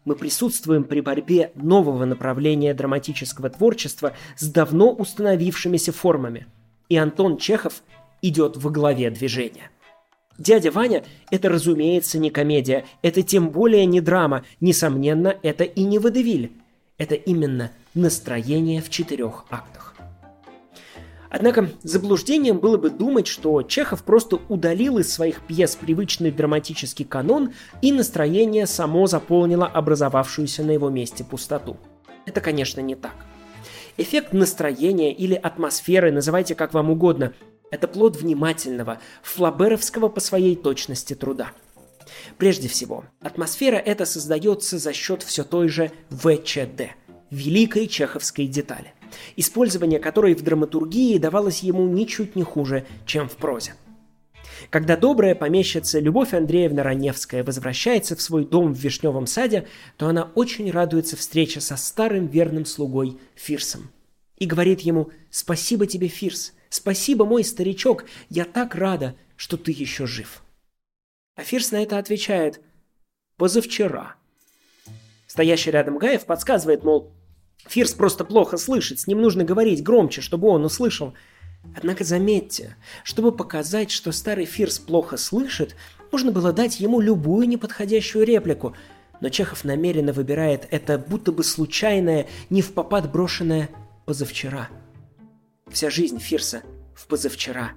Мы 0.05 0.15
присутствуем 0.15 0.85
при 0.85 1.01
борьбе 1.01 1.53
нового 1.55 2.05
направления 2.05 2.75
драматического 2.75 3.51
творчества 3.51 4.13
с 4.37 4.47
давно 4.47 4.93
установившимися 4.93 5.93
формами, 5.93 6.47
и 6.89 6.97
Антон 6.97 7.37
Чехов 7.39 7.83
идет 8.23 8.57
во 8.57 8.71
главе 8.71 9.11
движения. 9.11 9.71
«Дядя 10.39 10.71
Ваня»— 10.71 11.05
это, 11.31 11.49
разумеется, 11.51 12.19
не 12.19 12.31
комедия, 12.31 12.87
это 13.03 13.23
тем 13.23 13.51
более 13.51 13.85
не 13.85 14.01
драма, 14.01 14.45
несомненно, 14.61 15.37
это 15.43 15.65
и 15.65 15.83
не 15.83 15.99
водевиль. 15.99 16.53
Это 16.97 17.15
именно 17.15 17.71
настроение 17.95 18.81
в 18.81 18.91
четырех 18.91 19.45
актах. 19.51 19.80
Однако 21.31 21.71
заблуждением 21.85 22.59
было 22.59 22.77
бы 22.77 22.91
думать, 22.91 23.29
что 23.29 23.63
Чехов 23.63 24.03
просто 24.03 24.41
удалил 24.49 24.99
из 24.99 25.13
своих 25.13 25.47
пьес 25.47 25.77
привычный 25.77 26.33
драматический 26.33 27.05
канон 27.05 27.55
и 27.81 27.93
настроение 27.93 28.67
само 28.67 29.07
заполнило 29.07 29.67
образовавшуюся 29.67 30.65
на 30.65 30.73
его 30.73 30.91
месте 30.91 31.23
пустоту. 31.23 31.77
Это, 32.27 32.41
конечно, 32.41 32.81
не 32.81 32.97
так. 32.97 33.15
Эффект 33.97 34.33
настроения 34.33 35.15
или 35.15 35.35
атмосферы, 35.35 36.11
называйте 36.11 36.55
как 36.57 36.75
вам 36.75 36.91
угодно, 36.91 37.33
это 37.71 37.87
плод 37.87 38.17
внимательного, 38.17 38.99
флаберовского 39.23 40.09
по 40.09 40.19
своей 40.19 40.57
точности 40.57 41.15
труда. 41.15 41.53
Прежде 42.39 42.67
всего, 42.67 43.05
атмосфера 43.21 43.77
эта 43.77 44.05
создается 44.05 44.79
за 44.79 44.93
счет 44.93 45.23
все 45.23 45.45
той 45.45 45.69
же 45.69 45.93
ВЧД– 46.11 46.97
великой 47.31 47.87
чеховской 47.87 48.47
детали 48.47 48.93
использование 49.37 49.99
которой 49.99 50.35
в 50.35 50.43
драматургии 50.43 51.19
давалось 51.19 51.61
ему 51.61 51.87
ничуть 51.89 52.37
не 52.37 52.43
хуже, 52.43 52.87
чем 53.07 53.29
в 53.29 53.37
прозе. 53.37 53.75
Когда 54.69 54.97
добрая 54.97 55.35
помещица 55.35 55.99
Любовь 55.99 56.35
Андреевна 56.35 56.83
Раневская 56.83 57.43
возвращается 57.43 58.15
в 58.15 58.21
свой 58.21 58.45
дом 58.45 58.75
в 58.75 58.79
Вишневом 58.79 59.27
саде, 59.27 59.67
то 59.97 60.09
она 60.09 60.31
очень 60.35 60.71
радуется 60.71 61.17
встрече 61.17 61.61
со 61.61 61.77
старым 61.77 62.27
верным 62.27 62.67
слугой 62.67 63.19
Фирсом. 63.35 63.91
И 64.37 64.47
говорит 64.47 64.81
ему 64.81 65.11
«Спасибо 65.31 65.87
тебе, 65.87 66.09
Фирс! 66.09 66.53
Спасибо, 66.69 67.25
мой 67.25 67.45
старичок! 67.45 68.05
Я 68.29 68.45
так 68.45 68.75
рада, 68.75 69.15
что 69.37 69.57
ты 69.57 69.73
еще 69.73 70.07
жив!» 70.07 70.43
А 71.37 71.43
Фирс 71.43 71.73
на 71.73 71.83
это 71.83 71.99
отвечает 71.99 72.61
«Позавчера». 73.37 74.17
Стоящий 75.27 75.71
рядом 75.71 75.99
Гаев 75.99 76.25
подсказывает, 76.25 76.85
мол, 76.85 77.13
Фирс 77.69 77.93
просто 77.93 78.25
плохо 78.25 78.57
слышит, 78.57 79.01
с 79.01 79.07
ним 79.07 79.21
нужно 79.21 79.45
говорить 79.45 79.83
громче, 79.83 80.21
чтобы 80.21 80.49
он 80.49 80.65
услышал. 80.65 81.15
Однако 81.77 82.05
заметьте, 82.05 82.77
чтобы 83.05 83.33
показать, 83.33 83.91
что 83.91 84.13
старый 84.13 84.47
Фирс 84.47 84.79
плохо 84.79 85.17
слышит, 85.17 85.77
можно 86.11 86.33
было 86.33 86.53
дать 86.53 86.81
ему 86.81 87.01
любую 87.01 87.49
неподходящую 87.49 88.25
реплику, 88.25 88.75
но 89.21 89.29
Чехов 89.29 89.65
намеренно 89.65 90.13
выбирает 90.13 90.67
это 90.71 90.99
будто 90.99 91.33
бы 91.33 91.45
случайное, 91.45 92.27
не 92.49 92.63
в 92.63 92.73
попад 92.73 93.13
брошенное 93.13 93.69
позавчера. 94.07 94.69
Вся 95.69 95.91
жизнь 95.91 96.19
Фирса 96.19 96.63
в 96.95 97.07
позавчера. 97.07 97.73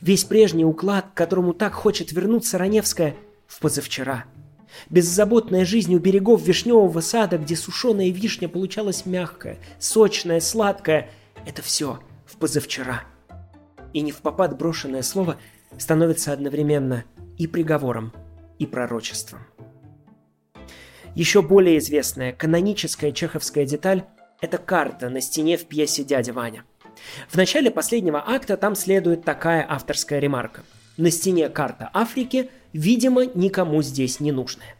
Весь 0.00 0.24
прежний 0.24 0.64
уклад, 0.64 1.06
к 1.12 1.14
которому 1.14 1.52
так 1.52 1.74
хочет 1.74 2.12
вернуться 2.12 2.56
Раневская, 2.56 3.16
в 3.46 3.60
позавчера– 3.60 4.24
Беззаботная 4.90 5.64
жизнь 5.64 5.94
у 5.94 5.98
берегов 5.98 6.42
вишневого 6.42 7.00
сада, 7.00 7.38
где 7.38 7.56
сушеная 7.56 8.10
вишня 8.10 8.48
получалась 8.48 9.06
мягкая, 9.06 9.58
сочная, 9.78 10.40
сладкая– 10.40 11.10
это 11.46 11.62
все 11.62 12.00
в 12.26 12.36
позавчера. 12.36 13.02
И 13.92 14.00
не 14.00 14.12
в 14.12 14.18
попад 14.18 14.56
брошенное 14.56 15.02
слово 15.02 15.38
становится 15.78 16.32
одновременно 16.32 17.04
и 17.38 17.46
приговором, 17.46 18.12
и 18.58 18.66
пророчеством. 18.66 19.40
Еще 21.14 21.42
более 21.42 21.78
известная 21.78 22.32
каноническая 22.32 23.12
чеховская 23.12 23.64
деталь– 23.64 24.04
это 24.40 24.58
карта 24.58 25.08
на 25.08 25.20
стене 25.20 25.56
в 25.56 25.64
пьесе 25.64 26.04
«Дядя 26.04 26.32
Ваня». 26.32 26.64
В 27.28 27.36
начале 27.36 27.70
последнего 27.70 28.22
акта 28.26 28.56
там 28.56 28.74
следует 28.74 29.24
такая 29.24 29.66
авторская 29.68 30.18
ремарка. 30.18 30.62
На 30.96 31.10
стене 31.10 31.48
карта 31.48 31.90
Африки– 31.92 32.50
видимо, 32.72 33.26
никому 33.26 33.82
здесь 33.82 34.20
не 34.20 34.32
нужное. 34.32 34.76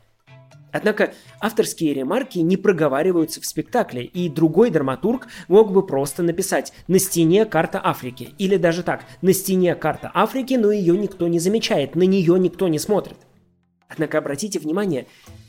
Однако 0.72 1.14
авторские 1.40 1.94
ремарки 1.94 2.38
не 2.38 2.58
проговариваются 2.58 3.40
в 3.40 3.46
спектакле, 3.46 4.04
и 4.04 4.28
другой 4.28 4.70
драматург 4.70 5.26
мог 5.48 5.72
бы 5.72 5.86
просто 5.86 6.22
написать 6.22 6.72
«на 6.86 6.98
стене 6.98 7.46
карта 7.46 7.80
Африки» 7.82 8.30
или 8.36 8.56
даже 8.58 8.82
так 8.82 9.04
«на 9.22 9.32
стене 9.32 9.74
карта 9.74 10.10
Африки, 10.12 10.54
но 10.54 10.70
ее 10.70 10.98
никто 10.98 11.28
не 11.28 11.38
замечает, 11.38 11.94
на 11.94 12.02
нее 12.02 12.38
никто 12.38 12.68
не 12.68 12.78
смотрит». 12.78 13.16
Однако 13.88 14.18
обратите 14.18 14.58
внимание, 14.58 15.06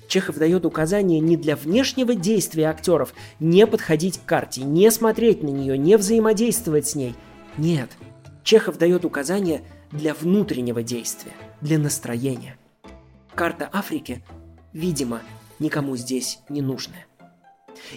Чехов 0.08 0.38
дает 0.38 0.66
указание 0.66 1.20
не 1.20 1.36
для 1.36 1.58
внешнего 1.58 2.16
действия 2.16 2.70
актеров, 2.70 3.14
не 3.42 3.68
подходить 3.68 4.20
к 4.20 4.26
карте, 4.26 4.62
не 4.62 4.90
смотреть 4.92 5.44
на 5.44 5.50
нее, 5.50 5.78
не 5.78 5.98
взаимодействовать 5.98 6.88
с 6.88 6.96
ней. 6.96 7.16
Нет, 7.58 7.90
Чехов 8.44 8.78
дает 8.78 9.04
указание 9.04 9.64
для 9.92 10.14
внутреннего 10.14 10.84
действия– 10.84 11.34
для 11.62 11.80
настроения. 11.80 12.58
Карта 13.36 13.70
Африки, 13.72 14.24
видимо, 14.74 15.22
никому 15.60 15.96
здесь 15.96 16.40
не 16.50 16.62
нужная. 16.62 17.06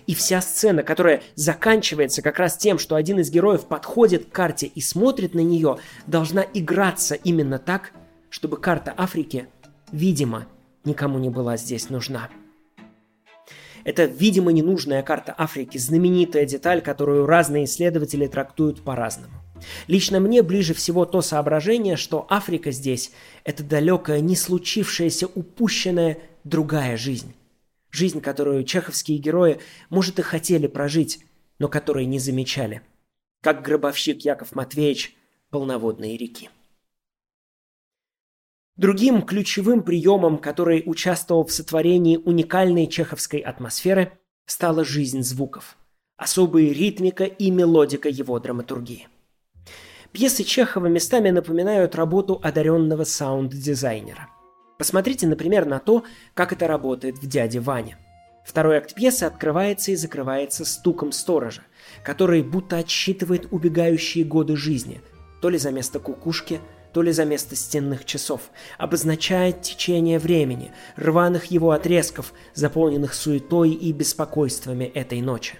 И 0.06 0.14
вся 0.14 0.40
сцена, 0.40 0.82
которая 0.82 1.22
заканчивается 1.34 2.22
как 2.22 2.38
раз 2.38 2.56
тем, 2.56 2.78
что 2.78 2.96
один 2.96 3.18
из 3.18 3.30
героев 3.30 3.66
подходит 3.66 4.26
к 4.26 4.32
карте 4.32 4.66
и 4.66 4.80
смотрит 4.80 5.34
на 5.34 5.40
нее, 5.40 5.78
должна 6.06 6.44
играться 6.54 7.14
именно 7.14 7.58
так, 7.58 7.92
чтобы 8.28 8.58
карта 8.58 8.94
Африки, 8.96 9.48
видимо, 9.90 10.46
никому 10.84 11.18
не 11.18 11.30
была 11.30 11.56
здесь 11.56 11.88
нужна. 11.88 12.28
Это, 13.82 14.04
видимо, 14.04 14.52
ненужная 14.52 15.02
карта 15.02 15.34
Африки, 15.36 15.78
знаменитая 15.78 16.44
деталь, 16.44 16.82
которую 16.82 17.24
разные 17.24 17.64
исследователи 17.64 18.26
трактуют 18.26 18.82
по-разному. 18.82 19.39
Лично 19.86 20.20
мне 20.20 20.42
ближе 20.42 20.74
всего 20.74 21.04
то 21.04 21.22
соображение, 21.22 21.96
что 21.96 22.26
Африка 22.28 22.70
здесь– 22.70 23.12
это 23.44 23.62
далекая, 23.62 24.20
не 24.20 24.36
случившаяся, 24.36 25.26
упущенная 25.26 26.18
другая 26.44 26.96
жизнь. 26.96 27.34
Жизнь, 27.90 28.20
которую 28.20 28.64
чеховские 28.64 29.18
герои, 29.18 29.58
может, 29.88 30.18
и 30.18 30.22
хотели 30.22 30.66
прожить, 30.66 31.24
но 31.58 31.68
которые 31.68 32.06
не 32.06 32.18
замечали. 32.18 32.82
Как 33.42 33.62
гробовщик 33.62 34.24
Яков 34.24 34.54
Матвеевич 34.54 35.14
полноводные 35.50 36.16
реки. 36.16 36.50
Другим 38.80 39.20
ключевым 39.22 39.82
приемом, 39.82 40.38
который 40.38 40.82
участвовал 40.86 41.44
в 41.44 41.52
сотворении 41.52 42.16
уникальной 42.16 42.86
чеховской 42.86 43.40
атмосферы, 43.40 44.18
стала 44.46 44.84
жизнь 44.84 45.22
звуков, 45.22 45.76
особая 46.16 46.72
ритмика 46.72 47.24
и 47.24 47.50
мелодика 47.50 48.08
его 48.08 48.38
драматургии. 48.38 49.09
Пьесы 50.12 50.42
Чехова 50.42 50.86
местами 50.86 51.30
напоминают 51.30 51.94
работу 51.94 52.40
одаренного 52.42 53.04
саунд-дизайнера. 53.04 54.28
Посмотрите, 54.76 55.28
например, 55.28 55.66
на 55.66 55.78
то, 55.78 56.02
как 56.34 56.52
это 56.52 56.66
работает 56.66 57.18
в 57.18 57.28
«Дяде 57.28 57.60
Ване». 57.60 57.96
Второй 58.44 58.78
акт 58.78 58.94
пьесы 58.94 59.24
открывается 59.24 59.92
и 59.92 59.96
закрывается 59.96 60.64
стуком 60.64 61.12
сторожа, 61.12 61.62
который 62.02 62.42
будто 62.42 62.78
отсчитывает 62.78 63.46
убегающие 63.52 64.24
годы 64.24 64.56
жизни, 64.56 65.00
то 65.40 65.48
ли 65.48 65.58
за 65.58 65.70
место 65.70 66.00
кукушки, 66.00 66.60
то 66.92 67.02
ли 67.02 67.12
за 67.12 67.24
место 67.24 67.54
стенных 67.54 68.04
часов, 68.04 68.50
обозначает 68.78 69.62
течение 69.62 70.18
времени, 70.18 70.72
рваных 70.96 71.46
его 71.46 71.70
отрезков, 71.70 72.32
заполненных 72.54 73.14
суетой 73.14 73.70
и 73.70 73.92
беспокойствами 73.92 74.86
этой 74.86 75.20
ночи. 75.20 75.58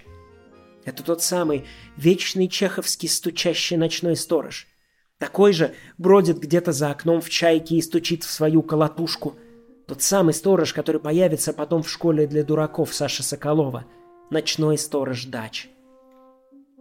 Это 0.85 1.03
тот 1.03 1.21
самый 1.21 1.65
вечный 1.97 2.47
чеховский 2.47 3.07
стучащий 3.07 3.77
ночной 3.77 4.15
сторож. 4.15 4.67
Такой 5.17 5.53
же 5.53 5.75
бродит 5.97 6.39
где-то 6.39 6.71
за 6.71 6.89
окном 6.89 7.21
в 7.21 7.29
чайке 7.29 7.75
и 7.75 7.81
стучит 7.81 8.23
в 8.23 8.31
свою 8.31 8.63
колотушку. 8.63 9.35
Тот 9.87 10.01
самый 10.01 10.33
сторож, 10.33 10.73
который 10.73 10.99
появится 10.99 11.53
потом 11.53 11.83
в 11.83 11.89
школе 11.89 12.25
для 12.25 12.43
дураков 12.43 12.93
Саши 12.93 13.21
Соколова. 13.21 13.85
Ночной 14.31 14.77
сторож 14.77 15.25
дач. 15.25 15.69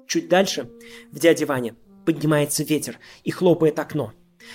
Чуть 0.07 0.29
дальше, 0.29 0.71
в 1.13 1.19
дяде 1.19 1.45
Ване, 1.45 1.75
поднимается 2.07 2.65
ветер 2.65 2.99
и 3.25 3.31
хлопает 3.31 3.79
окно. 3.79 4.13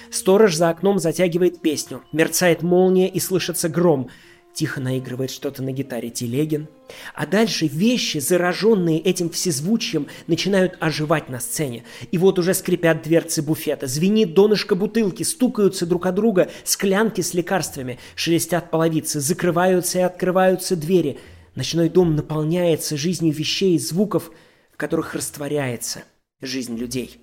Сторож 0.10 0.56
за 0.56 0.70
окном 0.70 1.00
затягивает 1.00 1.62
песню, 1.62 2.04
мерцает 2.12 2.62
молния 2.62 3.08
и 3.08 3.20
слышится 3.20 3.70
гром. 3.70 4.10
Тихо 4.56 4.80
наигрывает 4.80 5.32
что-то 5.32 5.62
на 5.62 5.74
гитаре 5.74 6.10
Телегин. 6.10 6.70
А 7.14 7.28
дальше 7.28 7.68
вещи, 7.68 8.20
зараженные 8.20 9.02
этим 9.02 9.30
всезвучием, 9.30 10.08
начинают 10.28 10.78
оживать 10.80 11.28
на 11.28 11.42
сцене. 11.42 11.84
И 12.12 12.18
вот 12.18 12.40
уже 12.40 12.54
скрипят 12.54 13.02
дверцы 13.02 13.42
буфета, 13.42 13.88
звенит 13.88 14.34
донышко 14.34 14.76
бутылки, 14.76 15.24
стукаются 15.24 15.86
друг 15.86 16.06
о 16.06 16.14
друга 16.14 16.50
склянки 16.64 17.20
с 17.20 17.34
лекарствами, 17.34 18.00
шелестят 18.16 18.72
половицы, 18.72 19.20
закрываются 19.20 20.00
и 20.00 20.04
открываются 20.04 20.78
двери. 20.78 21.20
Ночной 21.56 21.90
дом 21.90 22.16
наполняется 22.16 22.96
жизнью 22.96 23.34
вещей 23.34 23.76
и 23.76 23.80
звуков, 23.80 24.32
в 24.72 24.78
которых 24.78 25.16
растворяется 25.16 26.04
жизнь 26.40 26.78
людей. 26.78 27.20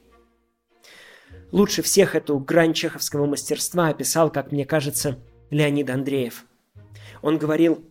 Лучше 1.51 1.81
всех 1.81 2.15
эту 2.15 2.39
грань 2.39 2.75
чеховского 2.75 3.25
мастерства 3.25 3.89
описал, 3.89 4.31
как 4.31 4.53
мне 4.53 4.67
кажется, 4.67 5.19
Леонид 5.49 5.89
Андреев. 5.89 6.45
Он 7.23 7.39
говорил, 7.39 7.85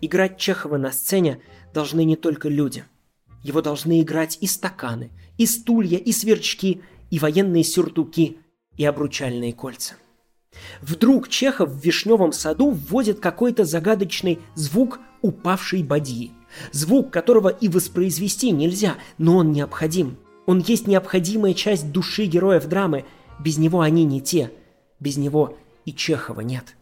играть 0.00 0.38
Чехова 0.38 0.76
на 0.76 0.92
сцене 0.92 1.40
должны 1.74 2.04
не 2.04 2.16
только 2.16 2.48
люди. 2.48 2.84
Его 3.42 3.62
должны 3.62 4.00
играть 4.00 4.38
и 4.40 4.46
стаканы, 4.46 5.10
и 5.36 5.46
стулья, 5.46 5.98
и 5.98 6.12
сверчки, 6.12 6.82
и 7.10 7.18
военные 7.18 7.64
сюртуки, 7.64 8.38
и 8.76 8.84
обручальные 8.84 9.52
кольца. 9.52 9.94
Вдруг 10.80 11.28
Чехов 11.28 11.70
в 11.70 11.84
вишневом 11.84 12.32
саду 12.32 12.70
вводит 12.70 13.20
какой-то 13.20 13.64
загадочный 13.64 14.38
звук 14.54 15.00
упавшей 15.22 15.82
бадьи. 15.82 16.32
Звук, 16.72 17.10
которого 17.10 17.48
и 17.48 17.68
воспроизвести 17.68 18.50
нельзя, 18.50 18.96
но 19.18 19.36
он 19.36 19.52
необходим– 19.52 20.16
он 20.48 20.60
есть 20.60 20.86
необходимая 20.86 21.52
часть 21.52 21.92
души 21.92 22.24
героев 22.24 22.64
драмы. 22.68 23.04
Без 23.38 23.58
него 23.58 23.82
они 23.82 24.04
не 24.04 24.22
те. 24.22 24.50
Без 24.98 25.18
него 25.18 25.58
и 25.84 25.92
Чехова 25.92 26.40
нет. 26.40 26.77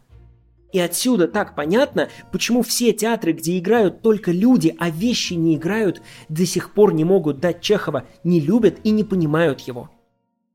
И 0.73 0.79
отсюда 0.79 1.27
так 1.27 1.55
понятно, 1.55 2.09
почему 2.31 2.61
все 2.61 2.91
театры, 2.91 3.31
где 3.31 3.57
играют 3.57 4.01
только 4.01 4.31
люди, 4.31 4.75
а 4.77 4.89
вещи 4.89 5.33
не 5.33 5.55
играют, 5.55 6.01
до 6.27 6.45
сих 6.45 6.73
пор 6.73 6.93
не 6.93 7.05
могут 7.05 7.39
дать 7.39 7.61
Чехова, 7.61 8.05
не 8.23 8.39
любят 8.39 8.79
и 8.83 8.89
не 8.91 9.03
понимают 9.03 9.61
его. 9.61 9.89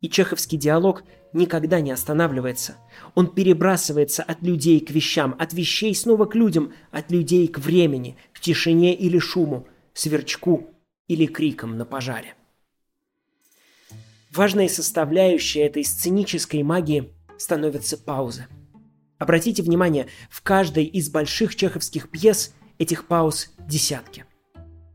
И 0.03 0.09
чеховский 0.09 0.59
диалог 0.59 1.05
никогда 1.33 1.81
не 1.81 1.93
останавливается. 1.93 2.77
Он 3.15 3.29
перебрасывается 3.29 4.23
от 4.23 4.43
людей 4.43 4.81
к 4.81 4.91
вещам, 4.91 5.35
от 5.39 5.53
вещей 5.55 5.95
снова 5.95 6.27
к 6.27 6.35
людям, 6.35 6.73
от 6.91 7.11
людей 7.11 7.49
к 7.49 7.59
времени, 7.59 8.17
к 8.33 8.41
тишине 8.41 8.95
или 8.95 9.19
шуму, 9.19 9.67
сверчку 9.95 10.71
или 11.09 11.27
крикам 11.27 11.79
на 11.79 11.85
пожаре. 11.85 12.35
Важной 14.33 14.69
составляющей 14.69 15.61
этой 15.61 15.85
сценической 15.85 16.63
магии 16.63 17.13
становятся 17.39 17.97
паузы. 17.97 18.47
Обратите 19.23 19.63
внимание, 19.63 20.09
в 20.31 20.43
каждой 20.43 20.83
из 20.83 21.09
больших 21.09 21.55
чеховских 21.55 22.11
пьес 22.11 22.53
этих 22.81 23.07
пауз 23.07 23.53
десятки. 23.69 24.25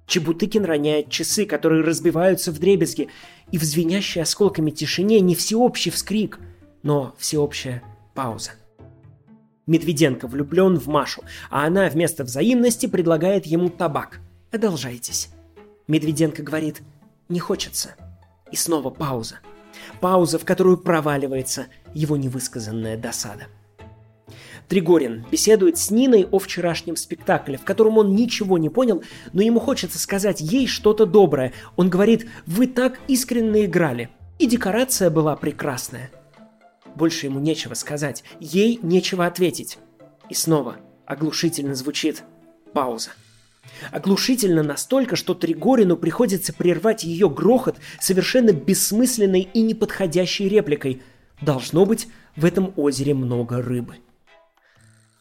Чебутыкин 0.06 0.66
роняет 0.66 1.10
часы, 1.10 1.46
которые 1.46 1.82
разбиваются 1.82 2.52
в 2.52 2.60
дребезги, 2.60 3.08
и 3.54 3.58
в 3.58 3.64
звенящей 3.64 4.22
осколками 4.22 4.70
тишине 4.70 5.22
не 5.22 5.34
всеобщий 5.34 5.92
вскрик, 5.92 6.40
но 6.84 7.16
всеобщая 7.18 7.84
пауза. 8.16 8.52
Медведенко 9.66 10.28
влюблен 10.28 10.78
в 10.78 10.88
Машу, 10.88 11.24
а 11.50 11.66
она 11.66 11.88
вместо 11.88 12.26
взаимности 12.26 12.86
предлагает 12.86 13.46
ему 13.46 13.70
табак. 13.70 14.20
Одолжайтесь. 14.52 15.30
Медведенко 15.88 16.44
говорит 16.44 16.82
«не 17.30 17.40
хочется». 17.40 17.96
И 18.52 18.58
снова 18.58 18.90
пауза. 18.90 19.40
Пауза, 20.02 20.38
в 20.38 20.44
которую 20.44 20.76
проваливается 20.76 21.68
его 21.94 22.18
невысказанная 22.18 22.98
досада. 22.98 23.48
Тригорин 24.68 25.26
беседует 25.32 25.78
с 25.78 25.92
Ниной 25.92 26.28
о 26.30 26.40
вчерашнем 26.40 26.98
спектакле, 26.98 27.58
в 27.58 27.64
котором 27.64 27.98
он 27.98 28.16
ничего 28.16 28.58
не 28.58 28.70
понял, 28.70 29.04
но 29.32 29.42
ему 29.42 29.60
хочется 29.60 29.98
сказать 29.98 30.42
ей 30.42 30.68
что-то 30.68 31.06
доброе. 31.06 31.54
Он 31.78 31.90
говорит 31.90 32.28
«Вы 32.46 32.68
так 32.68 33.00
искренне 33.08 33.66
играли, 33.66 34.10
и 34.40 34.46
декорация 34.46 35.10
была 35.10 35.36
прекрасная». 35.36 36.12
Больше 36.96 37.28
ему 37.28 37.40
нечего 37.40 37.76
сказать, 37.76 38.24
ей 38.40 38.80
нечего 38.82 39.26
ответить. 39.26 39.78
И 40.30 40.34
снова 40.34 40.78
оглушительно 41.06 41.76
звучит 41.76 42.24
пауза. 42.74 43.12
Оглушительно 43.92 44.64
настолько, 44.64 45.16
что 45.16 45.34
Тригорину 45.34 45.96
приходится 45.96 46.54
прервать 46.54 47.04
ее 47.04 47.30
грохот 47.30 47.78
совершенно 48.02 48.52
бессмысленной 48.52 49.48
и 49.54 49.62
неподходящей 49.62 50.50
репликой. 50.50 51.02
Должно 51.42 51.86
быть, 51.86 52.08
в 52.36 52.46
этом 52.46 52.74
озере 52.76 53.14
много 53.14 53.62
рыбы. 53.62 53.96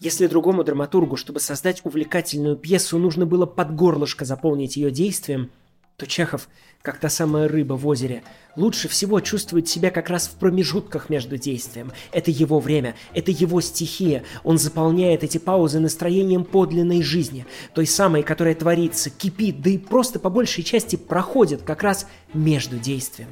Если 0.00 0.26
другому 0.26 0.62
драматургу, 0.62 1.16
чтобы 1.16 1.40
создать 1.40 1.80
увлекательную 1.84 2.56
пьесу, 2.56 2.98
нужно 2.98 3.26
было 3.26 3.46
под 3.46 3.74
горлышко 3.74 4.24
заполнить 4.24 4.76
ее 4.76 4.90
действием– 4.90 5.50
то 5.96 6.06
Чехов, 6.06 6.48
как 6.82 7.00
та 7.00 7.08
самая 7.08 7.48
рыба 7.48 7.74
в 7.74 7.86
озере, 7.86 8.22
лучше 8.54 8.86
всего 8.88 9.20
чувствует 9.20 9.66
себя 9.66 9.90
как 9.90 10.10
раз 10.10 10.28
в 10.28 10.32
промежутках 10.32 11.08
между 11.08 11.38
действием. 11.38 11.90
Это 12.12 12.30
его 12.30 12.60
время, 12.60 12.94
это 13.14 13.30
его 13.30 13.60
стихия. 13.62 14.22
Он 14.44 14.58
заполняет 14.58 15.24
эти 15.24 15.38
паузы 15.38 15.80
настроением 15.80 16.44
подлинной 16.44 17.02
жизни, 17.02 17.46
той 17.74 17.86
самой, 17.86 18.22
которая 18.22 18.54
творится, 18.54 19.08
кипит, 19.08 19.62
да 19.62 19.70
и 19.70 19.78
просто 19.78 20.18
по 20.18 20.28
большей 20.28 20.64
части 20.64 20.96
проходит 20.96 21.62
как 21.62 21.82
раз 21.82 22.06
между 22.34 22.76
действием. 22.76 23.28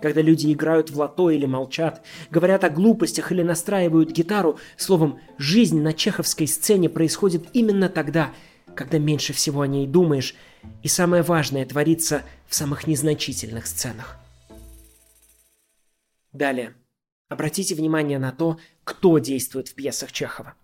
Когда 0.00 0.22
люди 0.22 0.52
играют 0.52 0.90
в 0.90 0.98
лото 0.98 1.30
или 1.30 1.46
молчат, 1.46 2.04
говорят 2.30 2.64
о 2.64 2.70
глупостях 2.70 3.32
или 3.32 3.42
настраивают 3.42 4.10
гитару, 4.10 4.58
словом, 4.76 5.20
жизнь 5.38 5.80
на 5.80 5.92
чеховской 5.92 6.46
сцене 6.46 6.88
происходит 6.88 7.48
именно 7.52 7.88
тогда, 7.88 8.32
когда 8.74 8.98
меньше 8.98 9.32
всего 9.32 9.62
о 9.62 9.66
ней 9.66 9.86
думаешь, 9.86 10.34
и 10.82 10.88
самое 10.88 11.22
важное 11.22 11.66
творится 11.66 12.22
в 12.46 12.54
самых 12.54 12.86
незначительных 12.86 13.66
сценах. 13.66 14.18
Далее. 16.32 16.74
Обратите 17.28 17.74
внимание 17.74 18.18
на 18.18 18.32
то, 18.32 18.58
кто 18.84 19.18
действует 19.18 19.68
в 19.68 19.74
пьесах 19.74 20.12
Чехова. 20.12 20.54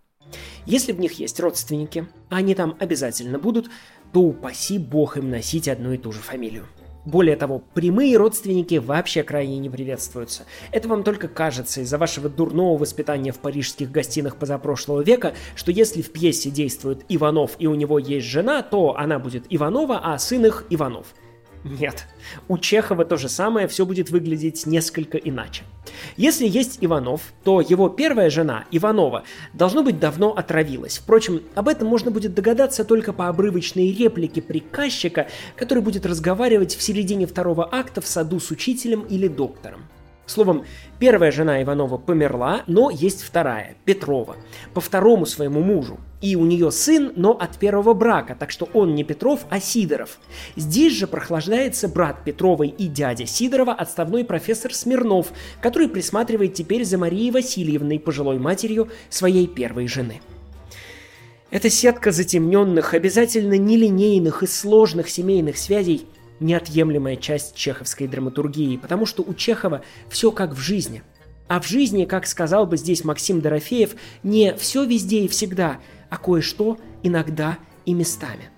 Если 0.65 0.93
в 0.93 1.01
них 1.01 1.19
есть 1.19 1.39
родственники, 1.41 2.07
а 2.31 2.37
они 2.37 2.55
там 2.55 2.77
обязательно 2.81 3.39
будут, 3.39 3.69
то 4.13 4.21
упаси 4.21 4.79
бог 4.79 5.19
им 5.19 5.29
носить 5.29 5.69
одну 5.69 5.93
и 5.93 5.99
ту 5.99 6.13
же 6.13 6.21
фамилию– 6.21 6.67
более 7.05 7.37
того, 7.37 7.63
прямые 7.75 8.17
родственники 8.17 8.77
вообще 8.77 9.23
крайне 9.23 9.59
не 9.59 9.69
приветствуются. 9.69 10.45
Это 10.73 10.89
вам 10.89 11.05
только 11.05 11.29
кажется 11.29 11.83
из-за 11.83 11.99
вашего 11.99 12.29
дурного 12.29 12.79
воспитания 12.79 13.33
в 13.33 13.39
парижских 13.39 13.91
гостинах 13.91 14.37
позапрошлого 14.37 15.03
века, 15.03 15.35
что 15.55 15.71
если 15.71 16.03
в 16.03 16.11
пьесе 16.11 16.51
действует 16.51 17.05
Иванов 17.09 17.57
и 17.59 17.67
у 17.67 17.75
него 17.75 17.99
есть 17.99 18.27
жена, 18.27 18.63
то 18.63 18.97
она 18.97 19.19
будет 19.19 19.45
Иванова, 19.51 20.01
а 20.03 20.19
сын 20.19 20.47
их 20.47 20.65
Иванов. 20.71 21.15
Нет. 21.65 22.07
У 22.47 22.59
Чехова 22.59 23.07
то 23.07 23.17
же 23.17 23.31
самое, 23.31 23.67
все 23.69 23.87
будет 23.87 24.11
выглядеть 24.11 24.67
несколько 24.67 25.17
иначе. 25.17 25.65
Если 26.17 26.47
есть 26.47 26.79
Иванов, 26.83 27.33
то 27.43 27.63
его 27.63 27.89
первая 27.89 28.29
жена, 28.29 28.67
Иванова, 28.71 29.25
должно 29.55 29.83
быть 29.83 29.99
давно 29.99 30.33
отравилась. 30.33 30.99
Впрочем, 30.99 31.43
об 31.55 31.69
этом 31.69 31.89
можно 31.89 32.11
будет 32.11 32.35
догадаться 32.35 32.85
только 32.85 33.15
по 33.15 33.29
обрывочной 33.29 33.93
реплике 33.93 34.43
приказчика, 34.43 35.29
который 35.57 35.83
будет 35.83 36.05
разговаривать 36.05 36.77
в 36.77 36.83
середине 36.83 37.27
второго 37.27 37.67
акта 37.73 38.03
в 38.03 38.07
саду 38.07 38.41
с 38.41 38.51
учителем 38.51 39.03
или 39.03 39.27
доктором. 39.27 39.85
Словом, 40.27 40.65
первая 40.99 41.31
жена 41.31 41.63
Иванова 41.63 41.99
померла, 41.99 42.63
но 42.67 42.89
есть 42.89 43.23
вторая, 43.23 43.77
Петрова, 43.85 44.37
по 44.73 44.81
второму 44.81 45.27
своему 45.27 45.61
мужу. 45.61 45.99
И 46.23 46.35
у 46.35 46.47
нее 46.47 46.71
сын, 46.73 47.13
но 47.15 47.33
от 47.33 47.59
первого 47.59 47.93
брака, 47.93 48.35
так 48.35 48.51
что 48.51 48.67
он 48.73 48.95
не 48.95 49.05
Петров, 49.05 49.45
а 49.51 49.61
Сидоров. 49.61 50.19
Здесь 50.57 50.95
же 50.95 51.07
прохлаждается 51.07 51.89
брат 51.89 52.25
Петровой 52.25 52.69
и 52.69 52.87
дядя 52.87 53.27
Сидорова, 53.27 53.75
отставной 53.75 54.25
профессор 54.25 54.73
Смирнов, 54.73 55.33
который 55.61 55.89
присматривает 55.89 56.55
теперь 56.55 56.87
за 56.87 56.97
Марией 56.97 57.31
Васильевной, 57.31 58.01
пожилой 58.01 58.39
матерью 58.39 58.89
своей 59.11 59.47
первой 59.47 59.87
жены. 59.89 60.23
Эта 61.51 61.69
сетка 61.69 62.11
затемненных, 62.11 62.95
обязательно 62.95 63.59
нелинейных 63.59 64.43
и 64.43 64.47
сложных 64.47 65.11
семейных 65.11 65.59
связей– 65.59 66.07
неотъемлемая 66.41 67.17
часть 67.17 67.55
чеховской 67.55 68.07
драматургии, 68.07 68.77
потому 68.77 69.07
что 69.07 69.23
у 69.23 69.35
Чехова 69.35 69.83
все 70.09 70.31
как 70.31 70.53
в 70.53 70.59
жизни. 70.59 71.03
А 71.47 71.61
в 71.61 71.67
жизни, 71.67 72.05
как 72.05 72.27
сказал 72.27 72.67
бы 72.67 72.77
здесь 72.77 73.05
Максим 73.05 73.41
Дорофеев, 73.41 73.95
не 74.23 74.55
все 74.55 74.85
везде 74.85 75.21
и 75.21 75.29
всегда, 75.29 75.79
а 76.11 76.17
кое-что 76.17 76.79
иногда 77.03 77.59
и 77.85 77.93
местами. 77.93 78.51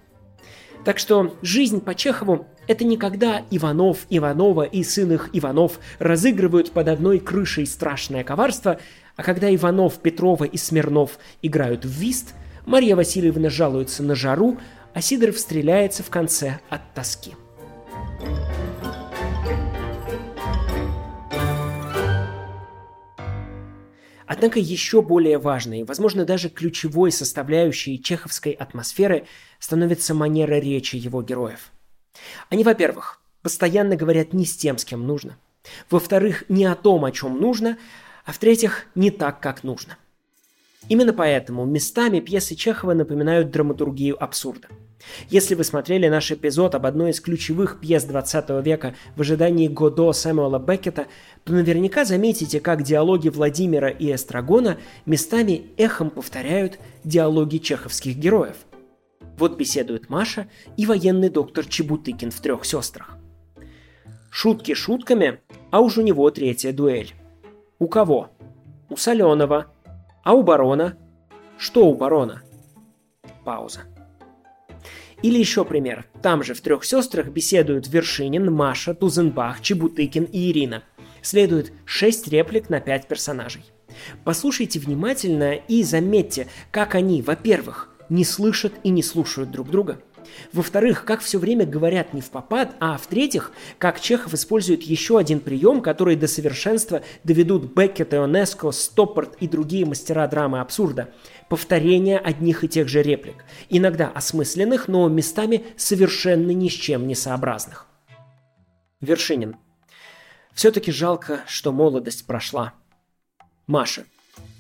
Так 0.84 0.98
что 0.98 1.36
жизнь 1.42 1.80
по 1.80 1.96
Чехову– 1.96 2.46
это 2.68 2.84
не 2.84 2.96
когда 2.96 3.42
Иванов, 3.50 4.06
Иванова 4.08 4.62
и 4.62 4.84
сын 4.84 5.12
их 5.12 5.30
Иванов 5.32 5.80
разыгрывают 5.98 6.70
под 6.70 6.88
одной 6.88 7.18
крышей 7.18 7.66
страшное 7.66 8.22
коварство, 8.22 8.78
а 9.16 9.22
когда 9.22 9.52
Иванов, 9.52 9.98
Петрова 9.98 10.44
и 10.44 10.56
Смирнов 10.56 11.18
играют 11.42 11.84
в 11.84 11.88
вист, 11.88 12.34
Марья 12.66 12.94
Васильевна 12.94 13.50
жалуется 13.50 14.02
на 14.02 14.14
жару, 14.14 14.58
а 14.94 15.00
Сидоров 15.00 15.38
стреляется 15.38 16.02
в 16.02 16.10
конце 16.10 16.60
от 16.70 16.94
тоски. 16.94 17.34
Однако 24.26 24.58
еще 24.58 25.02
более 25.02 25.38
важной, 25.38 25.84
возможно, 25.84 26.24
даже 26.24 26.50
ключевой 26.50 27.12
составляющей 27.12 28.02
чеховской 28.02 28.52
атмосферы 28.52 29.26
становится 29.58 30.14
манера 30.14 30.54
речи 30.54 30.96
его 30.96 31.22
героев. 31.22 31.70
Они, 32.50 32.64
во-первых, 32.64 33.20
постоянно 33.42 33.96
говорят 33.96 34.32
не 34.32 34.44
с 34.44 34.56
тем, 34.56 34.78
с 34.78 34.84
кем 34.84 35.06
нужно. 35.06 35.38
Во-вторых, 35.90 36.44
не 36.48 36.64
о 36.64 36.74
том, 36.74 37.04
о 37.04 37.12
чем 37.12 37.40
нужно, 37.40 37.78
а 38.24 38.32
в-третьих, 38.32 38.86
не 38.94 39.10
так, 39.10 39.40
как 39.40 39.62
нужно. 39.62 39.96
Именно 40.88 41.12
поэтому 41.12 41.64
местами 41.64 42.20
пьесы 42.20 42.56
Чехова 42.56 42.94
напоминают 42.94 43.50
драматургию 43.50 44.22
абсурда– 44.22 44.68
если 45.28 45.54
вы 45.54 45.64
смотрели 45.64 46.08
наш 46.08 46.30
эпизод 46.32 46.74
об 46.74 46.86
одной 46.86 47.10
из 47.10 47.20
ключевых 47.20 47.80
пьес 47.80 48.04
20 48.04 48.64
века 48.64 48.94
в 49.16 49.20
ожидании 49.20 49.68
Годо 49.68 50.12
Сэмюэла 50.12 50.58
Беккета, 50.58 51.06
то 51.44 51.52
наверняка 51.52 52.04
заметите, 52.04 52.60
как 52.60 52.82
диалоги 52.82 53.28
Владимира 53.28 53.88
и 53.88 54.14
Эстрагона 54.14 54.78
местами 55.04 55.66
эхом 55.76 56.10
повторяют 56.10 56.78
диалоги 57.04 57.58
чеховских 57.58 58.16
героев. 58.16 58.56
Вот 59.38 59.56
беседует 59.56 60.08
Маша 60.08 60.48
и 60.76 60.86
военный 60.86 61.28
доктор 61.28 61.66
Чебутыкин 61.66 62.30
в 62.30 62.40
«Трех 62.40 62.64
сестрах». 62.64 63.18
Шутки 64.30 64.74
шутками, 64.74 65.40
а 65.70 65.80
уж 65.80 65.98
у 65.98 66.02
него 66.02 66.30
третья 66.30 66.72
дуэль. 66.72 67.14
У 67.78 67.88
кого? 67.88 68.30
У 68.90 68.96
Соленого. 68.96 69.66
А 70.24 70.34
у 70.34 70.42
барона? 70.42 70.96
Что 71.58 71.86
у 71.86 71.94
барона? 71.94 72.42
Пауза. 73.44 73.80
Или 75.22 75.38
еще 75.38 75.64
пример. 75.64 76.06
Там 76.22 76.42
же 76.42 76.54
в 76.54 76.60
«Трех 76.60 76.84
сестрах» 76.84 77.28
беседуют 77.28 77.88
Вершинин, 77.88 78.52
Маша, 78.52 78.94
Тузенбах, 78.94 79.62
Чебутыкин 79.62 80.24
и 80.24 80.50
Ирина. 80.50 80.84
Следует 81.22 81.72
шесть 81.84 82.28
реплик 82.28 82.68
на 82.68 82.80
пять 82.80 83.08
персонажей. 83.08 83.64
Послушайте 84.24 84.78
внимательно 84.78 85.54
и 85.54 85.82
заметьте, 85.82 86.48
как 86.70 86.94
они, 86.94 87.22
во-первых, 87.22 87.90
не 88.08 88.24
слышат 88.24 88.72
и 88.84 88.90
не 88.90 89.02
слушают 89.02 89.50
друг 89.50 89.70
друга. 89.70 90.00
Во-вторых, 90.52 91.04
как 91.04 91.20
все 91.20 91.38
время 91.38 91.66
говорят 91.66 92.14
не 92.14 92.20
в 92.20 92.30
попад, 92.30 92.74
а 92.80 92.98
в-третьих, 92.98 93.52
как 93.78 94.00
Чехов 94.00 94.34
использует 94.34 94.82
еще 94.82 95.18
один 95.18 95.40
прием, 95.40 95.80
который 95.80 96.16
до 96.16 96.28
совершенства 96.28 97.02
доведут 97.24 97.74
Беккет, 97.74 98.14
Ионеско, 98.14 98.70
Стоппорт 98.70 99.36
и 99.40 99.48
другие 99.48 99.86
мастера 99.86 100.26
драмы 100.26 100.60
абсурда– 100.60 101.10
повторение 101.48 102.18
одних 102.18 102.64
и 102.64 102.68
тех 102.68 102.88
же 102.88 103.02
реплик, 103.02 103.44
иногда 103.68 104.08
осмысленных, 104.08 104.88
но 104.88 105.08
местами 105.08 105.64
совершенно 105.76 106.50
ни 106.50 106.68
с 106.68 106.72
чем 106.72 107.06
не 107.06 107.14
сообразных. 107.14 107.86
Вершинин. 109.00 109.56
Все-таки 110.52 110.90
жалко, 110.90 111.40
что 111.46 111.72
молодость 111.72 112.26
прошла. 112.26 112.74
Маша. 113.66 114.04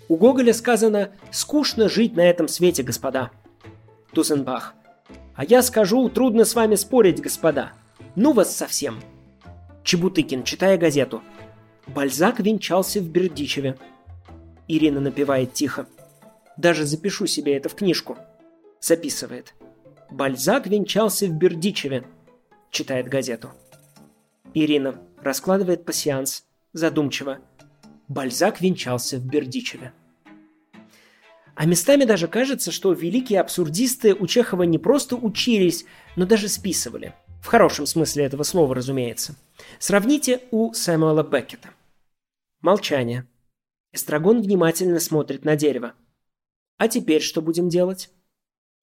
У 0.08 0.16
Гоголя 0.16 0.52
сказано 0.52 1.10
«скучно 1.32 1.88
жить 1.88 2.14
на 2.14 2.20
этом 2.20 2.48
свете, 2.48 2.82
господа». 2.82 3.30
Тузенбах. 4.12 4.74
А 5.36 5.44
я 5.44 5.62
скажу, 5.62 6.08
трудно 6.08 6.44
с 6.44 6.54
вами 6.54 6.74
спорить, 6.76 7.20
господа. 7.20 7.72
Ну 8.14 8.32
вас 8.32 8.56
совсем. 8.56 9.00
Чебутыкин, 9.84 10.44
читая 10.44 10.78
газету. 10.78 11.22
Бальзак 11.86 12.40
венчался 12.40 13.00
в 13.00 13.08
Бердичеве. 13.08 13.76
Ирина 14.66 15.00
напевает 15.00 15.52
тихо. 15.52 15.86
Даже 16.56 16.86
запишу 16.86 17.26
себе 17.26 17.54
это 17.54 17.68
в 17.68 17.74
книжку. 17.74 18.16
Записывает. 18.80 19.54
Бальзак 20.10 20.66
венчался 20.66 21.26
в 21.26 21.32
Бердичеве. 21.32 22.04
Читает 22.70 23.08
газету. 23.08 23.50
Ирина 24.54 24.98
раскладывает 25.22 25.84
пассианс. 25.84 26.44
Задумчиво. 26.72 27.38
Бальзак 28.08 28.60
венчался 28.62 29.18
в 29.18 29.26
Бердичеве. 29.26 29.92
А 31.56 31.64
местами 31.64 32.04
даже 32.04 32.28
кажется, 32.28 32.70
что 32.70 32.92
великие 32.92 33.40
абсурдисты 33.40 34.14
у 34.14 34.26
Чехова 34.26 34.64
не 34.64 34.76
просто 34.76 35.16
учились, 35.16 35.86
но 36.14 36.26
даже 36.26 36.48
списывали. 36.48 37.14
В 37.42 37.46
хорошем 37.46 37.86
смысле 37.86 38.24
этого 38.24 38.42
слова, 38.42 38.74
разумеется. 38.74 39.36
Сравните 39.78 40.42
у 40.50 40.74
Сэмюэла 40.74 41.22
Беккета. 41.22 41.70
Молчание. 42.60 43.26
Эстрагон 43.92 44.42
внимательно 44.42 45.00
смотрит 45.00 45.46
на 45.46 45.56
дерево. 45.56 45.94
А 46.76 46.88
теперь 46.88 47.22
что 47.22 47.40
будем 47.40 47.70
делать? 47.70 48.10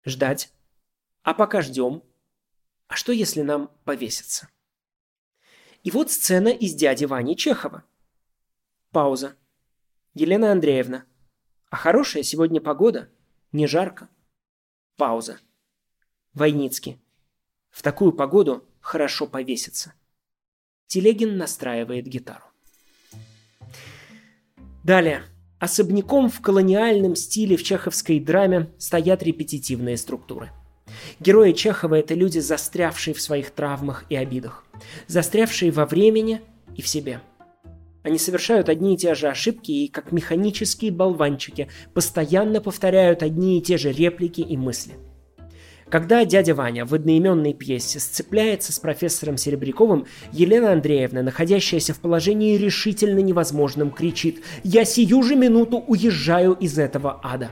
Ждать. 0.05 0.53
А 1.25 1.35
пока 1.35 1.63
ждем. 1.63 2.05
А 2.87 2.95
что, 2.95 3.11
если 3.11 3.43
нам 3.43 3.73
повеситься? 3.85 4.49
И 5.83 5.91
вот 5.91 6.13
сцена 6.13 6.49
из 6.49 6.75
дяди 6.75 7.05
Вани 7.05 7.37
Чехова. 7.37 7.83
Пауза. 8.93 9.35
Елена 10.15 10.53
Андреевна. 10.53 11.05
А 11.71 11.77
хорошая 11.77 12.25
сегодня 12.25 12.61
погода. 12.61 13.09
Не 13.53 13.69
жарко. 13.69 14.09
Пауза. 14.97 15.39
Войницкий. 16.35 17.01
В 17.71 17.83
такую 17.83 18.13
погоду 18.13 18.65
хорошо 18.81 19.29
повеситься. 19.29 19.95
Телегин 20.89 21.37
настраивает 21.37 22.07
гитару. 22.07 22.45
Далее. 24.83 25.23
Особняком 25.61 26.29
в 26.29 26.41
колониальном 26.41 27.15
стиле 27.15 27.57
в 27.57 27.63
чеховской 27.63 28.19
драме 28.19 28.73
стоят 28.79 29.23
репетитивные 29.23 29.97
структуры. 29.97 30.51
Герои 31.21 31.53
Чехова– 31.53 31.95
это 31.97 32.15
люди, 32.15 32.41
застрявшие 32.41 33.15
в 33.15 33.21
своих 33.21 33.51
травмах 33.53 34.07
и 34.09 34.17
обидах, 34.17 34.65
застрявшие 35.07 35.71
во 35.71 35.87
времени 35.87 36.41
и 36.77 36.83
в 36.83 36.89
себе. 36.89 37.21
Они 38.03 38.19
совершают 38.19 38.69
одни 38.69 38.95
и 38.95 38.97
те 38.97 39.15
же 39.15 39.29
ошибки 39.29 39.71
и, 39.71 39.89
как 39.89 40.13
механические 40.13 40.91
болванчики, 40.91 41.69
постоянно 41.95 42.61
повторяют 42.61 43.23
одни 43.23 43.59
и 43.59 43.63
те 43.63 43.77
же 43.77 43.93
реплики 43.93 44.41
и 44.41 44.57
мысли– 44.57 44.95
когда 45.91 46.25
дядя 46.25 46.55
Ваня 46.55 46.87
в 46.87 46.95
одноименной 46.95 47.53
пьесе 47.53 47.99
сцепляется 47.99 48.73
с 48.73 48.79
профессором 48.79 49.37
Серебряковым, 49.37 50.07
Елена 50.33 50.73
Андреевна, 50.73 51.23
находящаяся 51.23 51.95
в 51.95 51.99
положении 51.99 52.57
решительно 52.57 53.19
невозможном, 53.19 53.91
кричит 53.91 54.41
«Я 54.63 54.85
сию 54.85 55.25
же 55.25 55.35
минуту 55.35 55.79
уезжаю 55.79 56.53
из 56.53 56.79
этого 56.79 57.21
ада». 57.25 57.51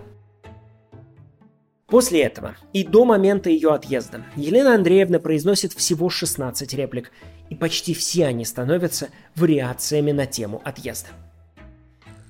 После 1.88 2.22
этого 2.22 2.55
и 2.72 2.84
до 2.84 3.05
момента 3.05 3.51
ее 3.51 3.70
отъезда 3.70 4.22
Елена 4.36 4.74
Андреевна 4.74 5.18
произносит 5.18 5.72
всего 5.72 6.09
16 6.09 6.74
реплик, 6.74 7.11
и 7.51 7.55
почти 7.55 7.94
все 7.94 8.26
они 8.26 8.44
становятся 8.44 9.09
вариациями 9.34 10.12
на 10.12 10.26
тему 10.26 10.61
отъезда. 10.64 11.09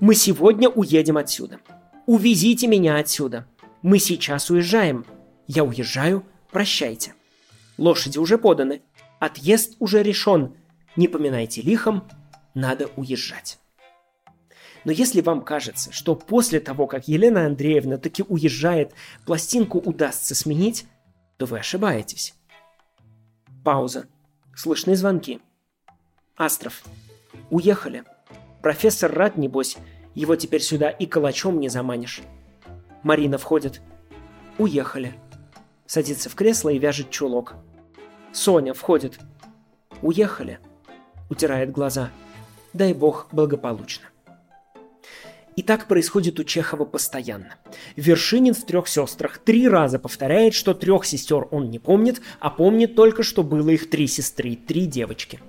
«Мы 0.00 0.14
сегодня 0.14 0.68
уедем 0.68 1.16
отсюда. 1.16 1.58
Увезите 2.06 2.66
меня 2.66 2.96
отсюда. 2.96 3.46
Мы 3.82 3.98
сейчас 3.98 4.50
уезжаем. 4.50 5.04
Я 5.46 5.64
уезжаю, 5.64 6.24
прощайте. 6.50 7.14
Лошади 7.76 8.18
уже 8.18 8.38
поданы. 8.38 8.82
Отъезд 9.18 9.76
уже 9.78 10.02
решен. 10.02 10.54
Не 10.96 11.08
поминайте 11.08 11.62
лихом, 11.62 12.08
надо 12.54 12.88
уезжать. 12.96 13.58
Но 14.84 14.92
если 14.92 15.20
вам 15.20 15.42
кажется, 15.42 15.92
что 15.92 16.14
после 16.14 16.60
того, 16.60 16.86
как 16.86 17.08
Елена 17.08 17.46
Андреевна 17.46 17.98
таки 17.98 18.22
уезжает, 18.22 18.92
пластинку 19.26 19.78
удастся 19.78 20.34
сменить, 20.34 20.86
то 21.36 21.46
вы 21.46 21.58
ошибаетесь. 21.58 22.34
Пауза. 23.64 24.06
Слышны 24.58 24.96
звонки. 24.96 25.40
Астров. 26.36 26.82
Уехали. 27.48 28.02
Профессор 28.60 29.12
рад, 29.14 29.36
небось. 29.36 29.76
Его 30.16 30.34
теперь 30.34 30.62
сюда 30.62 30.90
и 30.90 31.06
калачом 31.06 31.60
не 31.60 31.68
заманишь. 31.68 32.22
Марина 33.04 33.38
входит. 33.38 33.80
Уехали. 34.58 35.14
Садится 35.86 36.28
в 36.28 36.34
кресло 36.34 36.70
и 36.70 36.78
вяжет 36.80 37.10
чулок. 37.10 37.54
Соня 38.32 38.74
входит. 38.74 39.20
Уехали. 40.02 40.58
Утирает 41.30 41.70
глаза. 41.70 42.10
Дай 42.72 42.94
бог 42.94 43.28
благополучно. 43.30 44.06
И 45.58 45.62
так 45.62 45.88
происходит 45.88 46.38
у 46.38 46.44
Чехова 46.44 46.84
постоянно. 46.84 47.56
Вершинин 47.96 48.54
в 48.54 48.64
«Трех 48.64 48.86
сестрах» 48.86 49.38
три 49.38 49.66
раза 49.66 49.98
повторяет, 49.98 50.54
что 50.54 50.72
трех 50.72 51.04
сестер 51.04 51.48
он 51.50 51.68
не 51.68 51.80
помнит, 51.80 52.22
а 52.38 52.48
помнит 52.48 52.94
только, 52.94 53.24
что 53.24 53.42
было 53.42 53.70
их 53.70 53.90
три 53.90 54.06
сестры, 54.06 54.54
три 54.54 54.86
девочки. 54.86 55.40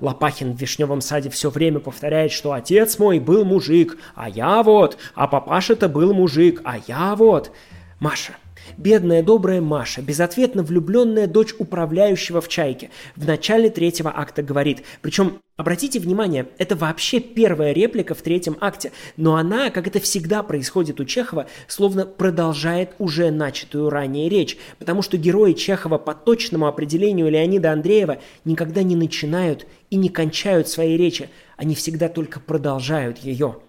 Лопахин 0.00 0.52
в 0.52 0.60
«Вишневом 0.60 1.00
саде» 1.00 1.30
все 1.30 1.50
время 1.50 1.80
повторяет, 1.80 2.30
что 2.30 2.52
отец 2.52 3.00
мой 3.00 3.18
был 3.18 3.44
мужик, 3.44 3.98
а 4.14 4.28
я 4.28 4.62
вот, 4.62 4.98
а 5.16 5.26
папаша-то 5.26 5.88
был 5.88 6.14
мужик, 6.14 6.60
а 6.62 6.76
я 6.86 7.16
вот. 7.16 7.50
Маша, 7.98 8.36
Бедная 8.76 9.22
добрая 9.22 9.60
Маша, 9.60 10.02
безответно 10.02 10.62
влюбленная 10.62 11.26
дочь 11.26 11.54
управляющего 11.58 12.40
в 12.40 12.48
«Чайке», 12.48 12.90
в 13.14 13.26
начале 13.26 13.70
третьего 13.70 14.12
акта 14.14 14.42
говорит. 14.42 14.82
Причем, 15.02 15.40
обратите 15.56 15.98
внимание, 15.98 16.48
это 16.58 16.76
вообще 16.76 17.20
первая 17.20 17.72
реплика 17.72 18.14
в 18.14 18.22
третьем 18.22 18.56
акте, 18.60 18.92
но 19.16 19.36
она, 19.36 19.70
как 19.70 19.86
это 19.86 20.00
всегда 20.00 20.42
происходит 20.42 21.00
у 21.00 21.04
Чехова, 21.04 21.46
словно 21.68 22.06
продолжает 22.06 22.90
уже 22.98 23.30
начатую 23.30 23.90
ранее 23.90 24.28
речь, 24.28 24.58
потому 24.78 25.02
что 25.02 25.16
герои 25.16 25.52
Чехова 25.52 25.98
по 25.98 26.14
точному 26.14 26.66
определению 26.66 27.30
Леонида 27.30 27.72
Андреева 27.72 28.18
никогда 28.44 28.82
не 28.82 28.96
начинают 28.96 29.66
и 29.90 29.96
не 29.96 30.08
кончают 30.08 30.68
свои 30.68 30.96
речи, 30.96 31.30
они 31.56 31.74
всегда 31.74 32.08
только 32.08 32.40
продолжают 32.40 33.18
ее. 33.18 33.60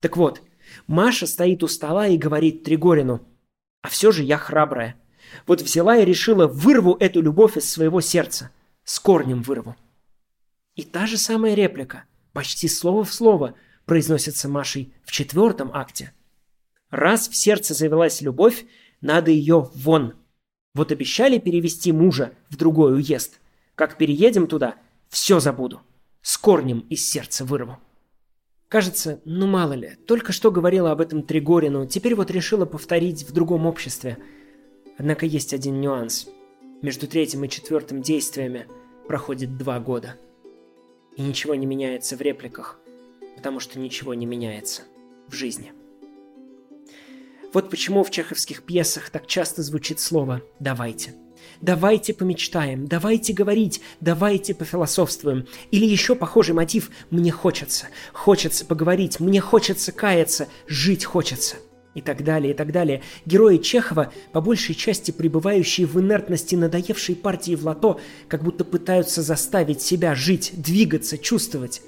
Так 0.00 0.16
вот, 0.16 0.42
Маша 0.86 1.26
стоит 1.26 1.62
у 1.62 1.68
стола 1.68 2.08
и 2.08 2.16
говорит 2.16 2.64
Тригорину– 2.64 3.22
а 3.82 3.88
все 3.88 4.12
же 4.12 4.22
я 4.22 4.38
храбрая. 4.38 4.96
Вот 5.46 5.60
взяла 5.60 5.96
и 5.96 6.04
решила 6.04 6.46
вырву 6.46 6.96
эту 6.98 7.20
любовь 7.20 7.56
из 7.56 7.70
своего 7.70 8.00
сердца. 8.00 8.50
С 8.84 8.98
корнем 8.98 9.42
вырву. 9.42 9.76
И 10.74 10.82
та 10.82 11.06
же 11.06 11.18
самая 11.18 11.54
реплика, 11.54 12.04
почти 12.32 12.68
слово 12.68 13.04
в 13.04 13.12
слово, 13.12 13.54
произносится 13.84 14.48
Машей 14.48 14.94
в 15.04 15.12
четвертом 15.12 15.70
акте. 15.74 16.12
Раз 16.90 17.28
в 17.28 17.36
сердце 17.36 17.74
завелась 17.74 18.22
любовь, 18.22 18.64
надо 19.00 19.30
ее 19.30 19.70
вон. 19.74 20.14
Вот 20.74 20.92
обещали 20.92 21.38
перевести 21.38 21.92
мужа 21.92 22.32
в 22.48 22.56
другой 22.56 22.94
уезд. 22.94 23.40
Как 23.74 23.98
переедем 23.98 24.46
туда, 24.46 24.76
все 25.08 25.40
забуду. 25.40 25.82
С 26.22 26.38
корнем 26.38 26.80
из 26.90 27.08
сердца 27.08 27.44
вырву. 27.44 27.78
Кажется, 28.68 29.22
ну 29.24 29.46
мало 29.46 29.72
ли, 29.72 29.96
только 30.06 30.32
что 30.32 30.50
говорила 30.50 30.90
об 30.90 31.00
этом 31.00 31.22
Тригорину, 31.22 31.86
теперь 31.86 32.14
вот 32.14 32.30
решила 32.30 32.66
повторить 32.66 33.22
в 33.22 33.32
другом 33.32 33.64
обществе. 33.66 34.18
Однако 34.98 35.24
есть 35.24 35.54
один 35.54 35.80
нюанс. 35.80 36.28
Между 36.82 37.06
третьим 37.08 37.44
и 37.44 37.48
четвертым 37.48 38.02
действиями 38.02 38.66
проходит 39.06 39.56
два 39.56 39.80
года. 39.80 40.16
И 41.16 41.22
ничего 41.22 41.54
не 41.54 41.64
меняется 41.64 42.16
в 42.16 42.20
репликах, 42.20 42.78
потому 43.36 43.58
что 43.58 43.78
ничего 43.78 44.12
не 44.12 44.26
меняется 44.26 44.82
в 45.28 45.34
жизни. 45.34 45.72
Вот 47.54 47.70
почему 47.70 48.04
в 48.04 48.10
чеховских 48.10 48.62
пьесах 48.64 49.08
так 49.08 49.26
часто 49.26 49.62
звучит 49.62 49.98
слово 49.98 50.42
«давайте». 50.60 51.14
Давайте 51.60 52.14
помечтаем, 52.14 52.86
давайте 52.86 53.32
говорить, 53.32 53.80
давайте 54.00 54.54
пофилософствуем. 54.54 55.46
Или 55.70 55.86
еще 55.86 56.14
похожий 56.14 56.54
мотив 56.54 56.90
«мне 57.10 57.32
хочется». 57.32 57.86
Хочется 58.12 58.64
поговорить, 58.64 59.18
мне 59.18 59.40
хочется 59.40 59.90
каяться, 59.90 60.48
жить 60.66 61.04
хочется. 61.04 61.56
И 61.94 62.00
так 62.00 62.22
далее, 62.22 62.52
и 62.52 62.56
так 62.56 62.70
далее. 62.70 63.02
Герои 63.26 63.56
Чехова, 63.56 64.12
по 64.32 64.40
большей 64.40 64.76
части 64.76 65.10
пребывающие 65.10 65.84
в 65.84 65.98
инертности 65.98 66.54
надоевшей 66.54 67.16
партии 67.16 67.56
в 67.56 67.64
лото, 67.64 67.98
как 68.28 68.44
будто 68.44 68.64
пытаются 68.64 69.20
заставить 69.22 69.82
себя 69.82 70.14
жить, 70.14 70.52
двигаться, 70.56 71.18
чувствовать. 71.18 71.82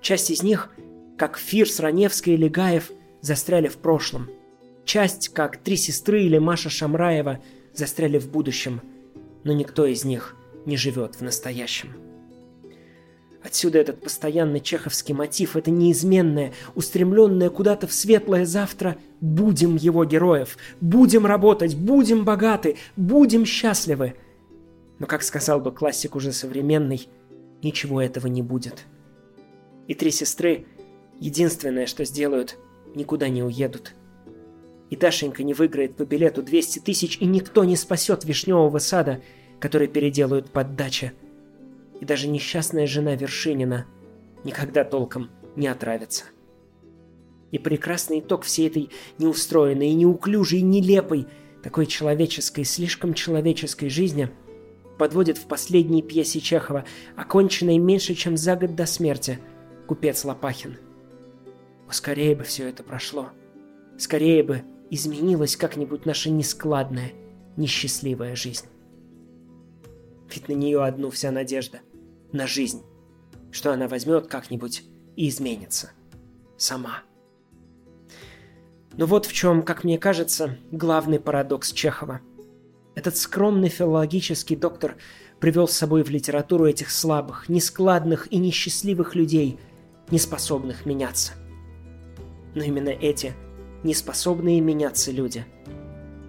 Часть 0.00 0.30
из 0.30 0.42
них, 0.42 0.70
как 1.18 1.36
Фирс, 1.36 1.80
Раневская 1.80 2.34
или 2.34 2.48
Гаев, 2.48 2.92
застряли 3.20 3.68
в 3.68 3.76
прошлом. 3.76 4.30
Часть, 4.86 5.28
как 5.28 5.58
Три 5.58 5.76
сестры 5.76 6.22
или 6.22 6.38
Маша 6.38 6.70
Шамраева, 6.70 7.40
застряли 7.74 8.18
в 8.18 8.30
будущем– 8.30 8.80
но 9.44 9.52
никто 9.52 9.86
из 9.86 10.04
них 10.04 10.36
не 10.66 10.76
живет 10.76 11.16
в 11.16 11.22
настоящем. 11.22 11.94
Отсюда 13.42 13.78
этот 13.78 14.00
постоянный 14.00 14.60
чеховский 14.60 15.14
мотив, 15.14 15.56
это 15.56 15.70
неизменное, 15.70 16.52
устремленное 16.76 17.50
куда-то 17.50 17.88
в 17.88 17.92
светлое 17.92 18.46
завтра 18.46 18.96
«будем 19.20 19.74
его 19.74 20.04
героев», 20.04 20.56
«будем 20.80 21.26
работать», 21.26 21.74
«будем 21.74 22.24
богаты», 22.24 22.76
«будем 22.96 23.44
счастливы». 23.44 24.14
Но, 25.00 25.06
как 25.06 25.24
сказал 25.24 25.60
бы 25.60 25.72
классик 25.72 26.14
уже 26.14 26.32
современный, 26.32 27.08
ничего 27.62 28.00
этого 28.00 28.28
не 28.28 28.42
будет. 28.42 28.84
И 29.88 29.94
три 29.94 30.12
сестры 30.12 30.66
единственное, 31.18 31.86
что 31.86 32.04
сделают, 32.04 32.56
никуда 32.94 33.28
не 33.28 33.42
уедут. 33.42 33.94
И 34.92 34.96
Дашенька 34.96 35.42
не 35.42 35.54
выиграет 35.54 35.96
по 35.96 36.04
билету 36.04 36.42
200 36.42 36.78
тысяч, 36.80 37.18
и 37.18 37.24
никто 37.24 37.64
не 37.64 37.74
спасет 37.76 38.24
вишневого 38.24 38.78
сада– 38.78 39.20
который 39.62 39.86
переделают 39.86 40.50
под 40.50 40.74
дачи. 40.74 41.12
И 42.00 42.04
даже 42.04 42.26
несчастная 42.26 42.88
жена 42.88 43.14
Вершинина 43.14 43.86
никогда 44.42 44.82
толком 44.82 45.30
не 45.54 45.68
отравится. 45.68 46.24
И 47.52 47.58
прекрасный 47.58 48.18
итог 48.18 48.42
всей 48.42 48.66
этой 48.66 48.90
неустроенной, 49.18 49.92
неуклюжей, 49.92 50.62
нелепой, 50.62 51.28
такой 51.62 51.86
человеческой, 51.86 52.64
слишком 52.64 53.14
человеческой 53.14 53.88
жизни 53.88 54.30
подводит 54.98 55.38
в 55.38 55.46
последней 55.46 56.02
пьесе 56.02 56.40
Чехова, 56.40 56.84
оконченной 57.14 57.78
меньше, 57.78 58.14
чем 58.14 58.36
за 58.36 58.56
год 58.56 58.74
до 58.74 58.84
смерти, 58.86 59.38
купец 59.86 60.24
Лопахин. 60.24 60.76
Скорее 61.88 62.34
бы 62.34 62.42
все 62.42 62.68
это 62.68 62.82
прошло. 62.82 63.28
Скорее 63.96 64.42
бы 64.42 64.62
изменилась 64.94 65.56
как-нибудь 65.56 66.04
наша 66.04 66.28
нескладная, 66.28 67.12
несчастливая 67.56 68.36
жизнь. 68.36 68.66
Ведь 70.28 70.48
на 70.48 70.52
нее 70.52 70.84
одну 70.84 71.08
вся 71.08 71.30
надежда. 71.30 71.80
На 72.30 72.46
жизнь. 72.46 72.82
Что 73.50 73.72
она 73.72 73.88
возьмет 73.88 74.26
как-нибудь 74.26 74.84
и 75.16 75.30
изменится. 75.30 75.92
Сама. 76.58 77.04
Но 78.94 79.06
вот 79.06 79.24
в 79.24 79.32
чем, 79.32 79.62
как 79.62 79.82
мне 79.82 79.98
кажется, 79.98 80.58
главный 80.70 81.18
парадокс 81.18 81.72
Чехова. 81.72 82.20
Этот 82.94 83.16
скромный 83.16 83.70
филологический 83.70 84.56
доктор 84.56 84.96
привел 85.40 85.68
с 85.68 85.72
собой 85.72 86.04
в 86.04 86.10
литературу 86.10 86.66
этих 86.66 86.90
слабых, 86.90 87.48
нескладных 87.48 88.30
и 88.30 88.36
несчастливых 88.36 89.14
людей, 89.14 89.58
неспособных 90.10 90.84
меняться. 90.84 91.32
Но 92.54 92.62
именно 92.62 92.90
эти 92.90 93.34
неспособные 93.82 94.60
меняться 94.60 95.10
люди 95.10 95.44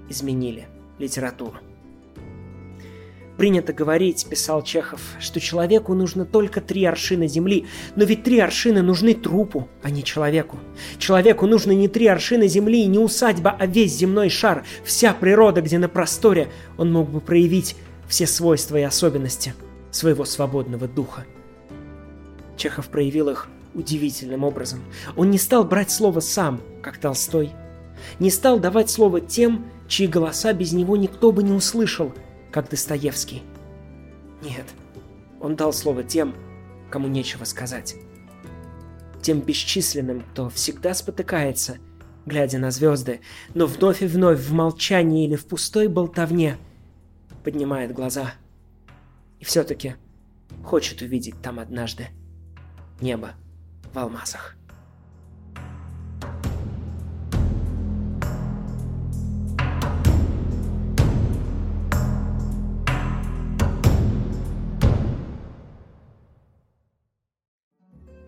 изменили 0.10 0.68
литературу. 0.99 1.58
Принято 3.38 3.74
говорить, 3.74 4.28
писал 4.30 4.62
Чехов, 4.62 5.01
что 5.20 5.39
человеку 5.39 5.95
нужно 5.95 6.24
только 6.24 6.62
три 6.62 6.86
аршина 6.86 7.28
земли, 7.28 7.66
но 7.95 8.04
ведь 8.04 8.24
три 8.24 8.39
аршина 8.39 8.84
нужны 8.84 9.16
трупу, 9.16 9.68
а 9.82 9.89
не 9.89 10.04
человеку. 10.04 10.60
Человеку 10.99 11.47
нужно 11.47 11.72
не 11.72 11.88
три 11.88 12.06
аршина 12.06 12.47
земли, 12.47 12.86
не 12.86 12.99
усадьба, 12.99 13.56
а 13.60 13.66
весь 13.66 13.95
земной 13.95 14.30
шар, 14.30 14.64
вся 14.86 15.16
природа, 15.16 15.62
где 15.62 15.80
на 15.80 15.89
просторе 15.89 16.49
он 16.78 16.91
мог 16.91 17.10
бы 17.10 17.22
проявить 17.22 17.76
все 18.08 18.28
свойства 18.28 18.78
и 18.78 18.84
особенности 18.84 19.56
своего 19.89 20.26
свободного 20.26 20.88
духа. 20.88 21.26
Чехов 22.56 22.89
проявил 22.89 23.30
их 23.30 23.47
удивительным 23.74 24.43
образом. 24.43 24.82
Он 25.15 25.32
не 25.32 25.38
стал 25.38 25.63
брать 25.63 25.91
слово 25.91 26.19
сам, 26.19 26.61
как 26.82 26.97
Толстой, 26.97 27.51
не 28.19 28.30
стал 28.30 28.59
давать 28.59 28.89
слово 28.89 29.21
тем, 29.21 29.65
чьи 29.88 30.07
голоса 30.07 30.53
без 30.53 30.74
него 30.74 30.97
никто 30.97 31.32
бы 31.32 31.43
не 31.43 31.51
услышал– 31.51 32.13
как 32.53 32.69
Достоевский. 32.69 33.41
Нет, 34.43 34.65
он 35.41 35.55
дал 35.55 35.74
слово 35.74 36.03
тем, 36.03 36.36
кому 36.89 37.07
нечего 37.07 37.43
сказать. 37.43 37.95
Тем 39.21 39.41
бесчисленным, 39.41 40.21
кто 40.21 40.49
всегда 40.49 40.93
спотыкается, 40.93 41.78
глядя 42.26 42.59
на 42.59 42.69
звезды, 42.69 43.21
но 43.55 43.65
вновь 43.65 44.03
и 44.03 44.05
вновь 44.05 44.39
в 44.39 44.53
молчании 44.53 45.26
или 45.26 45.36
в 45.36 45.47
пустой 45.47 45.88
болтовне 45.88 46.57
поднимает 47.43 47.91
глаза. 47.91 48.36
И 49.39 49.45
все-таки 49.45 49.95
хочет 50.63 51.01
увидеть 51.01 51.41
там 51.41 51.59
однажды 51.59 52.07
небо 53.01 53.34
в 53.93 53.99
алмазах. 53.99 54.55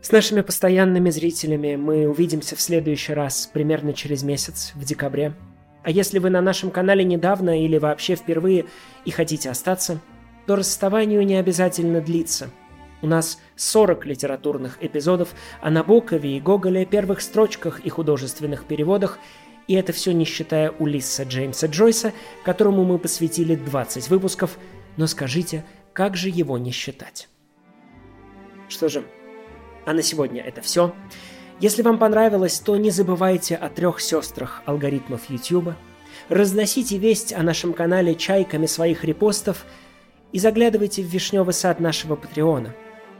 С 0.05 0.11
нашими 0.11 0.41
постоянными 0.41 1.09
зрителями 1.09 1.75
мы 1.77 2.07
увидимся 2.07 2.55
в 2.55 2.61
следующий 2.61 3.13
раз 3.13 3.49
примерно 3.51 3.91
через 3.91 4.21
месяц, 4.21 4.71
в 4.75 4.85
декабре. 4.85 5.33
А 5.81 5.89
если 5.89 6.19
вы 6.19 6.29
на 6.29 6.41
нашем 6.41 6.69
канале 6.69 7.03
недавно 7.03 7.63
или 7.65 7.79
вообще 7.79 8.13
впервые 8.13 8.65
и 9.03 9.09
хотите 9.09 9.49
остаться, 9.49 9.99
то 10.45 10.55
расставанию 10.55 11.25
не 11.25 11.37
обязательно 11.37 12.01
длиться. 12.01 12.51
У 13.01 13.07
нас 13.07 13.39
40 13.55 14.05
литературных 14.05 14.77
эпизодов 14.81 15.33
о 15.61 15.69
Набокове 15.69 16.37
и 16.37 16.41
Гоголе, 16.41 16.85
первых 16.85 17.21
строчках 17.21 17.79
и 17.81 17.89
художественных 17.89 18.65
переводах, 18.65 19.19
и 19.67 19.73
это 19.73 19.93
все 19.93 20.11
не 20.11 20.25
считая 20.25 20.71
Улисса 20.71 21.23
Джеймса 21.23 21.67
Джойса, 21.67 22.13
которому 22.43 22.83
мы 22.83 22.99
посвятили 22.99 23.55
20 23.55 24.09
выпусков, 24.09 24.57
но 24.97 25.07
скажите, 25.07 25.65
как 25.93 26.15
же 26.15 26.29
его 26.29 26.57
не 26.57 26.71
считать? 26.71 27.29
Что 28.69 28.89
же, 28.89 29.03
а 29.85 29.93
на 29.93 30.01
сегодня 30.01 30.41
это 30.41 30.61
все. 30.61 30.93
Если 31.59 31.81
вам 31.81 31.97
понравилось, 31.97 32.59
то 32.59 32.75
не 32.75 32.91
забывайте 32.91 33.55
о 33.55 33.69
трех 33.69 34.01
сестрах 34.01 34.61
алгоритмов 34.65 35.29
YouTube, 35.29 35.73
разносите 36.29 36.97
весть 36.97 37.33
о 37.33 37.43
нашем 37.43 37.73
канале 37.73 38.15
чайками 38.15 38.65
своих 38.65 39.03
репостов 39.03 39.65
и 40.31 40.39
заглядывайте 40.39 41.01
в 41.01 41.05
вишневый 41.05 41.53
сад 41.53 41.79
нашего 41.79 42.15
Патреона. 42.15 42.75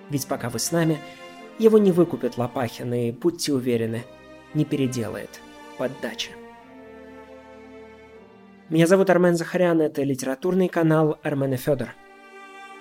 Ведь 0.10 0.28
пока 0.28 0.50
вы 0.50 0.60
с 0.60 0.72
нами, 0.72 1.00
его 1.58 1.78
не 1.78 1.92
выкупят 1.92 2.38
Лопахин 2.38 2.94
и, 2.94 3.12
будьте 3.12 3.54
уверены, 3.54 4.04
не 4.54 4.66
переделает 4.66 5.42
поддача. 5.78 6.32
Меня 8.70 8.88
зовут 8.88 9.10
Армен 9.10 9.36
Захарян, 9.36 9.82
это 9.82 10.04
литературный 10.04 10.70
канал 10.70 11.20
Армен 11.22 11.54
и 11.54 11.58
Федор. 11.58 11.90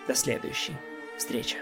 До 0.09 0.15
следующей 0.15 0.73
встречи. 1.17 1.57